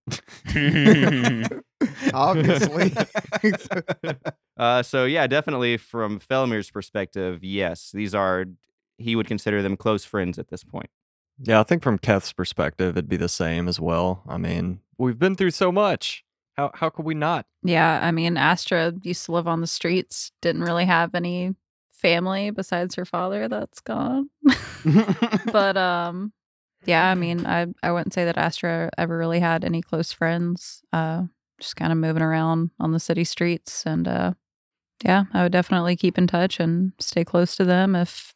[2.15, 2.93] Obviously.
[4.57, 8.47] uh, so yeah, definitely from Felomir's perspective, yes, these are
[8.99, 10.91] he would consider them close friends at this point.
[11.41, 14.23] Yeah, I think from Keth's perspective, it'd be the same as well.
[14.29, 16.25] I mean, we've been through so much.
[16.57, 17.47] How how could we not?
[17.63, 21.55] Yeah, I mean, Astra used to live on the streets, didn't really have any
[21.93, 24.31] family besides her father that's gone.
[25.53, 26.33] but um
[26.85, 30.83] yeah, I mean, I I wouldn't say that Astra ever really had any close friends.
[30.93, 31.25] Uh
[31.61, 34.33] just kind of moving around on the city streets and uh
[35.05, 38.35] yeah, I would definitely keep in touch and stay close to them if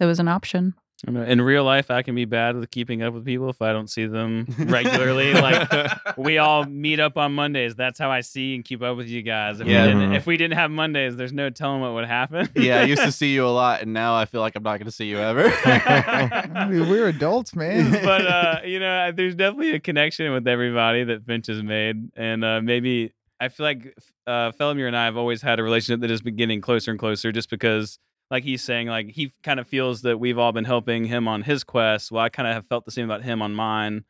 [0.00, 0.74] it was an option.
[1.06, 3.62] I mean, in real life, I can be bad with keeping up with people if
[3.62, 5.32] I don't see them regularly.
[5.32, 5.70] like
[6.18, 7.74] we all meet up on Mondays.
[7.74, 9.60] That's how I see and keep up with you guys.
[9.60, 9.86] If, Yeah.
[9.86, 12.48] we, didn't, if we didn't have Mondays, there's no telling what would happen.
[12.54, 14.78] yeah, I used to see you a lot, and now I feel like I'm not
[14.78, 15.44] going to see you ever.
[16.70, 17.92] Dude, we're adults, man.
[18.04, 22.44] but uh, you know, there's definitely a connection with everybody that Finch has made, and
[22.44, 23.94] uh, maybe I feel like
[24.26, 27.00] uh, Felomir and I have always had a relationship that has been getting closer and
[27.00, 27.98] closer, just because,
[28.30, 31.42] like he's saying, like he kind of feels that we've all been helping him on
[31.42, 32.12] his quest.
[32.12, 34.04] Well, I kind of have felt the same about him on mine,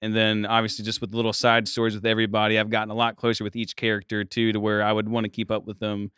[0.00, 3.42] and then obviously just with little side stories with everybody, I've gotten a lot closer
[3.42, 6.12] with each character too, to where I would want to keep up with them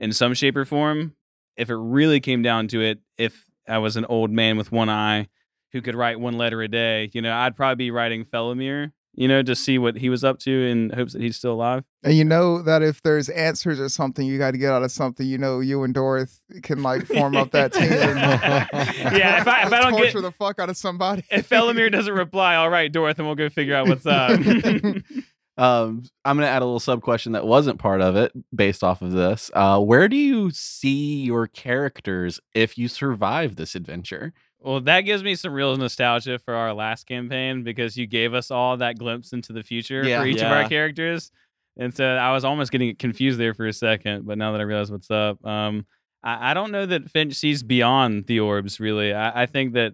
[0.00, 1.14] in some shape or form.
[1.56, 4.88] If it really came down to it, if I was an old man with one
[4.88, 5.28] eye
[5.72, 9.26] who could write one letter a day, you know, I'd probably be writing Felomir, you
[9.26, 11.82] know, to see what he was up to in hopes that he's still alive.
[12.04, 14.92] And you know that if there's answers or something you got to get out of
[14.92, 17.88] something, you know, you and Dorothy can like form up that team.
[19.16, 21.24] Yeah, if I- if I don't get- torture the fuck out of somebody.
[21.30, 24.30] If Felomir doesn't reply, all right, Dorothy, and we'll go figure out what's up.
[25.58, 28.84] um, I'm going to add a little sub question that wasn't part of it based
[28.84, 29.50] off of this.
[29.54, 34.32] Uh, where do you see your characters if you survive this adventure?
[34.60, 38.50] Well, that gives me some real nostalgia for our last campaign because you gave us
[38.50, 40.20] all that glimpse into the future Yeah.
[40.20, 41.30] for each of our characters.
[41.78, 44.64] And so I was almost getting confused there for a second, but now that I
[44.64, 45.84] realize what's up, um,
[46.22, 49.12] I, I don't know that Finch sees beyond the orbs, really.
[49.12, 49.92] I, I think that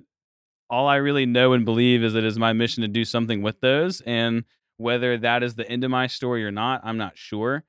[0.71, 3.43] all I really know and believe is that it is my mission to do something
[3.43, 4.01] with those.
[4.03, 4.45] And
[4.77, 7.65] whether that is the end of my story or not, I'm not sure.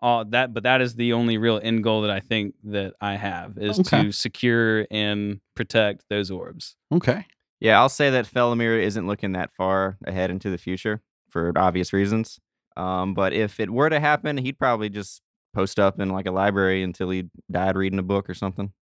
[0.00, 3.14] All that, but that is the only real end goal that I think that I
[3.14, 4.02] have is Okay.
[4.04, 6.76] to secure and protect those orbs.
[6.92, 7.24] Okay.
[7.60, 11.92] Yeah, I'll say that Felomir isn't looking that far ahead into the future for obvious
[11.94, 12.38] reasons.
[12.76, 15.22] Um, but if it were to happen, he'd probably just
[15.54, 18.72] post up in like a library until he died reading a book or something.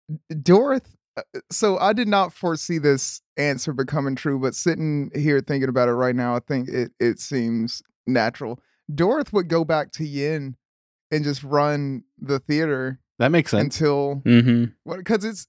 [0.42, 5.68] Dorothy, uh, so I did not foresee this answer becoming true, but sitting here thinking
[5.68, 8.58] about it right now, I think it, it seems natural.
[8.92, 10.56] Dorothy would go back to Yin
[11.10, 13.62] and just run the theater That makes sense.
[13.80, 14.92] until Mm-hmm.
[14.96, 15.46] because it's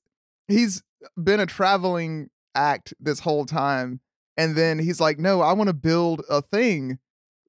[0.48, 0.84] he's
[1.22, 4.00] been a traveling act this whole time
[4.38, 7.00] and then he's like no i want to build a thing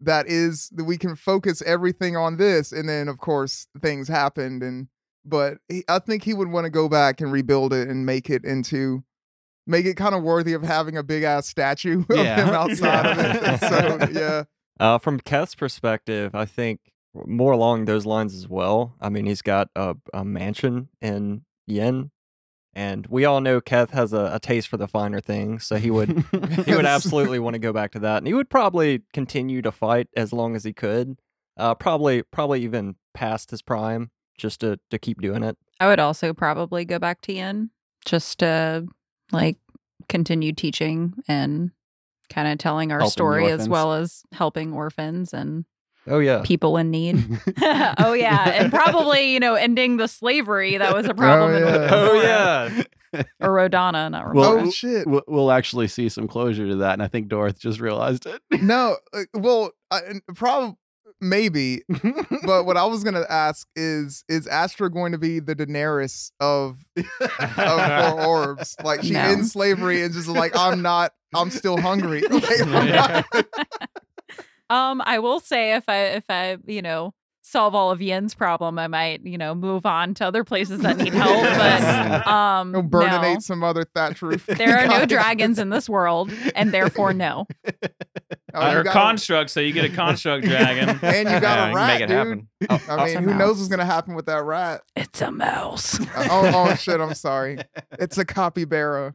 [0.00, 4.62] that is that we can focus everything on this and then of course things happened
[4.62, 4.88] and
[5.24, 8.28] but he, i think he would want to go back and rebuild it and make
[8.28, 9.04] it into
[9.66, 12.44] make it kind of worthy of having a big ass statue of Yeah.
[12.46, 13.60] him outside of it
[14.12, 14.44] so yeah
[14.78, 16.80] Uh, from Keth's perspective, I think
[17.26, 18.94] more along those lines as well.
[19.00, 22.10] I mean, he's got a, a mansion in Yin,
[22.74, 25.90] and we all know Keth has a, a taste for the finer things, so he
[25.90, 26.08] would
[26.66, 29.72] he would absolutely want to go back to that, and he would probably continue to
[29.72, 31.18] fight as long as he could.
[31.56, 35.56] Uh, probably probably even past his prime, just to to keep doing it.
[35.80, 37.70] I would also probably go back to Yin
[38.04, 38.86] just to
[39.32, 39.56] like
[40.08, 41.70] continue teaching and
[42.28, 45.64] kind of telling our Helping story as well as helping orphans and
[46.08, 47.16] Oh yeah, people in need.
[47.98, 51.54] oh yeah, and probably you know ending the slavery that was a problem.
[51.56, 51.88] in yeah.
[51.92, 52.82] oh yeah.
[53.40, 54.68] or Rodana, not Well, Romana.
[54.68, 57.80] oh shit We'll- we'll actually see some closure to that, and I think Dorth just
[57.80, 58.40] realized it.
[58.62, 59.70] no uh, well
[60.34, 60.76] probably
[61.18, 61.80] maybe
[62.44, 66.76] but what I was gonna ask is, is Astra going to be the Daenerys of
[67.40, 68.76] of four orbs?
[68.84, 69.20] Like she No.
[69.20, 72.20] ends slavery and just like I'm not, I'm still hungry.
[72.20, 73.24] Like, I'm not-
[74.70, 78.76] Um, I will say if I if I you know solve all of Yin's problem,
[78.76, 81.36] I might, you know, move on to other places that need help.
[81.56, 82.88] But um, Go no.
[82.88, 84.44] burninate some other thatch roof.
[84.58, 87.46] there are no dragons in this world, and therefore no.
[88.52, 90.88] Oh, you or gotta- construct, so you get a construct dragon.
[91.02, 92.16] And you got Yeah, a rat, make it dude.
[92.16, 92.48] happen.
[92.90, 94.80] I mean, It's a who knows what's gonna happen with that rat?
[94.96, 96.00] It's a mouse.
[96.00, 97.00] Uh, oh, oh shit!
[97.00, 97.58] I'm sorry.
[97.92, 99.14] It's a capybara.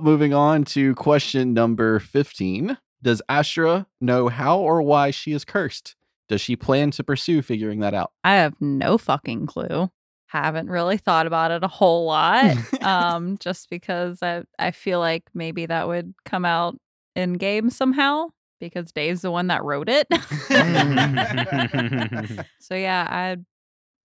[0.00, 2.78] Moving on to question number 15.
[3.02, 5.96] Does Astra know how or why she is cursed?
[6.28, 8.12] Does she plan to pursue figuring that out?
[8.22, 9.90] I have no fucking clue.
[10.26, 12.56] Haven't really thought about it a whole lot.
[12.82, 16.78] um, just because I I feel like maybe that would come out
[17.16, 18.28] in game somehow
[18.60, 20.06] because Dave's the one that wrote it.
[22.60, 23.36] so yeah, I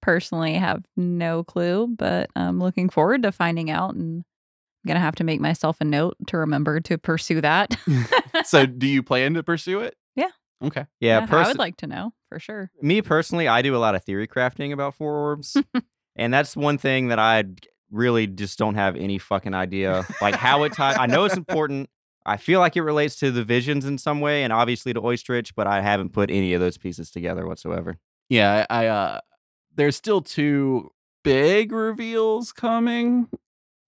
[0.02, 4.24] personally have no clue, but I'm looking forward to finding out and
[4.84, 7.78] I'm gonna have to make myself a note to remember to pursue that.
[8.46, 9.96] so, do you plan to pursue it?
[10.16, 10.30] Yeah.
[10.62, 10.86] Okay.
[11.00, 12.72] Yeah, I pers- would like to know for sure.
[12.82, 15.56] me personally, I do a lot of theory crafting about four orbs,
[16.16, 17.46] and that's one thing that I
[17.92, 20.98] really just don't have any fucking idea like how it ties.
[21.00, 21.90] I know it's important.
[22.26, 25.56] I feel like it relates to the visions in some way, and obviously to Oystrich,
[25.56, 28.00] but I haven't put any of those pieces together whatsoever.
[28.30, 29.20] Yeah, I, I uh
[29.76, 30.92] there's still two
[31.24, 33.30] big reveals coming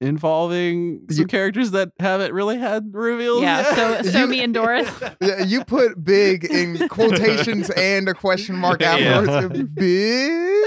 [0.02, 3.42] involving some You- characters that haven't really had reveals.
[3.42, 4.06] Yeah, yet.
[4.06, 4.90] so so You- me and Doris.
[5.22, 8.96] Yeah, you put big in quotations and a question mark Yeah.
[8.96, 9.64] afterwards.
[9.74, 10.62] Big.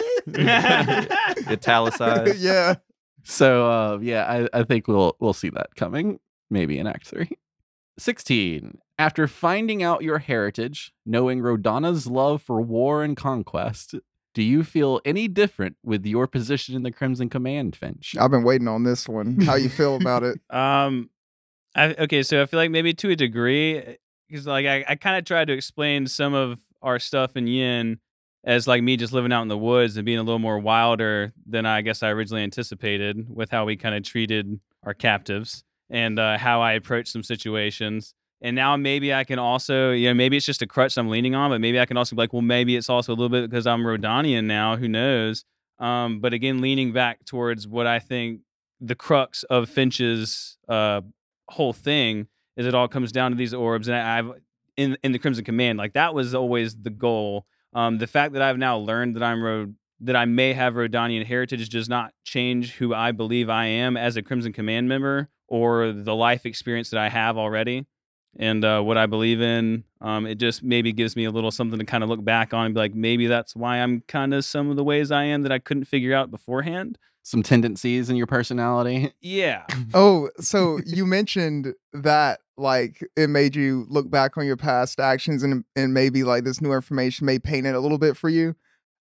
[1.51, 2.39] Italicized.
[2.41, 2.74] yeah.
[3.24, 6.18] So uh, yeah, I, I think we'll we'll see that coming,
[6.51, 7.31] maybe in Act Three.
[7.99, 8.79] Sixteen.
[9.01, 13.95] After finding out your heritage, knowing Rodana's love for war and conquest,
[14.39, 18.14] do you feel any different with your position in the Crimson Command, Finch?
[18.20, 19.41] I've been waiting on this one.
[19.41, 20.39] How you feel about it?
[20.49, 21.11] Um,
[21.74, 23.97] I okay, so I feel like maybe to a degree,
[24.28, 27.99] because like I, I kind of tried to explain some of our stuff in Yin
[28.45, 31.32] as like me just living out in the woods and being a little more wilder
[31.45, 36.16] than I guess I originally anticipated with how we kind of treated our captives and
[36.16, 38.14] uh, how I approached some situations.
[38.41, 41.34] And now maybe I can also, you know, maybe it's just a crutch I'm leaning
[41.34, 43.51] on, but maybe I can also be like, well, maybe it's also a little bit
[43.51, 44.76] because I'm Rodanian now.
[44.76, 45.45] Who knows?
[45.78, 48.41] Um, but again, leaning back towards what I think
[48.80, 51.01] the crux of Finch's uh,
[51.51, 54.30] whole thing is it all comes down to these orbs, and I, I've
[54.76, 57.47] in in the Crimson Command, like that was always the goal.
[57.72, 61.24] Um, the fact that I've now learned that I'm Rod- that I may have Rodanian
[61.26, 65.93] heritage does not change who I believe I am as a Crimson Command member or
[65.93, 67.86] the life experience that I have already
[68.39, 69.84] and uh, what I believe in.
[70.01, 72.66] Um, it just maybe gives me a little something to kind of look back on
[72.66, 75.43] and be like, maybe that's why I'm kind of some of the ways I am
[75.43, 76.99] that I couldn't figure out beforehand.
[77.24, 79.12] Some tendencies in your personality.
[79.20, 79.66] Yeah.
[79.93, 85.43] Oh, so you mentioned that like it made you look back on your past actions
[85.43, 88.55] and and maybe like this new information may paint it a little bit for you.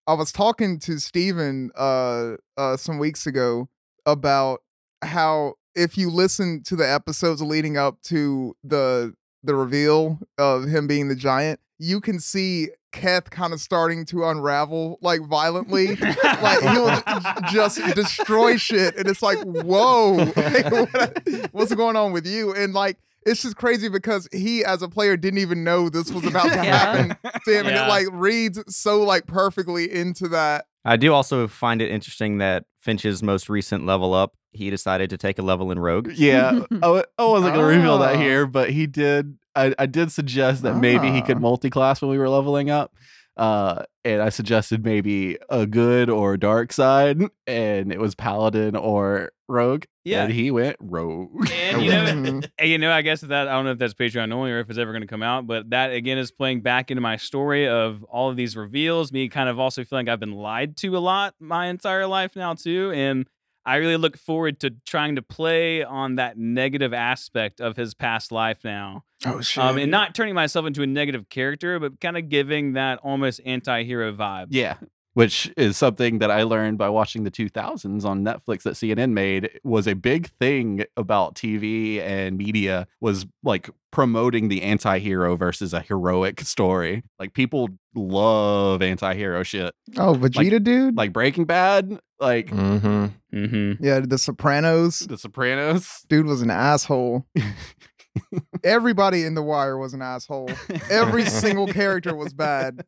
[0.08, 3.70] I was talking to Steven uh uh some weeks ago
[4.06, 4.62] about
[5.04, 9.14] how if you listen to the episodes leading up to the
[9.48, 14.24] the reveal of him being the giant, you can see Keth kind of starting to
[14.26, 15.96] unravel like violently.
[15.98, 17.02] like he'll
[17.52, 22.74] just destroy shit and it's like whoa like, what- what's going on with you and
[22.74, 26.48] like it's just crazy because he as a player didn't even know this was about
[26.48, 26.64] to Yeah.
[26.64, 31.48] happen to him and it like reads so like perfectly into that I do also
[31.50, 35.72] find it interesting that Finch's most recent level up, he decided to take a level
[35.72, 36.12] in Rogue.
[36.16, 38.20] Yeah, I, I wasn't gonna reveal that Ah.
[38.20, 39.38] here, but he did.
[39.56, 41.42] I, I did suggest that maybe he could Ah.
[41.42, 42.94] multi-class when we were leveling up,
[43.38, 49.32] uh, and I suggested maybe a good or dark side, and it was paladin or
[49.48, 49.86] rogue.
[50.04, 50.24] Yeah.
[50.24, 51.50] and he went rogue.
[51.52, 52.50] And you know, Mhm.
[52.58, 54.70] And, you know, I guess that I don't know if that's Patreon only or if
[54.70, 57.68] it's ever going to come out, but that again is playing back into my story
[57.68, 59.12] of all of these reveals.
[59.12, 62.38] Me kind of also feeling like I've been lied to a lot my entire life
[62.38, 63.28] now too, and
[63.68, 68.32] I really look forward to trying to play on that negative aspect of his past
[68.32, 72.18] life now, oh shit um, and not turning myself into a negative character, but kind
[72.18, 74.48] of giving that almost anti-hero vibe.
[74.52, 74.78] Yeah.
[75.18, 79.50] Which is something that I learned by watching the 2000s on Netflix that CNN made
[79.64, 85.80] was a big thing about TV and media was like promoting the anti-hero versus a
[85.82, 87.02] heroic story.
[87.18, 89.74] Like people love anti-hero shit.
[89.98, 93.06] oh vegeta dude Like Breaking Bad, like Mm-hmm.
[93.36, 93.84] Mm-hmm.
[93.84, 96.06] yeah the sopranos The Sopranos.
[96.10, 97.26] dude was an asshole
[98.64, 100.50] everybody in the wire was an asshole
[100.90, 102.84] every single character was bad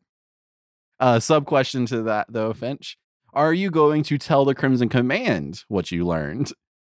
[1.00, 2.96] Uh, sub question to that though, Finch.
[3.32, 6.52] Are you going to tell the Crimson Command what you learned,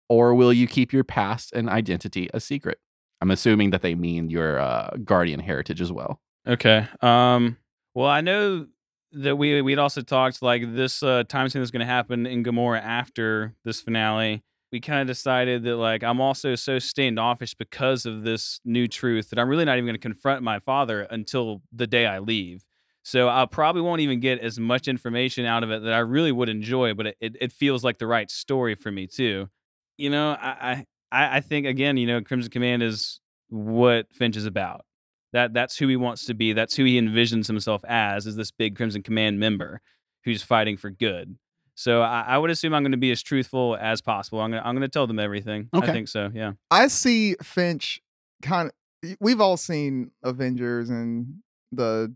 [0.08, 2.78] or will you keep your past and identity a secret?
[3.20, 6.20] I'm assuming that they mean your uh, guardian heritage as well.
[6.46, 6.86] Okay.
[7.00, 7.56] Um
[7.94, 8.66] Well, I know
[9.12, 12.44] that we we'd also talked like this uh, time scene is going to happen in
[12.44, 14.42] Gamora after this finale.
[14.72, 19.30] We kind of decided that like I'm also so standoffish because of this new truth
[19.30, 22.64] that I'm really not even going to confront my father until the day I leave.
[23.06, 26.32] So I probably won't even get as much information out of it that I really
[26.32, 29.48] would enjoy, but it, it, it feels like the right story for me too.
[29.98, 34.46] You know, I, I I think again, you know, Crimson Command is what Finch is
[34.46, 34.86] about.
[35.34, 36.54] That that's who he wants to be.
[36.54, 39.80] That's who he envisions himself as, is this big Crimson Command member
[40.24, 41.36] who's fighting for good.
[41.74, 44.40] So I, I would assume I'm going to be as truthful as possible.
[44.40, 45.68] I'm going to I'm going to tell them everything.
[45.74, 45.86] Okay.
[45.86, 46.30] I think so.
[46.32, 46.52] Yeah.
[46.70, 48.00] I see Finch
[48.42, 49.16] kind of.
[49.20, 52.14] We've all seen Avengers and the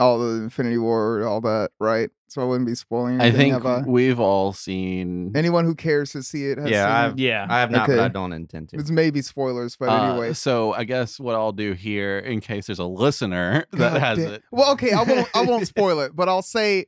[0.00, 2.10] all the Infinity War, all that, right?
[2.28, 3.20] So I wouldn't be spoiling.
[3.20, 3.82] I Anything, think have I?
[3.88, 5.32] we've all seen.
[5.36, 7.26] anyone who cares to see it has Yeah, seen I've- it.
[7.26, 7.46] Yeah.
[7.50, 8.76] I have not, but I don't intend to.
[8.78, 10.32] It's maybe spoilers, but Uh, anyway.
[10.32, 14.18] so I guess what I'll do here, in case there's a listener that God has
[14.18, 14.42] damn- it.
[14.52, 15.28] Well, okay, I won't.
[15.34, 16.86] I won't spoil it, but I'll say,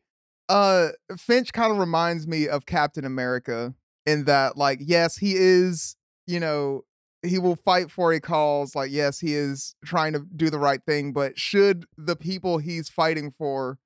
[0.48, 0.88] uh,
[1.18, 3.74] Finch kind of reminds me of Captain America
[4.06, 5.96] in that, like, yes, he is.
[6.28, 6.84] You know,
[7.25, 8.75] he will fight for a cause.
[8.75, 12.89] Like, yes, he is trying to do the right thing, but should the people he's
[12.89, 13.79] fighting for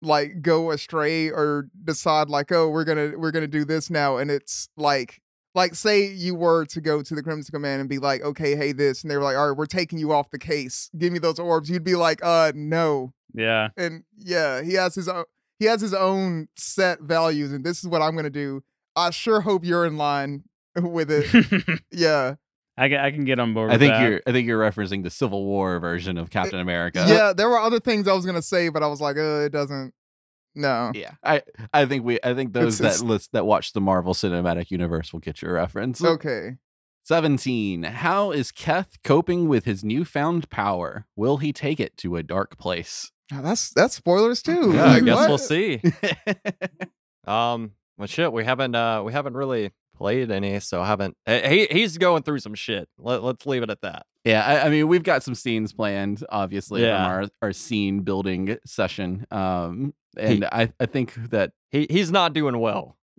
[0.00, 4.30] like go astray or decide like oh we're gonna we're gonna do this now and
[4.30, 5.20] it's like
[5.56, 8.70] like say you were to go to the crimson command and be like okay hey
[8.70, 11.18] this and they were like all right we're taking you off the case give me
[11.18, 13.70] those orbs you'd be like uh no Yeah.
[13.76, 15.24] and yeah he has his own
[15.58, 18.62] he has his own set values and this is what i'm gonna do
[18.94, 20.44] i sure hope you're in line
[20.76, 22.36] with it yeah
[22.78, 23.70] I can, I can get on board.
[23.70, 24.02] I with think that.
[24.08, 24.20] you're.
[24.26, 27.04] I think you're referencing the Civil War version of Captain America.
[27.08, 29.50] yeah there were other things i was gonna say but i was like uh it
[29.52, 29.92] doesn't
[30.54, 33.80] no Yeah, I I think we I think those It's- that list that watch the
[33.80, 36.02] Marvel Cinematic Universe will get your reference.
[36.02, 36.56] okay
[37.04, 37.84] 17.
[37.84, 41.06] How is Keth coping with his newfound power?
[41.16, 43.10] Will he take it to a dark place?
[43.30, 45.28] Now, that's that's spoilers too Yeah, I guess what?
[45.28, 45.80] we'll see.
[47.26, 51.16] Um, well, shit, we haven't uh we haven't really played any, so I haven't.
[51.26, 52.88] eh, He he's going through some shit.
[52.98, 54.06] Let, let's leave it at that.
[54.24, 57.04] yeah, I, I mean, we've got some scenes planned, obviously, Yeah.
[57.04, 59.26] from our, our scene building session.
[59.30, 62.96] Um, and I, I think that He he's not doing well.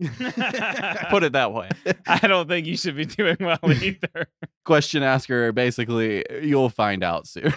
[1.10, 1.68] Put it that way.
[2.06, 4.28] I don't think you should be doing well either.
[4.64, 7.52] question asker basically, you'll find out soon.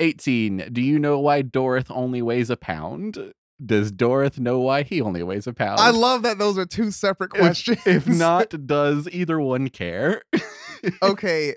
[0.00, 0.68] 18.
[0.72, 3.32] Do you know why Dorith only weighs a pound?
[3.64, 5.80] Does Dorith know why he only weighs a pound?
[5.80, 7.78] I love that those are two separate questions.
[7.86, 10.22] If not, does either one care?
[11.02, 11.54] okay.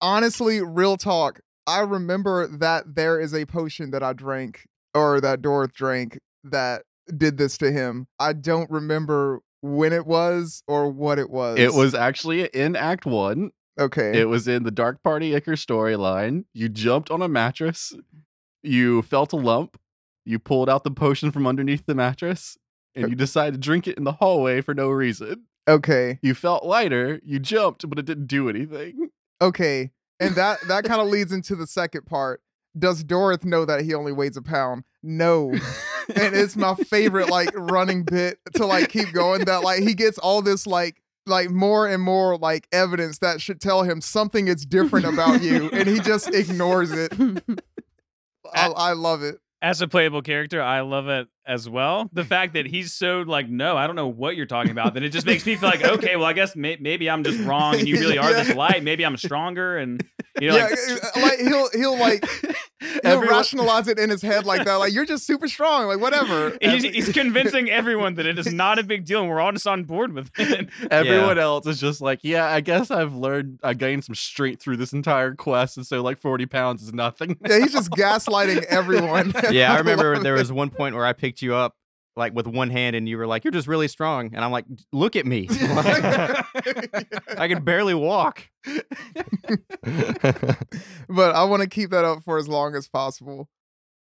[0.00, 1.40] Honestly, real talk.
[1.66, 6.82] I remember that there is a potion that I drank or that Dorith drank that
[7.14, 8.06] did this to him.
[8.18, 11.58] I don't remember when it was or what it was.
[11.58, 13.50] It was actually in Act One.
[13.78, 14.18] okay.
[14.18, 16.44] It was in the Dark Party Icker storyline.
[16.52, 17.94] You jumped on a mattress.
[18.62, 19.78] You felt a lump.
[20.28, 22.58] You pulled out the potion from underneath the mattress,
[22.94, 25.44] and you decided to drink it in the hallway for no reason.
[25.66, 26.18] okay.
[26.20, 27.18] You felt lighter.
[27.24, 28.94] You jumped, but it didn't do anything.
[28.96, 29.90] Mm, okay.
[30.20, 32.42] And that that kind of leads into the second part.
[32.78, 34.84] Does Dorith know that he only weighs a pound?
[35.02, 35.50] No.
[36.14, 40.18] and it's my favorite like running bit to like keep going that like he gets
[40.18, 44.66] all this like like more and more like evidence that should tell him something is
[44.66, 47.12] different about you and he just ignores it
[48.54, 52.08] I, I love it As a playable character, I love it as well.
[52.12, 54.94] The fact that he's so like, no, I don't know what you're talking about.
[54.94, 57.40] Then it just makes me feel like, okay, well, I guess may- maybe I'm just
[57.40, 58.84] wrong, and you really are this light.
[58.84, 60.04] Maybe I'm stronger, and
[60.40, 62.24] you know, yeah like, uh, like he'll he'll like
[62.80, 66.00] he'll Everyone- rationalize it in his head like that like you're just super strong like
[66.00, 69.52] whatever he's, he's convincing everyone that it is not a big deal, and we're all
[69.52, 70.68] just on board with it.
[70.90, 74.76] Everyone else is just like, yeah, I guess I've learned, I gained some strength through
[74.76, 77.36] this entire quest, and so like 40 pounds is nothing.
[77.48, 81.42] yeah he's just gaslighting everyone yeah, I remember there was one point where I picked
[81.42, 81.76] you up
[82.18, 84.34] like with one hand and you were like, You're just really strong.
[84.34, 85.46] And I'm like, look at me.
[87.38, 88.42] I can barely walk.
[91.08, 93.48] but I want to keep that up for as long as possible.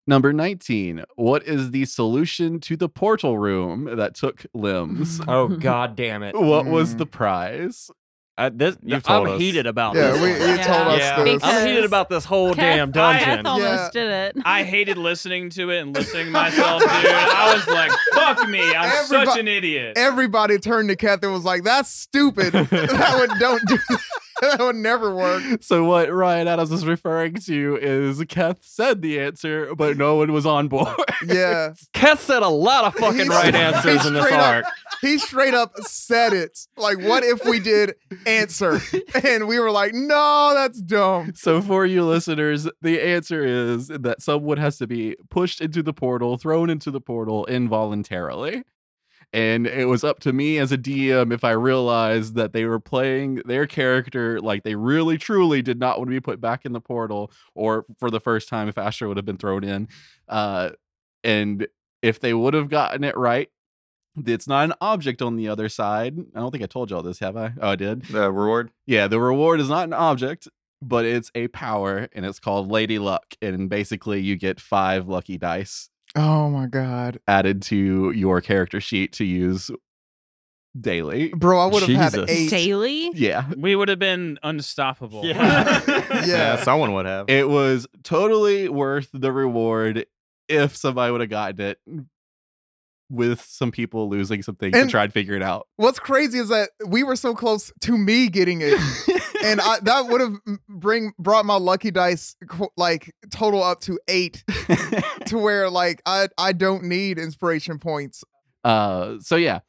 [0.07, 1.03] Number 19.
[1.17, 5.21] What is the solution to the portal room that took limbs?
[5.27, 6.33] oh god damn it!
[6.35, 6.97] What was Mm.
[6.99, 7.91] the prize?
[8.39, 9.41] Uh, this You've told I'm us.
[9.41, 10.21] heated about Yeah, this.
[10.21, 10.63] we, you Yeah.
[10.63, 11.43] told us yeah, this.
[11.43, 13.25] I'm heated about this whole damn Keth- dungeon.
[13.25, 14.01] Keth almost Yeah.
[14.01, 14.43] did it.
[14.45, 16.89] I hated listening to it and listening to myself, dude.
[16.89, 19.97] I was like, fuck me, I'm such Everybo- an idiot.
[19.97, 22.53] Everybody turned to Kath and was like, "That's stupid.
[22.53, 23.77] that would don't do.
[23.89, 23.99] that
[24.59, 29.73] would never work." So what Ryan Adams is referring to is Keth said the answer,
[29.75, 30.95] but no one was on board.
[31.25, 34.65] Yeah, Keth said a lot of fucking He's- right answers in this up- arc.
[35.01, 36.57] he straight up said it.
[36.77, 37.95] Like, what if we did
[38.25, 38.79] answer?
[39.23, 41.33] And we were like, no, that's dumb.
[41.35, 45.93] So, for you listeners, the answer is that someone has to be pushed into the
[45.93, 48.63] portal, thrown into the portal involuntarily.
[49.31, 52.79] And it was up to me as a DM if I realized that they were
[52.79, 56.73] playing their character like they really truly did not want to be put back in
[56.73, 59.87] the portal, or for the first time, if Asher would have been thrown in.
[60.27, 60.71] Uh,
[61.23, 61.67] and
[62.01, 63.49] if they would have gotten it right,
[64.25, 66.17] it's not an object on the other side.
[66.35, 67.53] I don't think I told y'all this, have I?
[67.61, 68.03] Oh, I did.
[68.05, 68.71] The reward.
[68.87, 70.47] Yeah, the reward is not an object,
[70.81, 73.35] but it's a power, and it's called Lady Luck.
[73.41, 77.19] And basically, you get five lucky dice Oh my God.
[77.27, 79.69] added to your character sheet to use
[80.79, 81.29] daily.
[81.29, 82.29] Bro, I would have had Jesus.
[82.29, 82.49] eight.
[82.49, 83.11] Daily?
[83.13, 85.25] Yeah, We would have been unstoppable.
[86.25, 86.57] Yeah.
[86.63, 87.29] someone would have.
[87.29, 90.05] it was totally worth the reward
[90.47, 91.79] if somebody would have gotten it.
[93.11, 95.67] With some people losing some things And- to try and figure it out.
[95.77, 98.77] What's crazy is that we were so close to me getting it.
[99.43, 100.35] And I, that would have
[100.67, 102.35] bring brought my lucky dice
[102.77, 104.43] like total up to eight
[105.27, 108.23] to where like I I don't need inspiration points.
[108.63, 109.59] Uh, so yeah,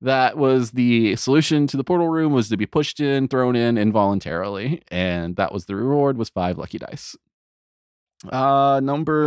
[0.00, 3.76] that was the solution to the portal room was to be pushed in, thrown in
[3.76, 7.16] involuntarily, and that was the reward was five lucky dice.
[8.30, 9.20] Uh, number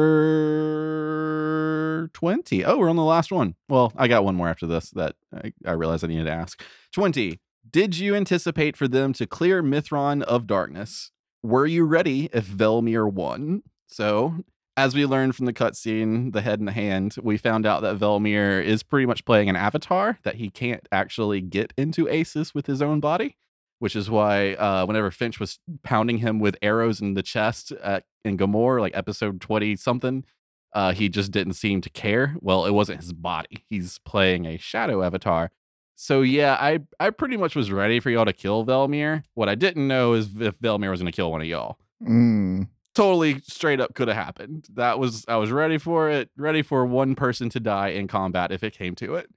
[2.13, 2.65] twenty.
[2.65, 3.55] Oh, we're on the last one.
[3.69, 6.61] Well, I got one more after this that I, I realized I needed to ask.
[6.91, 7.39] Twenty.
[7.69, 11.11] Did you anticipate for them to clear Mithron of darkness?
[11.41, 13.63] Were you ready if Velmir won?
[13.87, 14.43] So
[14.75, 17.97] as we learned from the cutscene, the head and the hand, we found out that
[17.97, 22.65] Velmir is pretty much playing an avatar that he can't actually get into Aces with
[22.65, 23.37] his own body,
[23.79, 28.03] which is why uh, whenever Finch was pounding him with arrows in the chest at,
[28.25, 30.25] in Gamor, like episode 20 something,
[30.73, 32.35] uh, he just didn't seem to care.
[32.41, 33.65] Well, it wasn't his body.
[33.69, 35.51] He's playing a shadow avatar.
[35.95, 39.23] So yeah, I I pretty much was ready for y'all to kill Velmir.
[39.35, 42.67] What I didn't know is if Velmir was going to kill one of y'all Mm.
[42.95, 44.67] totally straight up could have happened.
[44.73, 48.51] That was I was ready for it, ready for one person to die in combat
[48.51, 49.29] if it came to it.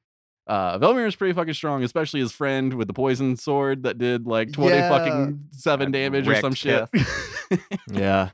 [0.49, 4.27] Uh Velmir is pretty fucking strong, especially his friend with the poison sword that did
[4.27, 4.89] like 20 Yeah.
[4.89, 6.89] fucking seven damage or some shit.
[7.93, 8.31] Yeah.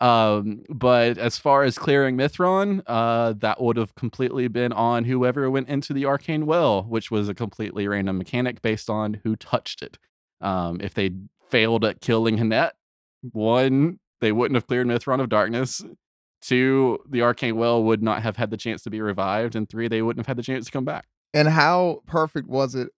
[0.00, 5.50] Um, but as far as clearing Mithron, uh, that would have completely been on whoever
[5.50, 9.82] went into the arcane well, which was a completely random mechanic based on who touched
[9.82, 9.98] it.
[10.40, 11.10] Um, if they
[11.50, 12.72] failed at killing Hanet,
[13.32, 15.84] one, they wouldn't have cleared Mithron of darkness.
[16.40, 19.88] Two, the arcane well would not have had the chance to be revived, and three,
[19.88, 21.08] they wouldn't have had the chance to come back.
[21.34, 22.88] And how perfect was it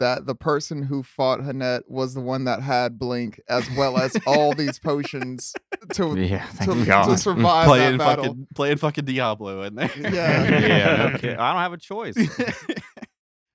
[0.00, 4.16] that the person who fought Hanet was the one that had Blink as well as
[4.26, 5.54] all these potions
[5.94, 8.24] to Yeah, to, to survive playing that battle.
[8.24, 9.90] fucking playing fucking Diablo in there.
[9.96, 10.10] Yeah.
[10.66, 11.06] yeah, no
[11.42, 12.16] I don't have a choice.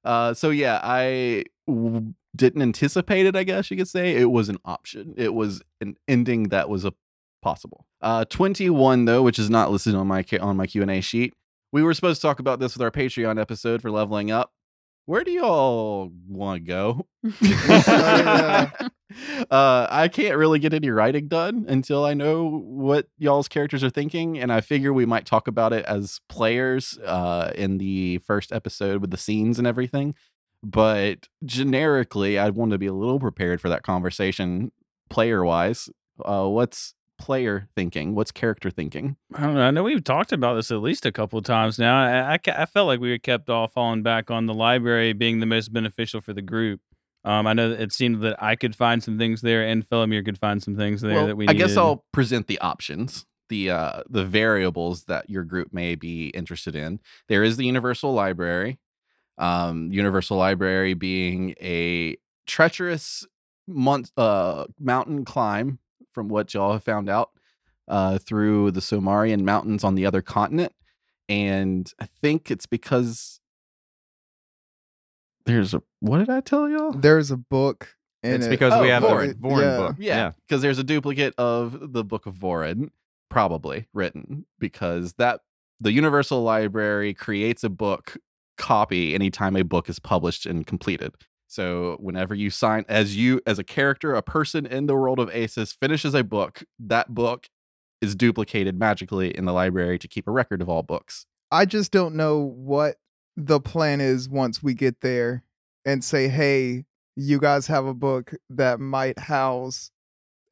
[0.03, 3.36] uh, so yeah, I w- didn't anticipate it.
[3.36, 5.14] I guess you could say it was an option.
[5.18, 6.94] It was an ending that was a
[7.41, 7.86] possible.
[8.02, 11.02] Uh, twenty one though, which is not listed on my on my Q and A
[11.02, 11.34] sheet.
[11.72, 14.52] We were supposed to talk about this with our Patreon episode for leveling up.
[15.10, 17.07] Where do y'all want to go?
[17.41, 18.69] yeah.
[19.49, 23.90] uh, I can't really get any writing done until I know what y'all's characters are
[23.90, 28.52] thinking, and I figure we might talk about it as players uh, in the first
[28.52, 30.14] episode with the scenes and everything.
[30.61, 34.72] But generically, I'd want to be a little prepared for that conversation,
[35.10, 35.90] player wise.
[36.23, 38.16] Uh, what's player thinking?
[38.16, 39.18] What's character thinking?
[39.36, 39.62] I don't know.
[39.62, 42.02] I know we've talked about this at least a couple of times now.
[42.02, 45.40] I, I, I felt like we were kept all falling back on the library being
[45.40, 46.82] the most beneficial for the group.
[47.26, 50.24] Um, I know that it seemed that I could find some things there, and Felomir
[50.24, 51.48] could find some things there Well, that we.
[51.48, 51.76] I guess.
[51.76, 57.00] I'll present the options, the uh, the variables that your group may be interested in.
[57.28, 58.80] There is the Universal Library.
[59.38, 62.18] Um, Universal Library being a
[62.48, 63.26] treacherous
[63.68, 65.80] month, uh, mountain climb,
[66.14, 67.30] from what y'all have found out,
[67.88, 70.73] uh, through the Somarian mountains on the other continent,
[71.27, 73.40] and I think it's because
[75.45, 76.91] there's a what did I tell y'all?
[76.91, 77.95] There's a book.
[78.22, 78.49] In it's it.
[78.49, 79.30] because Oh, we have Vorin.
[79.30, 79.77] the Vorin Yeah.
[79.77, 79.95] book.
[79.99, 82.90] Yeah, because there's a duplicate of the Book of Vorin,
[83.30, 85.40] probably written because that
[85.80, 88.18] the Universal Library creates a book
[88.57, 91.14] copy anytime a book is published and completed.
[91.49, 95.31] So whenever you sign as you as a character, a person in the world of
[95.34, 97.49] Aces finishes a book, that book
[98.01, 101.26] is duplicated magically in the library to keep a record of all books.
[101.51, 102.97] I just don't know what
[103.35, 105.43] the plan is once we get there
[105.84, 106.85] and say, "Hey,
[107.15, 109.89] you guys have a book that might house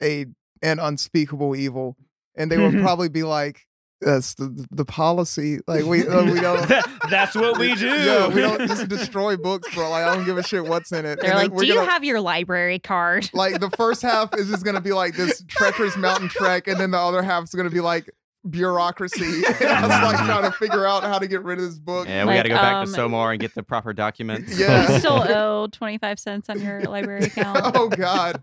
[0.02, 0.26] a
[0.62, 1.96] an unspeakable evil,"
[2.34, 3.67] and they would probably be like,
[4.00, 5.58] that's the the policy.
[5.66, 6.58] Like we uh, we don't.
[6.68, 7.86] That- that's what we do.
[7.86, 9.88] Yeah, we don't just destroy books, bro.
[9.90, 11.20] Like I don't give a shit what's in it.
[11.20, 14.34] They're And like, we're "Do you gonna- have your library card?" like the first half
[14.36, 17.50] is just gonna be like this treacherous mountain trek, and then the other half is
[17.50, 18.10] gonna be like
[18.48, 19.24] bureaucracy.
[19.46, 19.50] I
[19.82, 22.06] was like trying to figure out how to get rid of this book.
[22.08, 24.58] Yeah, we got to go back um, to Somar and get the proper documents.
[24.58, 24.92] Yeah.
[24.92, 27.60] You still owe 25 cents on your library account.
[27.74, 28.42] oh god.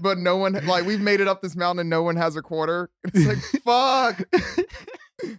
[0.00, 2.42] But no one like we've made it up this mountain and no one has a
[2.42, 2.90] quarter.
[3.04, 4.22] It's like fuck.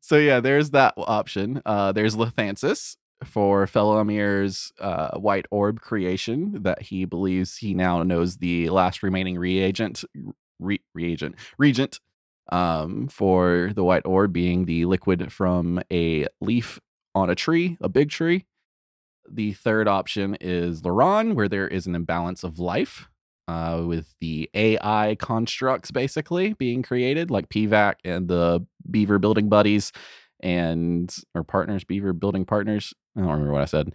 [0.00, 1.60] So yeah, there's that option.
[1.66, 8.38] Uh, there's Lathansis for Felomir's uh, white orb creation that he believes he now knows
[8.38, 10.04] the last remaining reagent,
[10.58, 12.00] re- reagent, regent
[12.50, 16.80] um, for the white orb being the liquid from a leaf
[17.14, 18.46] on a tree, a big tree.
[19.30, 23.10] The third option is Laron, where there is an imbalance of life
[23.48, 29.90] uh, with the AI constructs basically being created, like PVAC and the Beaver building buddies
[30.40, 32.92] and or partners, Beaver building partners.
[33.16, 33.94] I don't remember what I said.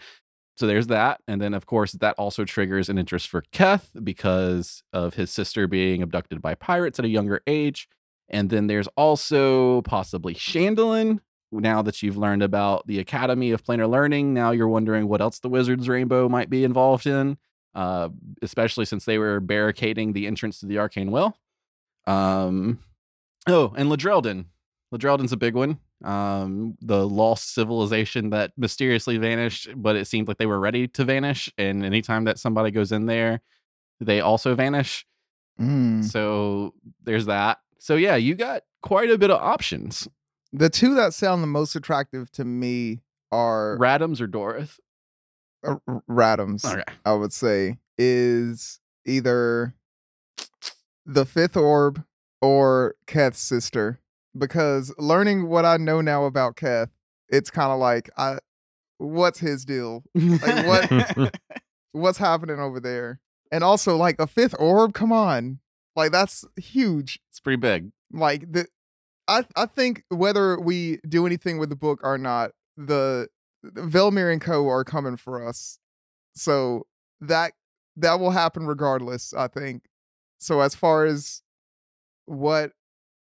[0.58, 1.22] So there's that.
[1.28, 5.68] And then, of course, that also triggers an interest for Keth because of his sister
[5.68, 7.88] being abducted by pirates at a younger age.
[8.30, 11.22] And then there's also possibly Chandelian.
[11.52, 15.38] Now that you've learned about the Academy of Planar Learning, now you're wondering what else
[15.38, 17.38] the Wizard's Rainbow might be involved in,
[17.76, 18.10] uh,
[18.41, 21.38] especially since they were barricading the entrance to the Arcane Well.
[22.06, 22.80] Um,
[23.48, 24.45] oh, and Ladreldon.
[24.94, 25.80] Ladreldon's a big one.
[26.04, 31.06] Um, the lost civilization that mysteriously vanished, but it seemed like they were ready to
[31.06, 31.52] vanish.
[31.58, 33.41] And anytime that somebody goes in there,
[34.00, 35.06] they also vanish.
[35.60, 36.04] Mm.
[36.04, 36.74] So
[37.04, 37.60] there's that.
[37.80, 40.08] So yeah, you got quite a bit of options.
[40.52, 43.02] The two that sound the most attractive to me
[43.32, 44.78] are Radams or Dorith.
[46.10, 46.65] Radams.
[46.65, 46.84] Okay.
[47.06, 49.76] I would say is either
[51.06, 52.03] the fifth orb
[52.41, 53.99] or Keth's sister.
[54.38, 56.90] Because learning what I know now about Keth,
[57.30, 58.40] it's kind of like I
[58.98, 60.03] what's his deal?
[60.15, 61.35] Like, what-
[61.91, 63.19] What's happening over there?
[63.52, 65.60] And also like a fifth orb, come on.
[65.95, 67.19] Like that's huge.
[67.30, 67.91] It's pretty big.
[68.11, 68.65] Like the
[69.27, 73.27] I I think whether we do anything with the book or not, the
[73.65, 75.80] Velmir and Co are coming for us.
[76.35, 76.88] So
[77.22, 77.53] that
[77.95, 79.84] that will happen regardless, I think.
[80.40, 81.41] So as far as
[82.26, 82.72] what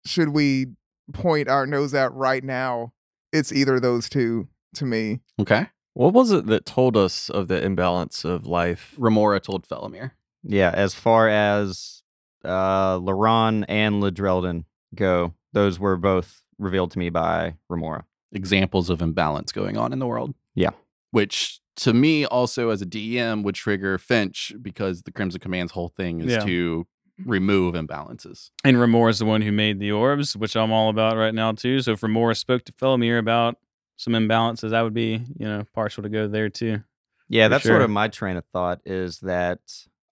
[0.06, 0.68] should we
[1.14, 2.94] point our nose at right now,
[3.32, 5.22] it's either those two to me.
[5.40, 5.68] Okay.
[5.94, 8.96] What was it that told us of the imbalance of life?
[8.98, 10.12] Remora told Felomir.
[10.44, 12.04] Yeah, as far as
[12.44, 14.66] uh Laron and Ladreldon
[14.96, 18.06] go, those were both revealed to me by Remora.
[18.32, 20.34] Examples of imbalance going on in the world.
[20.56, 20.72] Yeah.
[21.12, 25.90] Which to me also as a DM would trigger Finch because the Crimson Command's whole
[25.90, 26.46] thing is Yeah.
[26.46, 26.88] to
[27.26, 28.52] remove imbalances.
[28.64, 31.52] And Remor is the one who made the orbs, which I'm all about right now
[31.54, 31.82] too.
[31.82, 33.58] So if Remor spoke to Felomir about
[33.98, 36.82] some imbalances, I would be, you know, partial to go there too.
[37.28, 39.60] Yeah, For that's sort of my train of thought is that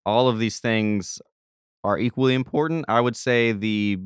[0.05, 1.21] all of these things
[1.83, 2.85] are equally important.
[2.87, 3.99] I would say the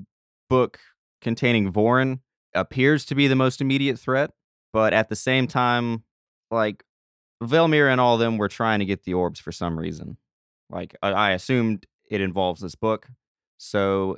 [0.49, 0.79] book
[1.21, 2.19] containing Vorin
[2.53, 4.31] appears to be the most immediate threat,
[4.73, 6.03] but at the same time,
[6.49, 6.83] like
[7.43, 10.17] Velmir and all of them were trying to get the orbs for some reason.
[10.69, 13.07] Like I, I assumed it involves this book.
[13.57, 14.17] So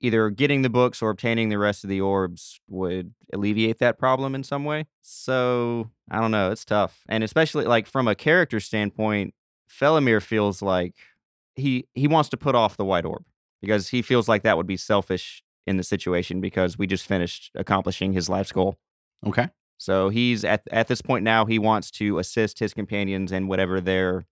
[0.00, 4.34] either getting the books or obtaining the rest of the orbs would alleviate that problem
[4.34, 4.86] in some way.
[5.02, 6.50] So I don't know.
[6.50, 7.00] It's tough.
[7.08, 9.34] And especially like from a character standpoint,
[9.68, 10.94] Felomir feels like
[11.54, 13.24] he he wants to put off the white orb
[13.60, 17.50] because he feels like that would be selfish in the situation because we just finished
[17.54, 18.78] accomplishing his life's goal.
[19.26, 19.48] Okay.
[19.78, 23.80] So he's at at this point now he wants to assist his companions in whatever
[23.80, 24.26] their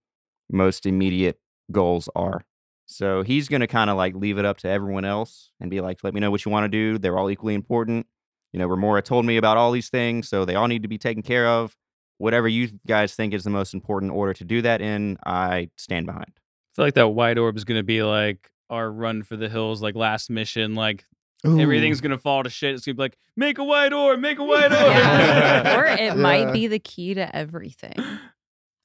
[0.51, 1.39] most immediate
[1.71, 2.45] goals are.
[2.85, 5.79] So he's going to kind of like leave it up to everyone else and be
[5.81, 6.97] like, "Let me know what you want to do.
[6.97, 8.07] They're all equally important."
[8.51, 10.97] You know, Remora told me about all these things, so they all need to be
[10.97, 11.75] taken care of.
[12.17, 16.07] Whatever you guys think is the most important order to do that in, I stand
[16.07, 16.33] behind.
[16.35, 19.81] I feel like that white orb is gonna be like our run for the hills,
[19.81, 21.05] like last mission, like
[21.45, 22.75] everything's gonna fall to shit.
[22.75, 24.73] It's gonna be like, make a white orb, make a white orb.
[24.73, 25.79] Yeah.
[25.79, 26.13] or it Yeah.
[26.15, 27.95] might be the key to everything.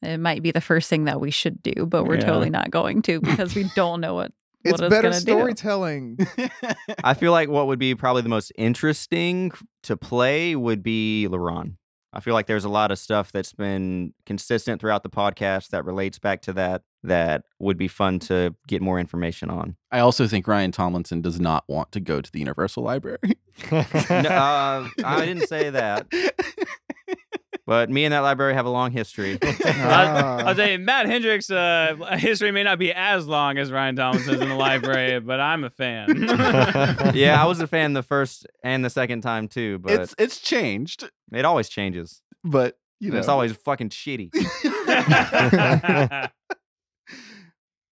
[0.03, 2.27] It might be the first thing that we should do, but we're Yeah.
[2.27, 4.33] totally not going to because we don't know what,
[4.65, 6.19] it's what better gonna storytelling.
[7.05, 9.51] I feel like what would be probably the most interesting
[9.85, 11.75] to play would be Laron.
[12.15, 15.85] I feel like there's a lot of stuff that's been consistent throughout the podcast that
[15.85, 19.77] relates back to that that would be fun to get more information on.
[19.91, 23.19] I also think Ryan Tomlinson does not want to go to the Universal Library.
[23.71, 26.09] No, uh, I didn't say that.
[27.67, 29.39] But me and that library have a long history.
[29.43, 30.37] Ah.
[30.47, 34.41] I'll tell you, Matt Hendricks' uh, history may not be as long as Ryan Thomas's
[34.41, 36.15] in the library, but I'm a fan.
[37.15, 40.41] yeah, I was a fan the first and the second time too, but it's it's
[40.41, 42.21] changed, it always changes.
[42.43, 44.31] but you know, it's always fucking shitty.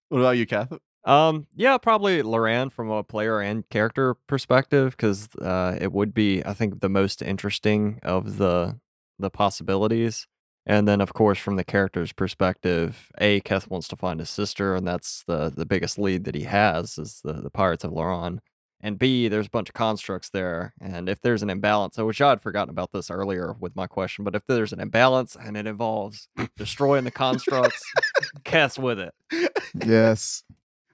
[0.09, 0.73] what about you, Kath?
[1.05, 6.45] Um, yeah, probably Laron from a player and character perspective, because uh, it would be,
[6.45, 8.79] I think, the most interesting of the
[9.23, 10.27] the possibilities.
[10.65, 14.77] And then, of course, from the character's perspective, A, Keth wants to find his sister,
[14.77, 18.39] and that's the the biggest lead that he has is the the Pirates of Laron.
[18.85, 22.21] And B, there's a bunch of constructs there, and if there's an imbalance, I wish
[22.21, 25.57] I had forgotten about this earlier with my question, but if there's an imbalance and
[25.57, 27.81] it involves destroying the constructs,
[28.45, 29.15] Keth's with it.
[29.87, 30.43] yes.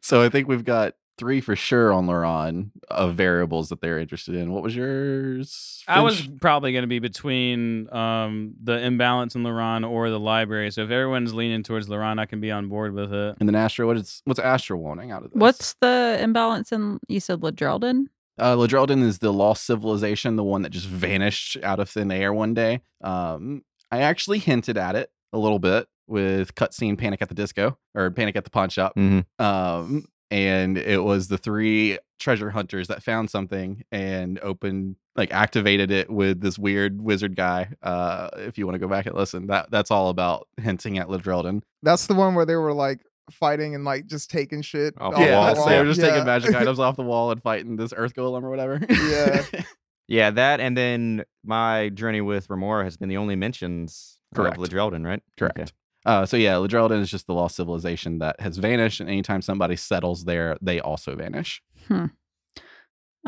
[0.02, 4.34] So I think we've got three for sure on Laron of variables that they're interested
[4.34, 4.52] in.
[4.52, 5.82] What was yours?
[5.88, 10.70] I was probably going to be between um, the imbalance in Laron or the library.
[10.70, 13.36] So if everyone's leaning towards Laron, I can be on board with it.
[13.40, 13.86] and then Astra.
[13.86, 15.40] What is what's Astra wanting out of this?
[15.40, 18.06] What's the imbalance in you said Ladrelden?
[18.38, 22.32] Uh, Ladrelden is the lost civilization, the one that just vanished out of thin air
[22.32, 22.80] one day.
[23.02, 27.76] Um, I actually hinted at it a little bit with cutscene Panic at the Disco
[27.94, 28.94] or Panic at the Pawn Shop.
[28.96, 29.24] Mhm.
[29.40, 35.90] Um, and it was the three treasure hunters that found something and opened, like, activated
[35.90, 37.68] it with this weird wizard guy.
[37.82, 41.08] Uh, if you want to go back and listen, that that's all about hinting at
[41.08, 41.62] Ladrelden.
[41.82, 43.00] That's the one where they were like
[43.30, 45.54] fighting and like just taking shit Off off the yeah, wall.
[45.54, 46.10] the they were just Yeah.
[46.10, 48.80] taking magic items off the wall and fighting this earth golem or whatever.
[48.88, 49.44] Yeah.
[50.10, 54.56] Yeah, that and then my journey with Remora has been the only mentions Correct.
[54.56, 55.22] of Ladrelden, right?
[55.36, 55.58] Correct.
[55.58, 55.70] Okay.
[56.08, 59.76] Uh, so yeah, Ladrelden is just the lost civilization that has vanished, and anytime somebody
[59.76, 61.60] settles there, they also vanish.
[61.86, 62.06] Hmm.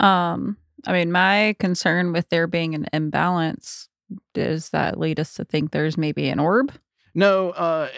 [0.02, 3.90] Um, I mean, my concern with there being an imbalance
[4.32, 6.72] does that lead us to think there's maybe an orb?
[7.14, 7.90] No, uh,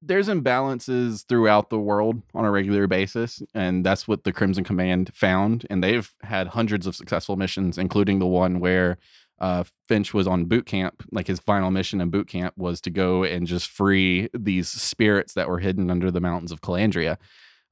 [0.00, 5.12] there's imbalances throughout the world on a regular basis, and that's what the Crimson Command
[5.12, 5.66] found.
[5.68, 8.96] And they've had hundreds of successful missions, including the one where
[9.40, 11.02] uh, Finch was on boot camp.
[11.10, 15.34] Like his final mission in boot camp was to go and just free these spirits
[15.34, 17.16] that were hidden under the mountains of Calandria.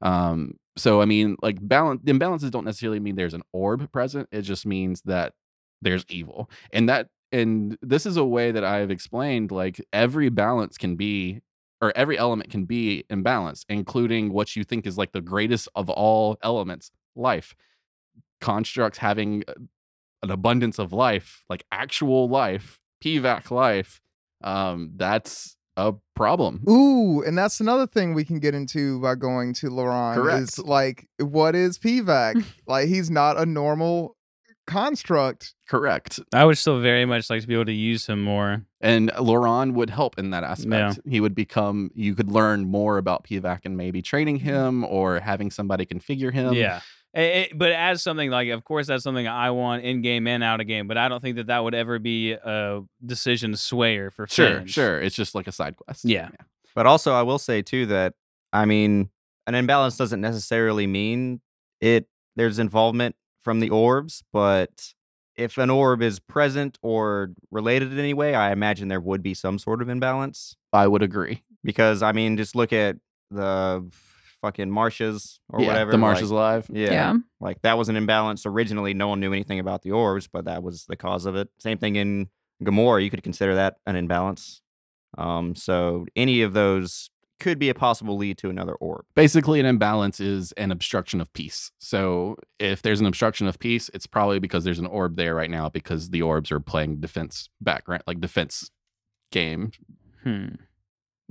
[0.01, 4.29] Um, so I mean, like balance imbalances don't necessarily mean there's an orb present.
[4.33, 5.35] It just means that
[5.83, 9.51] there's evil, and that and this is a way that I've explained.
[9.51, 11.41] Like every balance can be,
[11.83, 15.91] or every element can be imbalanced, including what you think is like the greatest of
[15.91, 17.55] all elements, life.
[18.41, 19.55] Constructs having uh,
[20.23, 24.01] an abundance of life, like actual life, PVAC life.
[24.43, 26.63] Um, that's a problem.
[26.69, 30.15] Ooh, and that's another thing we can get into by going to Laron.
[30.15, 30.43] Correct.
[30.43, 32.45] Is like, what is PVAC?
[32.67, 34.17] like, he's not a normal
[34.67, 35.55] construct.
[35.69, 36.21] Correct.
[36.33, 38.65] I would still very much like to be able to use him more.
[38.81, 41.01] And Laron would help in that aspect.
[41.09, 45.51] He would become, you could learn more about PVAC and maybe training him or having
[45.51, 46.53] somebody configure him.
[46.55, 46.81] yeah.
[47.15, 50.45] Eh, eh, but as something like, of course, that's something I want in game and
[50.45, 50.87] out of game.
[50.87, 55.01] But I don't think that that would ever be a decision swayer for Sure, sure.
[55.01, 56.05] It's just like a side quest.
[56.05, 56.29] Yeah.
[56.75, 58.15] But also, I will say too that
[58.53, 59.11] I mean,
[59.47, 61.41] an imbalance doesn't necessarily mean
[61.81, 62.07] it.
[62.37, 64.93] There's involvement from the orbs, but
[65.37, 69.35] if an orb is present or related in any way, I imagine there would be
[69.35, 70.57] some sort of imbalance.
[70.73, 71.43] I would agree.
[71.65, 72.97] Because I mean, just look at
[73.31, 73.91] the
[74.41, 75.93] fucking marshes or yeah, whatever.
[75.93, 76.67] The Marsh is like, alive.
[76.73, 78.95] Yeah, like that was an imbalance originally.
[78.95, 81.49] No one knew anything about the orbs, but that was the cause of it.
[81.59, 82.29] Same thing in
[82.63, 83.03] Gamora.
[83.03, 84.63] You could consider that an imbalance.
[85.17, 87.11] Um, so any of those
[87.41, 89.05] could be a possible lead to another orb.
[89.15, 91.71] Basically, an imbalance is an obstruction of peace.
[91.79, 95.51] So if there's an obstruction of peace, it's probably because there's an orb there right
[95.51, 98.71] now because the orbs are playing defense background, like defense
[99.31, 99.71] game.
[100.25, 100.49] Hmm.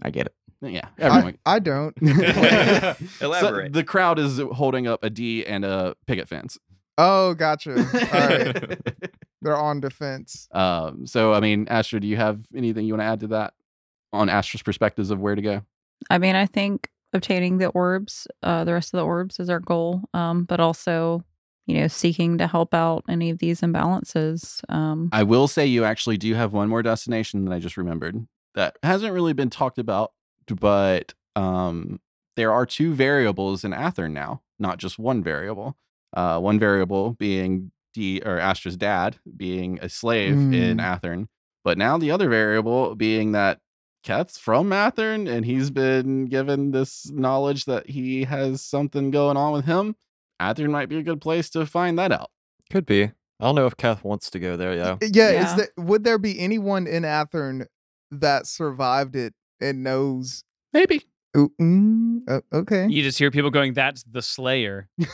[0.02, 0.36] I get it.
[0.62, 1.38] Yeah, I, everyone.
[1.46, 1.96] I don't.
[3.20, 3.74] So Elaborate.
[3.74, 6.58] the crowd is holding up a D and a picket fence.
[6.98, 7.76] oh, gotcha.
[7.76, 8.80] All right.
[9.42, 10.48] They're on defense.
[10.52, 13.54] um, so I mean, Astra, do you have anything you want to add to that
[14.12, 15.62] on Astra's perspectives of where to go?
[16.10, 19.60] I mean, I think obtaining the orbs, uh, the rest of the orbs is our
[19.60, 20.02] goal.
[20.14, 21.24] Um, but also,
[21.68, 24.62] you know, seeking to help out any of these imbalances.
[24.70, 28.28] Um, I will say you actually do have one more destination that I just remembered
[28.56, 30.14] that hasn't really been talked about,
[30.56, 32.00] but um,
[32.36, 35.76] there are two variables in Athern now, not just one variable.
[36.16, 40.82] Uh, one variable being D or Astra's dad being a slave in Mm.
[40.82, 41.28] Athern,
[41.64, 43.60] but now the other variable being that
[44.04, 49.52] Keth's from Athern and he's been given this knowledge that he has something going on
[49.52, 49.96] with him.
[50.40, 52.30] Athern might be a good place to find that out.
[52.72, 53.04] Could be.
[53.04, 53.12] I
[53.42, 54.98] don't know if Keth wants to go there, yeah.
[55.02, 55.52] Yeah, Yeah.
[55.52, 57.66] is that would there be anyone in Athern
[58.12, 60.44] that survived it and knows.
[60.74, 61.04] Maybe.
[61.36, 62.88] Ooh, mm, uh, okay.
[62.88, 65.08] You just hear people going, "That's the Slayer." That's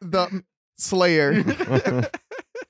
[0.00, 0.44] the
[0.76, 2.08] Slayer.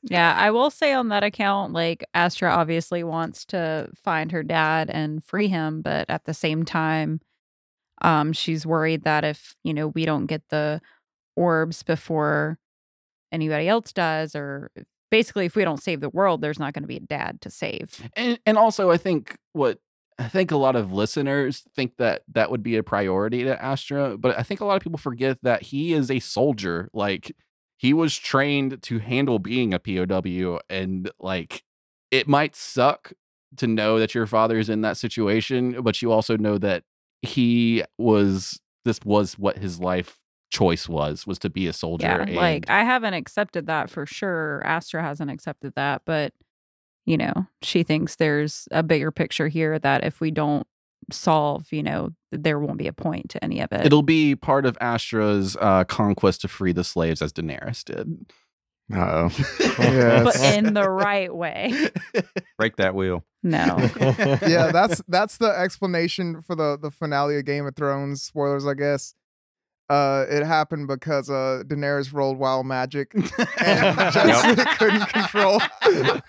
[0.02, 4.89] Yeah, I will say on that account, like Astra obviously wants to find her dad
[4.89, 7.20] and free him, but at the same time,
[8.01, 10.81] um, she's worried that if you know we don't get the
[11.36, 12.59] orbs before
[13.31, 14.70] anybody else does, or
[15.11, 17.51] basically if we don't save the world, there's not going to be a dad to
[17.51, 18.09] save.
[18.16, 19.78] and and also I think what
[20.19, 24.19] I think a lot of listeners think that that would be a priority to Astra,
[24.19, 26.91] but I think a lot of people forget that he is a soldier.
[26.93, 27.35] Like
[27.78, 31.62] he was trained to handle being a POW, and like
[32.11, 33.15] it might suck
[33.57, 36.85] to know that your father is in that situation, but you also know that
[37.23, 40.20] he was this was what his life
[40.51, 42.06] choice was was to be a soldier.
[42.06, 44.62] Yeah, and like I haven't accepted that for sure.
[44.64, 46.32] Astra hasn't accepted that, but
[47.06, 50.66] you know, she thinks there's a bigger picture here that if we don't
[51.10, 53.86] solve, you know, there won't be a point to any of it.
[53.86, 58.31] it'll be part of Astra's uh, conquest to free the slaves, as Daenerys did.
[58.93, 59.31] Oh.
[59.78, 61.90] Yeah, but in the right way.
[62.59, 63.24] Break that wheel.
[63.43, 63.77] No.
[64.01, 68.22] yeah, that's that's the explanation for the the finale of Game of Thrones.
[68.22, 69.14] Spoilers, I guess.
[69.91, 73.25] Uh, it happened because uh Daenerys rolled wild magic and
[74.15, 75.61] just couldn't control.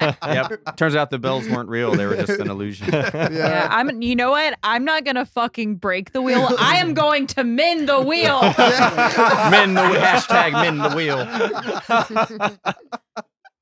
[0.02, 0.76] Yep.
[0.78, 2.90] Turns out the bells weren't real; they were just an illusion.
[2.92, 3.68] Yeah, Yeah.
[3.70, 4.58] I'm you know what?
[4.64, 6.48] I'm not gonna fucking break the wheel.
[6.58, 8.42] I am going to mend the wheel.
[8.42, 11.20] men the hashtag mend the wheel.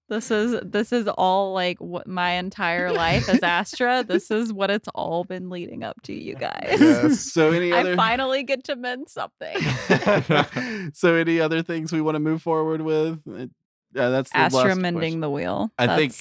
[0.09, 4.03] This is this is all like what my entire life as Astra.
[4.03, 6.77] This is what it's all been leading up to, you guys.
[6.79, 7.19] Yes.
[7.31, 9.55] so any I finally get to mend something.
[10.93, 13.19] so any other things we want to move forward with?
[13.27, 13.47] Uh,
[13.93, 15.19] Yeah, that's the Astra last mending question.
[15.21, 15.71] the wheel.
[15.77, 16.15] I think-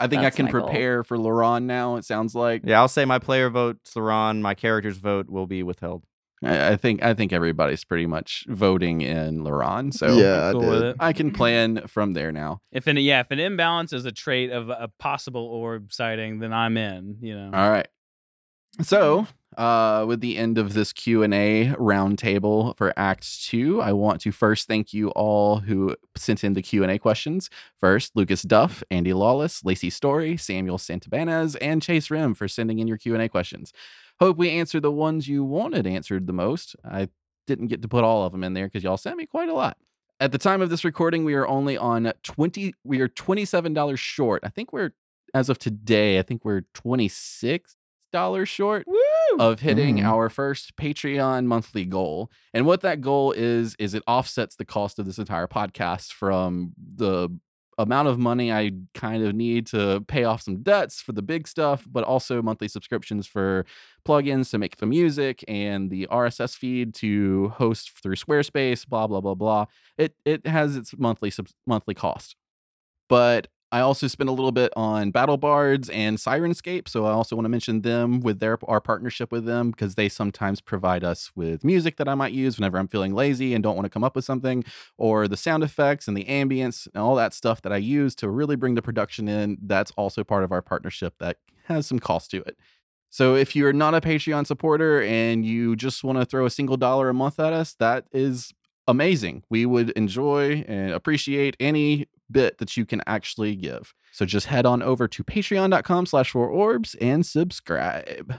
[0.00, 0.60] I think I can my goal.
[0.62, 1.96] prepare for Laron now.
[1.96, 2.62] It sounds like.
[2.64, 4.40] Yeah, I'll say my player vote, Saran.
[4.40, 6.04] My character's vote will be withheld.
[6.42, 9.92] I, I think I think everybody's pretty much voting in Laron.
[9.92, 10.96] So Yeah, I cool with did.
[11.00, 12.60] I can plan from there now.
[12.72, 16.52] If an yeah, if an imbalance is a trait of a possible orb sighting, then
[16.52, 17.18] I'm in.
[17.20, 17.58] You know.
[17.58, 17.88] All right.
[18.82, 23.92] So, uh, with the end of this Q and A roundtable for Act Two, I
[23.92, 27.50] want to first thank you all who sent in the Q and A questions.
[27.80, 32.86] First, Lucas Duff, Andy Lawless, Lacey Story, Samuel Santabanez, and Chase Rim for sending in
[32.86, 33.72] your Q and A questions.
[34.20, 36.74] Hope we answered the ones you wanted answered the most.
[36.84, 37.08] I
[37.46, 39.54] didn't get to put all of them in there because y'all sent me quite a
[39.54, 39.76] lot.
[40.20, 42.74] At the time of this recording, we are only on twenty.
[42.84, 44.42] We are twenty seven dollars short.
[44.44, 44.90] I think we're
[45.34, 46.18] as of today.
[46.18, 47.76] I think we're twenty six
[48.12, 48.86] dollars short
[49.38, 50.04] of hitting Mm.
[50.04, 52.30] our first Patreon monthly goal.
[52.54, 56.72] And what that goal is is it offsets the cost of this entire podcast from
[56.96, 57.28] the
[57.78, 61.46] amount of money I kind of need to pay off some debts for the big
[61.48, 63.64] stuff, but also monthly subscriptions for
[64.06, 69.20] plugins to make the music and the RSS feed to host through Squarespace, blah blah
[69.20, 69.66] blah blah.
[69.96, 72.36] It it has its monthly sub- monthly cost.
[73.08, 77.36] But I also spent a little bit on Battle Bards and Syrinscape, so I also
[77.36, 81.32] want to mention them with their our partnership with them because they sometimes provide us
[81.36, 84.04] with music that I might use whenever I'm feeling lazy and don't want to come
[84.04, 84.64] up with something,
[84.96, 88.30] or the sound effects and the ambience and all that stuff that I use to
[88.30, 89.58] really bring the production in.
[89.60, 92.56] That's also part of our partnership that has some cost to it.
[93.10, 96.76] So if you're not a Patreon supporter and you just want to throw a single
[96.78, 98.52] dollar a month at us, that is
[98.86, 99.44] amazing.
[99.50, 103.94] We would enjoy and appreciate any bit that you can actually give.
[104.12, 108.38] So just head on over to patreon.com slash four orbs and subscribe.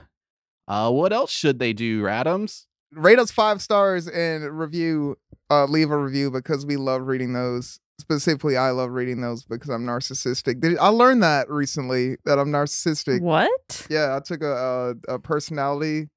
[0.68, 2.66] Uh, what else should they do, Radams?
[2.92, 5.16] Rate us five stars and review.
[5.50, 7.80] Uh, leave a review because we love reading those.
[8.00, 10.60] Specifically, I love reading those because I'm narcissistic.
[10.60, 13.20] Did, I learned that recently that I'm narcissistic.
[13.20, 13.86] What?
[13.90, 16.08] Yeah, I took a a, a personality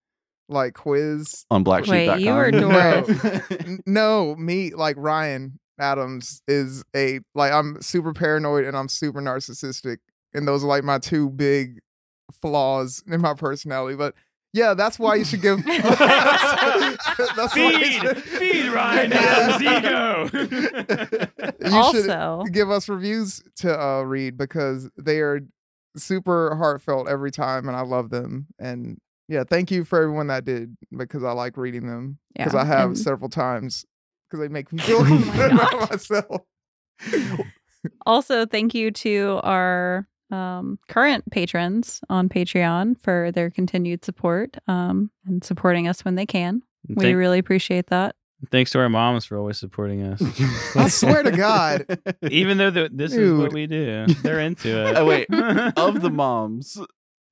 [0.50, 1.46] like quiz.
[1.52, 2.16] On blacksheep.com.
[2.16, 2.46] Wait, you are
[3.52, 9.22] N- no, me like Ryan Adams is a like I'm super paranoid and I'm super
[9.22, 9.98] narcissistic,
[10.34, 11.80] and those are like my two big
[12.42, 13.96] flaws in my personality.
[13.98, 14.16] But
[14.54, 15.64] yeah, that's why you should give.
[15.66, 19.18] that's why should- feed Ryan Yeah.
[20.30, 21.64] Adams' ego.
[21.66, 21.92] you
[22.44, 25.42] should give us reviews to uh, read because they are
[25.98, 28.48] super heartfelt every time, and I love them.
[28.60, 28.98] And
[29.28, 32.66] yeah, thank you for everyone that did because I like reading them because Yeah, I
[32.66, 33.86] have and- several times
[34.34, 36.42] because they make me feel Oh my good about myself.
[38.06, 45.12] also thank you to our um, current patrons on Patreon for their continued support um,
[45.28, 46.64] and supporting us when they can.
[46.90, 48.16] We Thank- really appreciate that.
[48.52, 50.22] Thanks to our moms for always supporting us.
[50.76, 51.86] I swear to God.
[52.30, 54.98] Even though the, this is what we do, they're into it.
[54.98, 55.28] Oh, wait,
[55.78, 56.78] of the moms,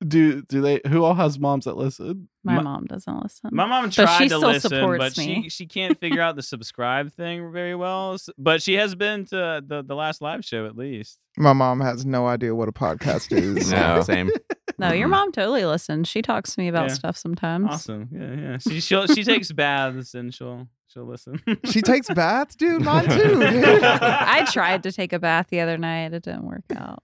[0.05, 0.81] do do they?
[0.87, 2.27] Who all has moms that listen?
[2.43, 3.49] My My- mom doesn't listen.
[3.53, 5.43] My mom But tried she to still listen, supports but me.
[5.43, 8.17] she she can't figure out the subscribe thing very well.
[8.37, 11.19] But she has been to the the last live show at least.
[11.37, 13.71] My mom has no idea what a podcast is.
[13.71, 14.31] No, same.
[14.79, 16.07] no, your mom totally listens.
[16.07, 16.95] She talks to me about Yeah.
[16.95, 17.67] stuff sometimes.
[17.69, 18.57] Awesome, yeah, yeah.
[18.57, 21.41] She she'll, she takes baths and she'll she'll listen.
[21.65, 22.81] She takes baths, dude.
[22.81, 23.39] Mine too.
[23.39, 23.83] Dude.
[23.83, 26.13] I tried to take a bath the other night.
[26.13, 27.03] It didn't work out.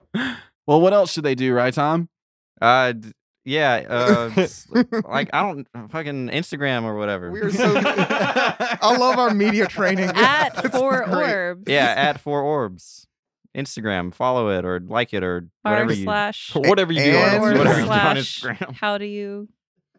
[0.66, 2.08] Well, what else should they do, right, Tom?
[2.60, 3.12] Uh, d-
[3.44, 3.84] yeah.
[3.88, 4.46] Uh,
[5.08, 7.30] like I don't fucking Instagram or whatever.
[7.30, 7.72] We are so.
[7.84, 10.10] I love our media training.
[10.14, 11.64] At four orbs.
[11.66, 13.06] yeah, at four orbs.
[13.56, 16.04] Instagram, follow it or like it or R whatever you.
[16.04, 17.58] slash Whatever you do on And- Instagram.
[17.58, 18.72] Whatever you do on Instagram.
[18.74, 19.48] how do you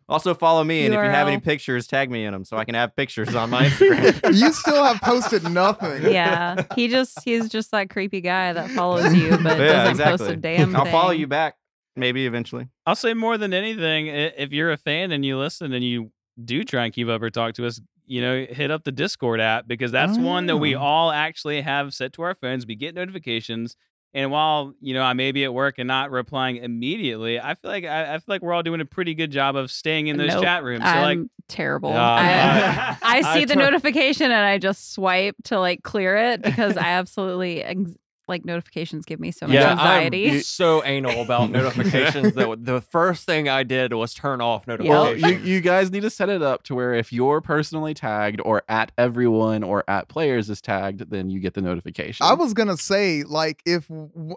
[0.08, 2.64] Also follow me, and if you have any pictures, tag me in them so I
[2.66, 4.34] can have pictures on my Instagram.
[4.36, 6.12] You still have posted nothing.
[6.12, 10.22] yeah he just he's just that creepy guy that follows you but Yeah, doesn't post
[10.22, 10.36] a exactly.
[10.38, 11.56] damn I'll follow you back,
[11.96, 12.68] maybe eventually.
[12.86, 16.12] I'll say more than anything, if you're a fan and you listen and you
[16.44, 19.40] do try and keep up or talk to us, you know, hit up the Discord
[19.40, 20.80] app because that's one that we Oh.
[20.82, 22.66] all actually have set to our phones.
[22.66, 23.76] We get notifications.
[24.12, 27.70] And while, you know, I may be at work and not replying immediately, I feel
[27.70, 30.18] like I, I feel like we're all doing a pretty good job of staying in
[30.18, 30.44] those Nope.
[30.44, 30.84] chat rooms.
[30.84, 34.94] So i'm like terrible Yeah, I, I I see the tur- notification and i just
[34.94, 37.96] swipe to like clear it because i absolutely ex-
[38.30, 42.80] like notifications give me so much yeah, anxiety I'm so anal about notifications that the
[42.82, 45.46] first thing I did was turn off Well, notifications.
[45.46, 48.64] you, you guys need to set it up to where if you're personally tagged or
[48.70, 52.26] at everyone or at players is tagged, then you get the notification.
[52.26, 53.88] I was gonna say, like, if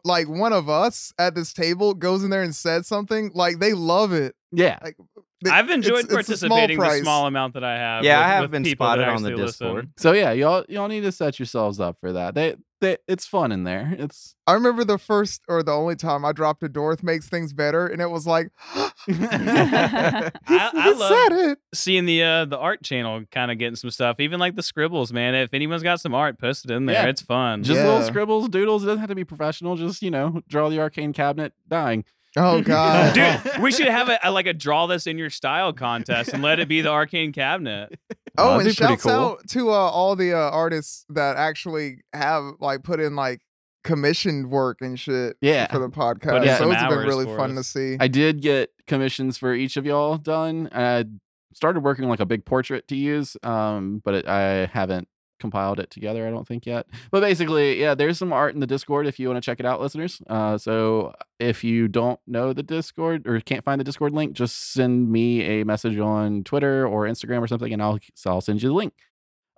[0.04, 3.72] like one of us at this table goes in there and said something, like they
[3.74, 4.34] love it.
[4.52, 4.78] yeah.
[4.82, 4.96] Like
[5.44, 8.04] th- I've enjoyed it's- it's small participating the small amount that I have.
[8.04, 9.66] Yeah, with- I have with been spotted on the actually listen.
[9.66, 9.90] Discord.
[9.98, 12.34] So yeah, y'all y'all need to set yourselves up for that.
[12.34, 13.96] They, they it's fun in there.
[13.98, 17.54] It's I remember the first or the only time I dropped a Dorith makes things
[17.54, 18.50] better, and it was like,
[19.08, 21.58] I- I love- said it.
[21.74, 25.12] seeing the uh the art channel kind of getting some stuff even like the scribbles
[25.12, 27.08] man if anyone's got some art post it in there Yeah.
[27.08, 28.82] it's fun just little scribbles, doodles.
[28.82, 29.76] It doesn't have to be professional.
[29.76, 32.04] Just you know, draw the arcane cabinet dying.
[32.36, 33.14] Oh God.
[33.14, 36.42] dude we should have a, a like a draw this in your style contest and
[36.42, 37.98] let it be the arcane cabinet
[38.38, 39.12] Oh, and shouts cool.
[39.12, 43.40] out to uh, all the uh, artists that actually have like put in like
[43.84, 45.66] commissioned work and shit Yeah.
[45.70, 46.44] for the podcast.
[46.44, 47.72] Yeah, So it's been really fun us.
[47.72, 47.96] to see.
[48.00, 50.68] I did get commissions for each of y'all done.
[50.72, 51.04] I
[51.52, 55.08] started working like a big portrait to use, um, but it, I haven't
[55.42, 56.26] compiled it together.
[56.26, 56.86] I don't think yet.
[57.10, 59.66] But basically, yeah, there's some art in the Discord if you want to check it
[59.66, 60.22] out, listeners.
[60.26, 64.72] Uh, so if you don't know the Discord or can't find the Discord link, just
[64.72, 68.70] send me a message on Twitter or Instagram or something, and I'll I'll send you
[68.70, 68.94] the link.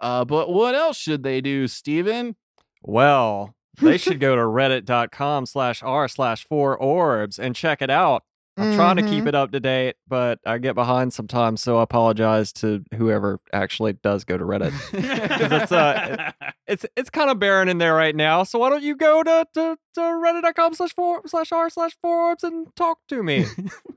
[0.00, 2.34] Uh, but what else should they do, Steven?
[2.82, 8.24] well, they should go to reddit.com slash r slash four orbs and check it out.
[8.56, 9.28] I'm trying to keep Mhm.
[9.28, 13.94] it up to date, but I get behind sometimes, so I apologize to whoever actually
[13.94, 14.72] does go to Reddit.
[14.92, 16.30] it's, uh,
[16.66, 19.46] It's it's kind of barren in there right now, so why don't you go to,
[19.54, 20.92] to, to reddit.com slash
[21.26, 23.46] slash r slash four orbs and talk to me?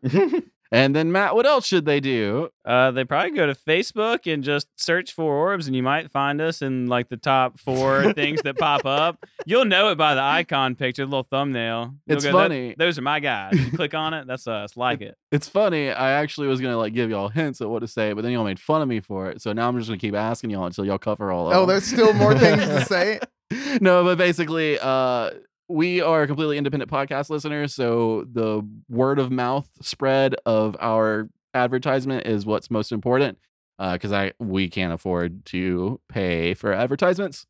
[0.72, 2.50] and then Matt, what else should they do?
[2.66, 6.42] uh they probably go to facebook and just search for orbs and you might find
[6.42, 10.22] us in like the top four things that pop up you'll know it by the
[10.22, 12.76] icon picture the little thumbnail You'll It's go, funny.
[12.78, 15.90] those are my guys you click on it that's us like it It's funny.
[15.92, 18.44] I actually was gonna like give y'all hints at what to say, but then y'all
[18.44, 19.42] made fun of me for it.
[19.42, 21.56] So now I'm just gonna keep asking y'all until y'all cover all of it.
[21.56, 21.70] Oh, them.
[21.70, 23.20] there's still more things to say.
[23.80, 25.32] no, but basically, uh,
[25.70, 32.26] we are completely independent podcast listeners, so the word of mouth spread of our advertisement
[32.28, 33.38] is what's most important.
[33.80, 37.46] Because I we can't afford to pay for advertisements.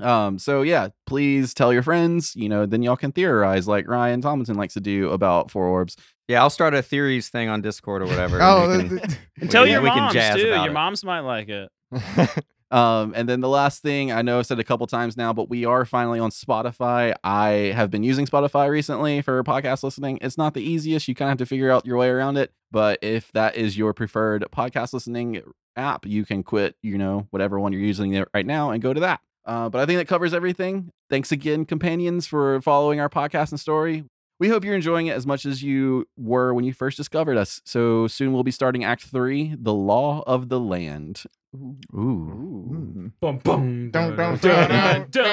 [0.00, 2.36] Um, so yeah, please tell your friends.
[2.36, 5.96] You know, then y'all can theorize like Ryan Tomlinson likes to do about four orbs.
[6.28, 8.38] yeah, I'll start a theories thing on Discord or whatever.
[8.40, 10.42] Oh, we th- can- th- and we tell can- your we can moms jazz too
[10.46, 10.72] your it.
[10.72, 11.68] moms might like it
[12.72, 15.50] Um, and then the last thing I know I've said a couple times now, but
[15.50, 17.14] we are finally on Spotify.
[17.22, 20.18] I have been using Spotify recently for podcast listening.
[20.22, 21.06] It's not the easiest.
[21.06, 22.50] You kind of have to figure out your way around it.
[22.70, 25.42] But if that is your preferred podcast listening
[25.76, 29.00] app, you can quit, you know, whatever one you're using right now and go to
[29.00, 29.20] that.
[29.44, 30.90] Uh, but I think that covers everything.
[31.10, 34.04] Thanks again, companions, for following our podcast and story.
[34.40, 37.60] We hope you're enjoying it as much as you were when you first discovered us.
[37.66, 41.24] So soon we'll be starting Act Three, The Law of the Land.
[41.54, 41.76] Ooh.
[41.92, 43.12] Mm.
[43.20, 45.28] Boom, boom, Dun, dun, dun, dun, dun,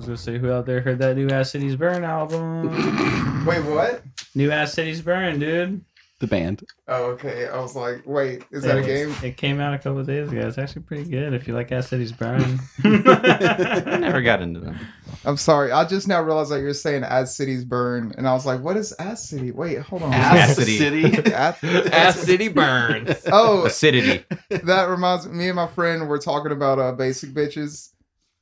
[0.00, 0.08] dun.
[0.08, 3.44] gonna say, who out there heard that new Ass Cities Burn album?
[3.46, 4.02] Wait, what?
[4.34, 5.84] new Ass Cities Burn, dude.
[6.20, 6.62] The band.
[6.86, 7.48] Oh, okay.
[7.48, 9.14] I was like, wait, is that a It- game?
[9.22, 10.46] It came out a couple of days ago.
[10.46, 12.60] It's actually pretty good if you like Ass Cities Burn.
[12.84, 14.78] I never got into them.
[15.24, 15.72] I'm sorry.
[15.72, 18.76] I just now realized that you're saying as cities burn, and I was like, what
[18.76, 19.50] is as city?
[19.50, 20.12] Wait, hold on.
[20.12, 20.76] Ass City.
[20.76, 21.32] City.
[21.32, 23.16] Ass- Ass City burns.
[23.32, 24.24] Oh, Acidity.
[24.50, 27.90] that reminds me and my friend were talking about uh, basic bitches.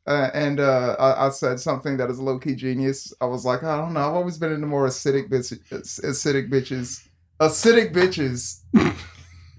[0.08, 3.12] Uh, and uh, I, I said something that is low key genius.
[3.20, 4.00] I was like, I don't know.
[4.00, 5.60] I've always been into more acidic bitches.
[5.70, 7.06] Acidic bitches.
[7.40, 8.62] Acidic bitches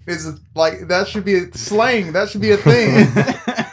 [0.07, 2.13] is like that should be a slang.
[2.13, 3.05] That should be a thing.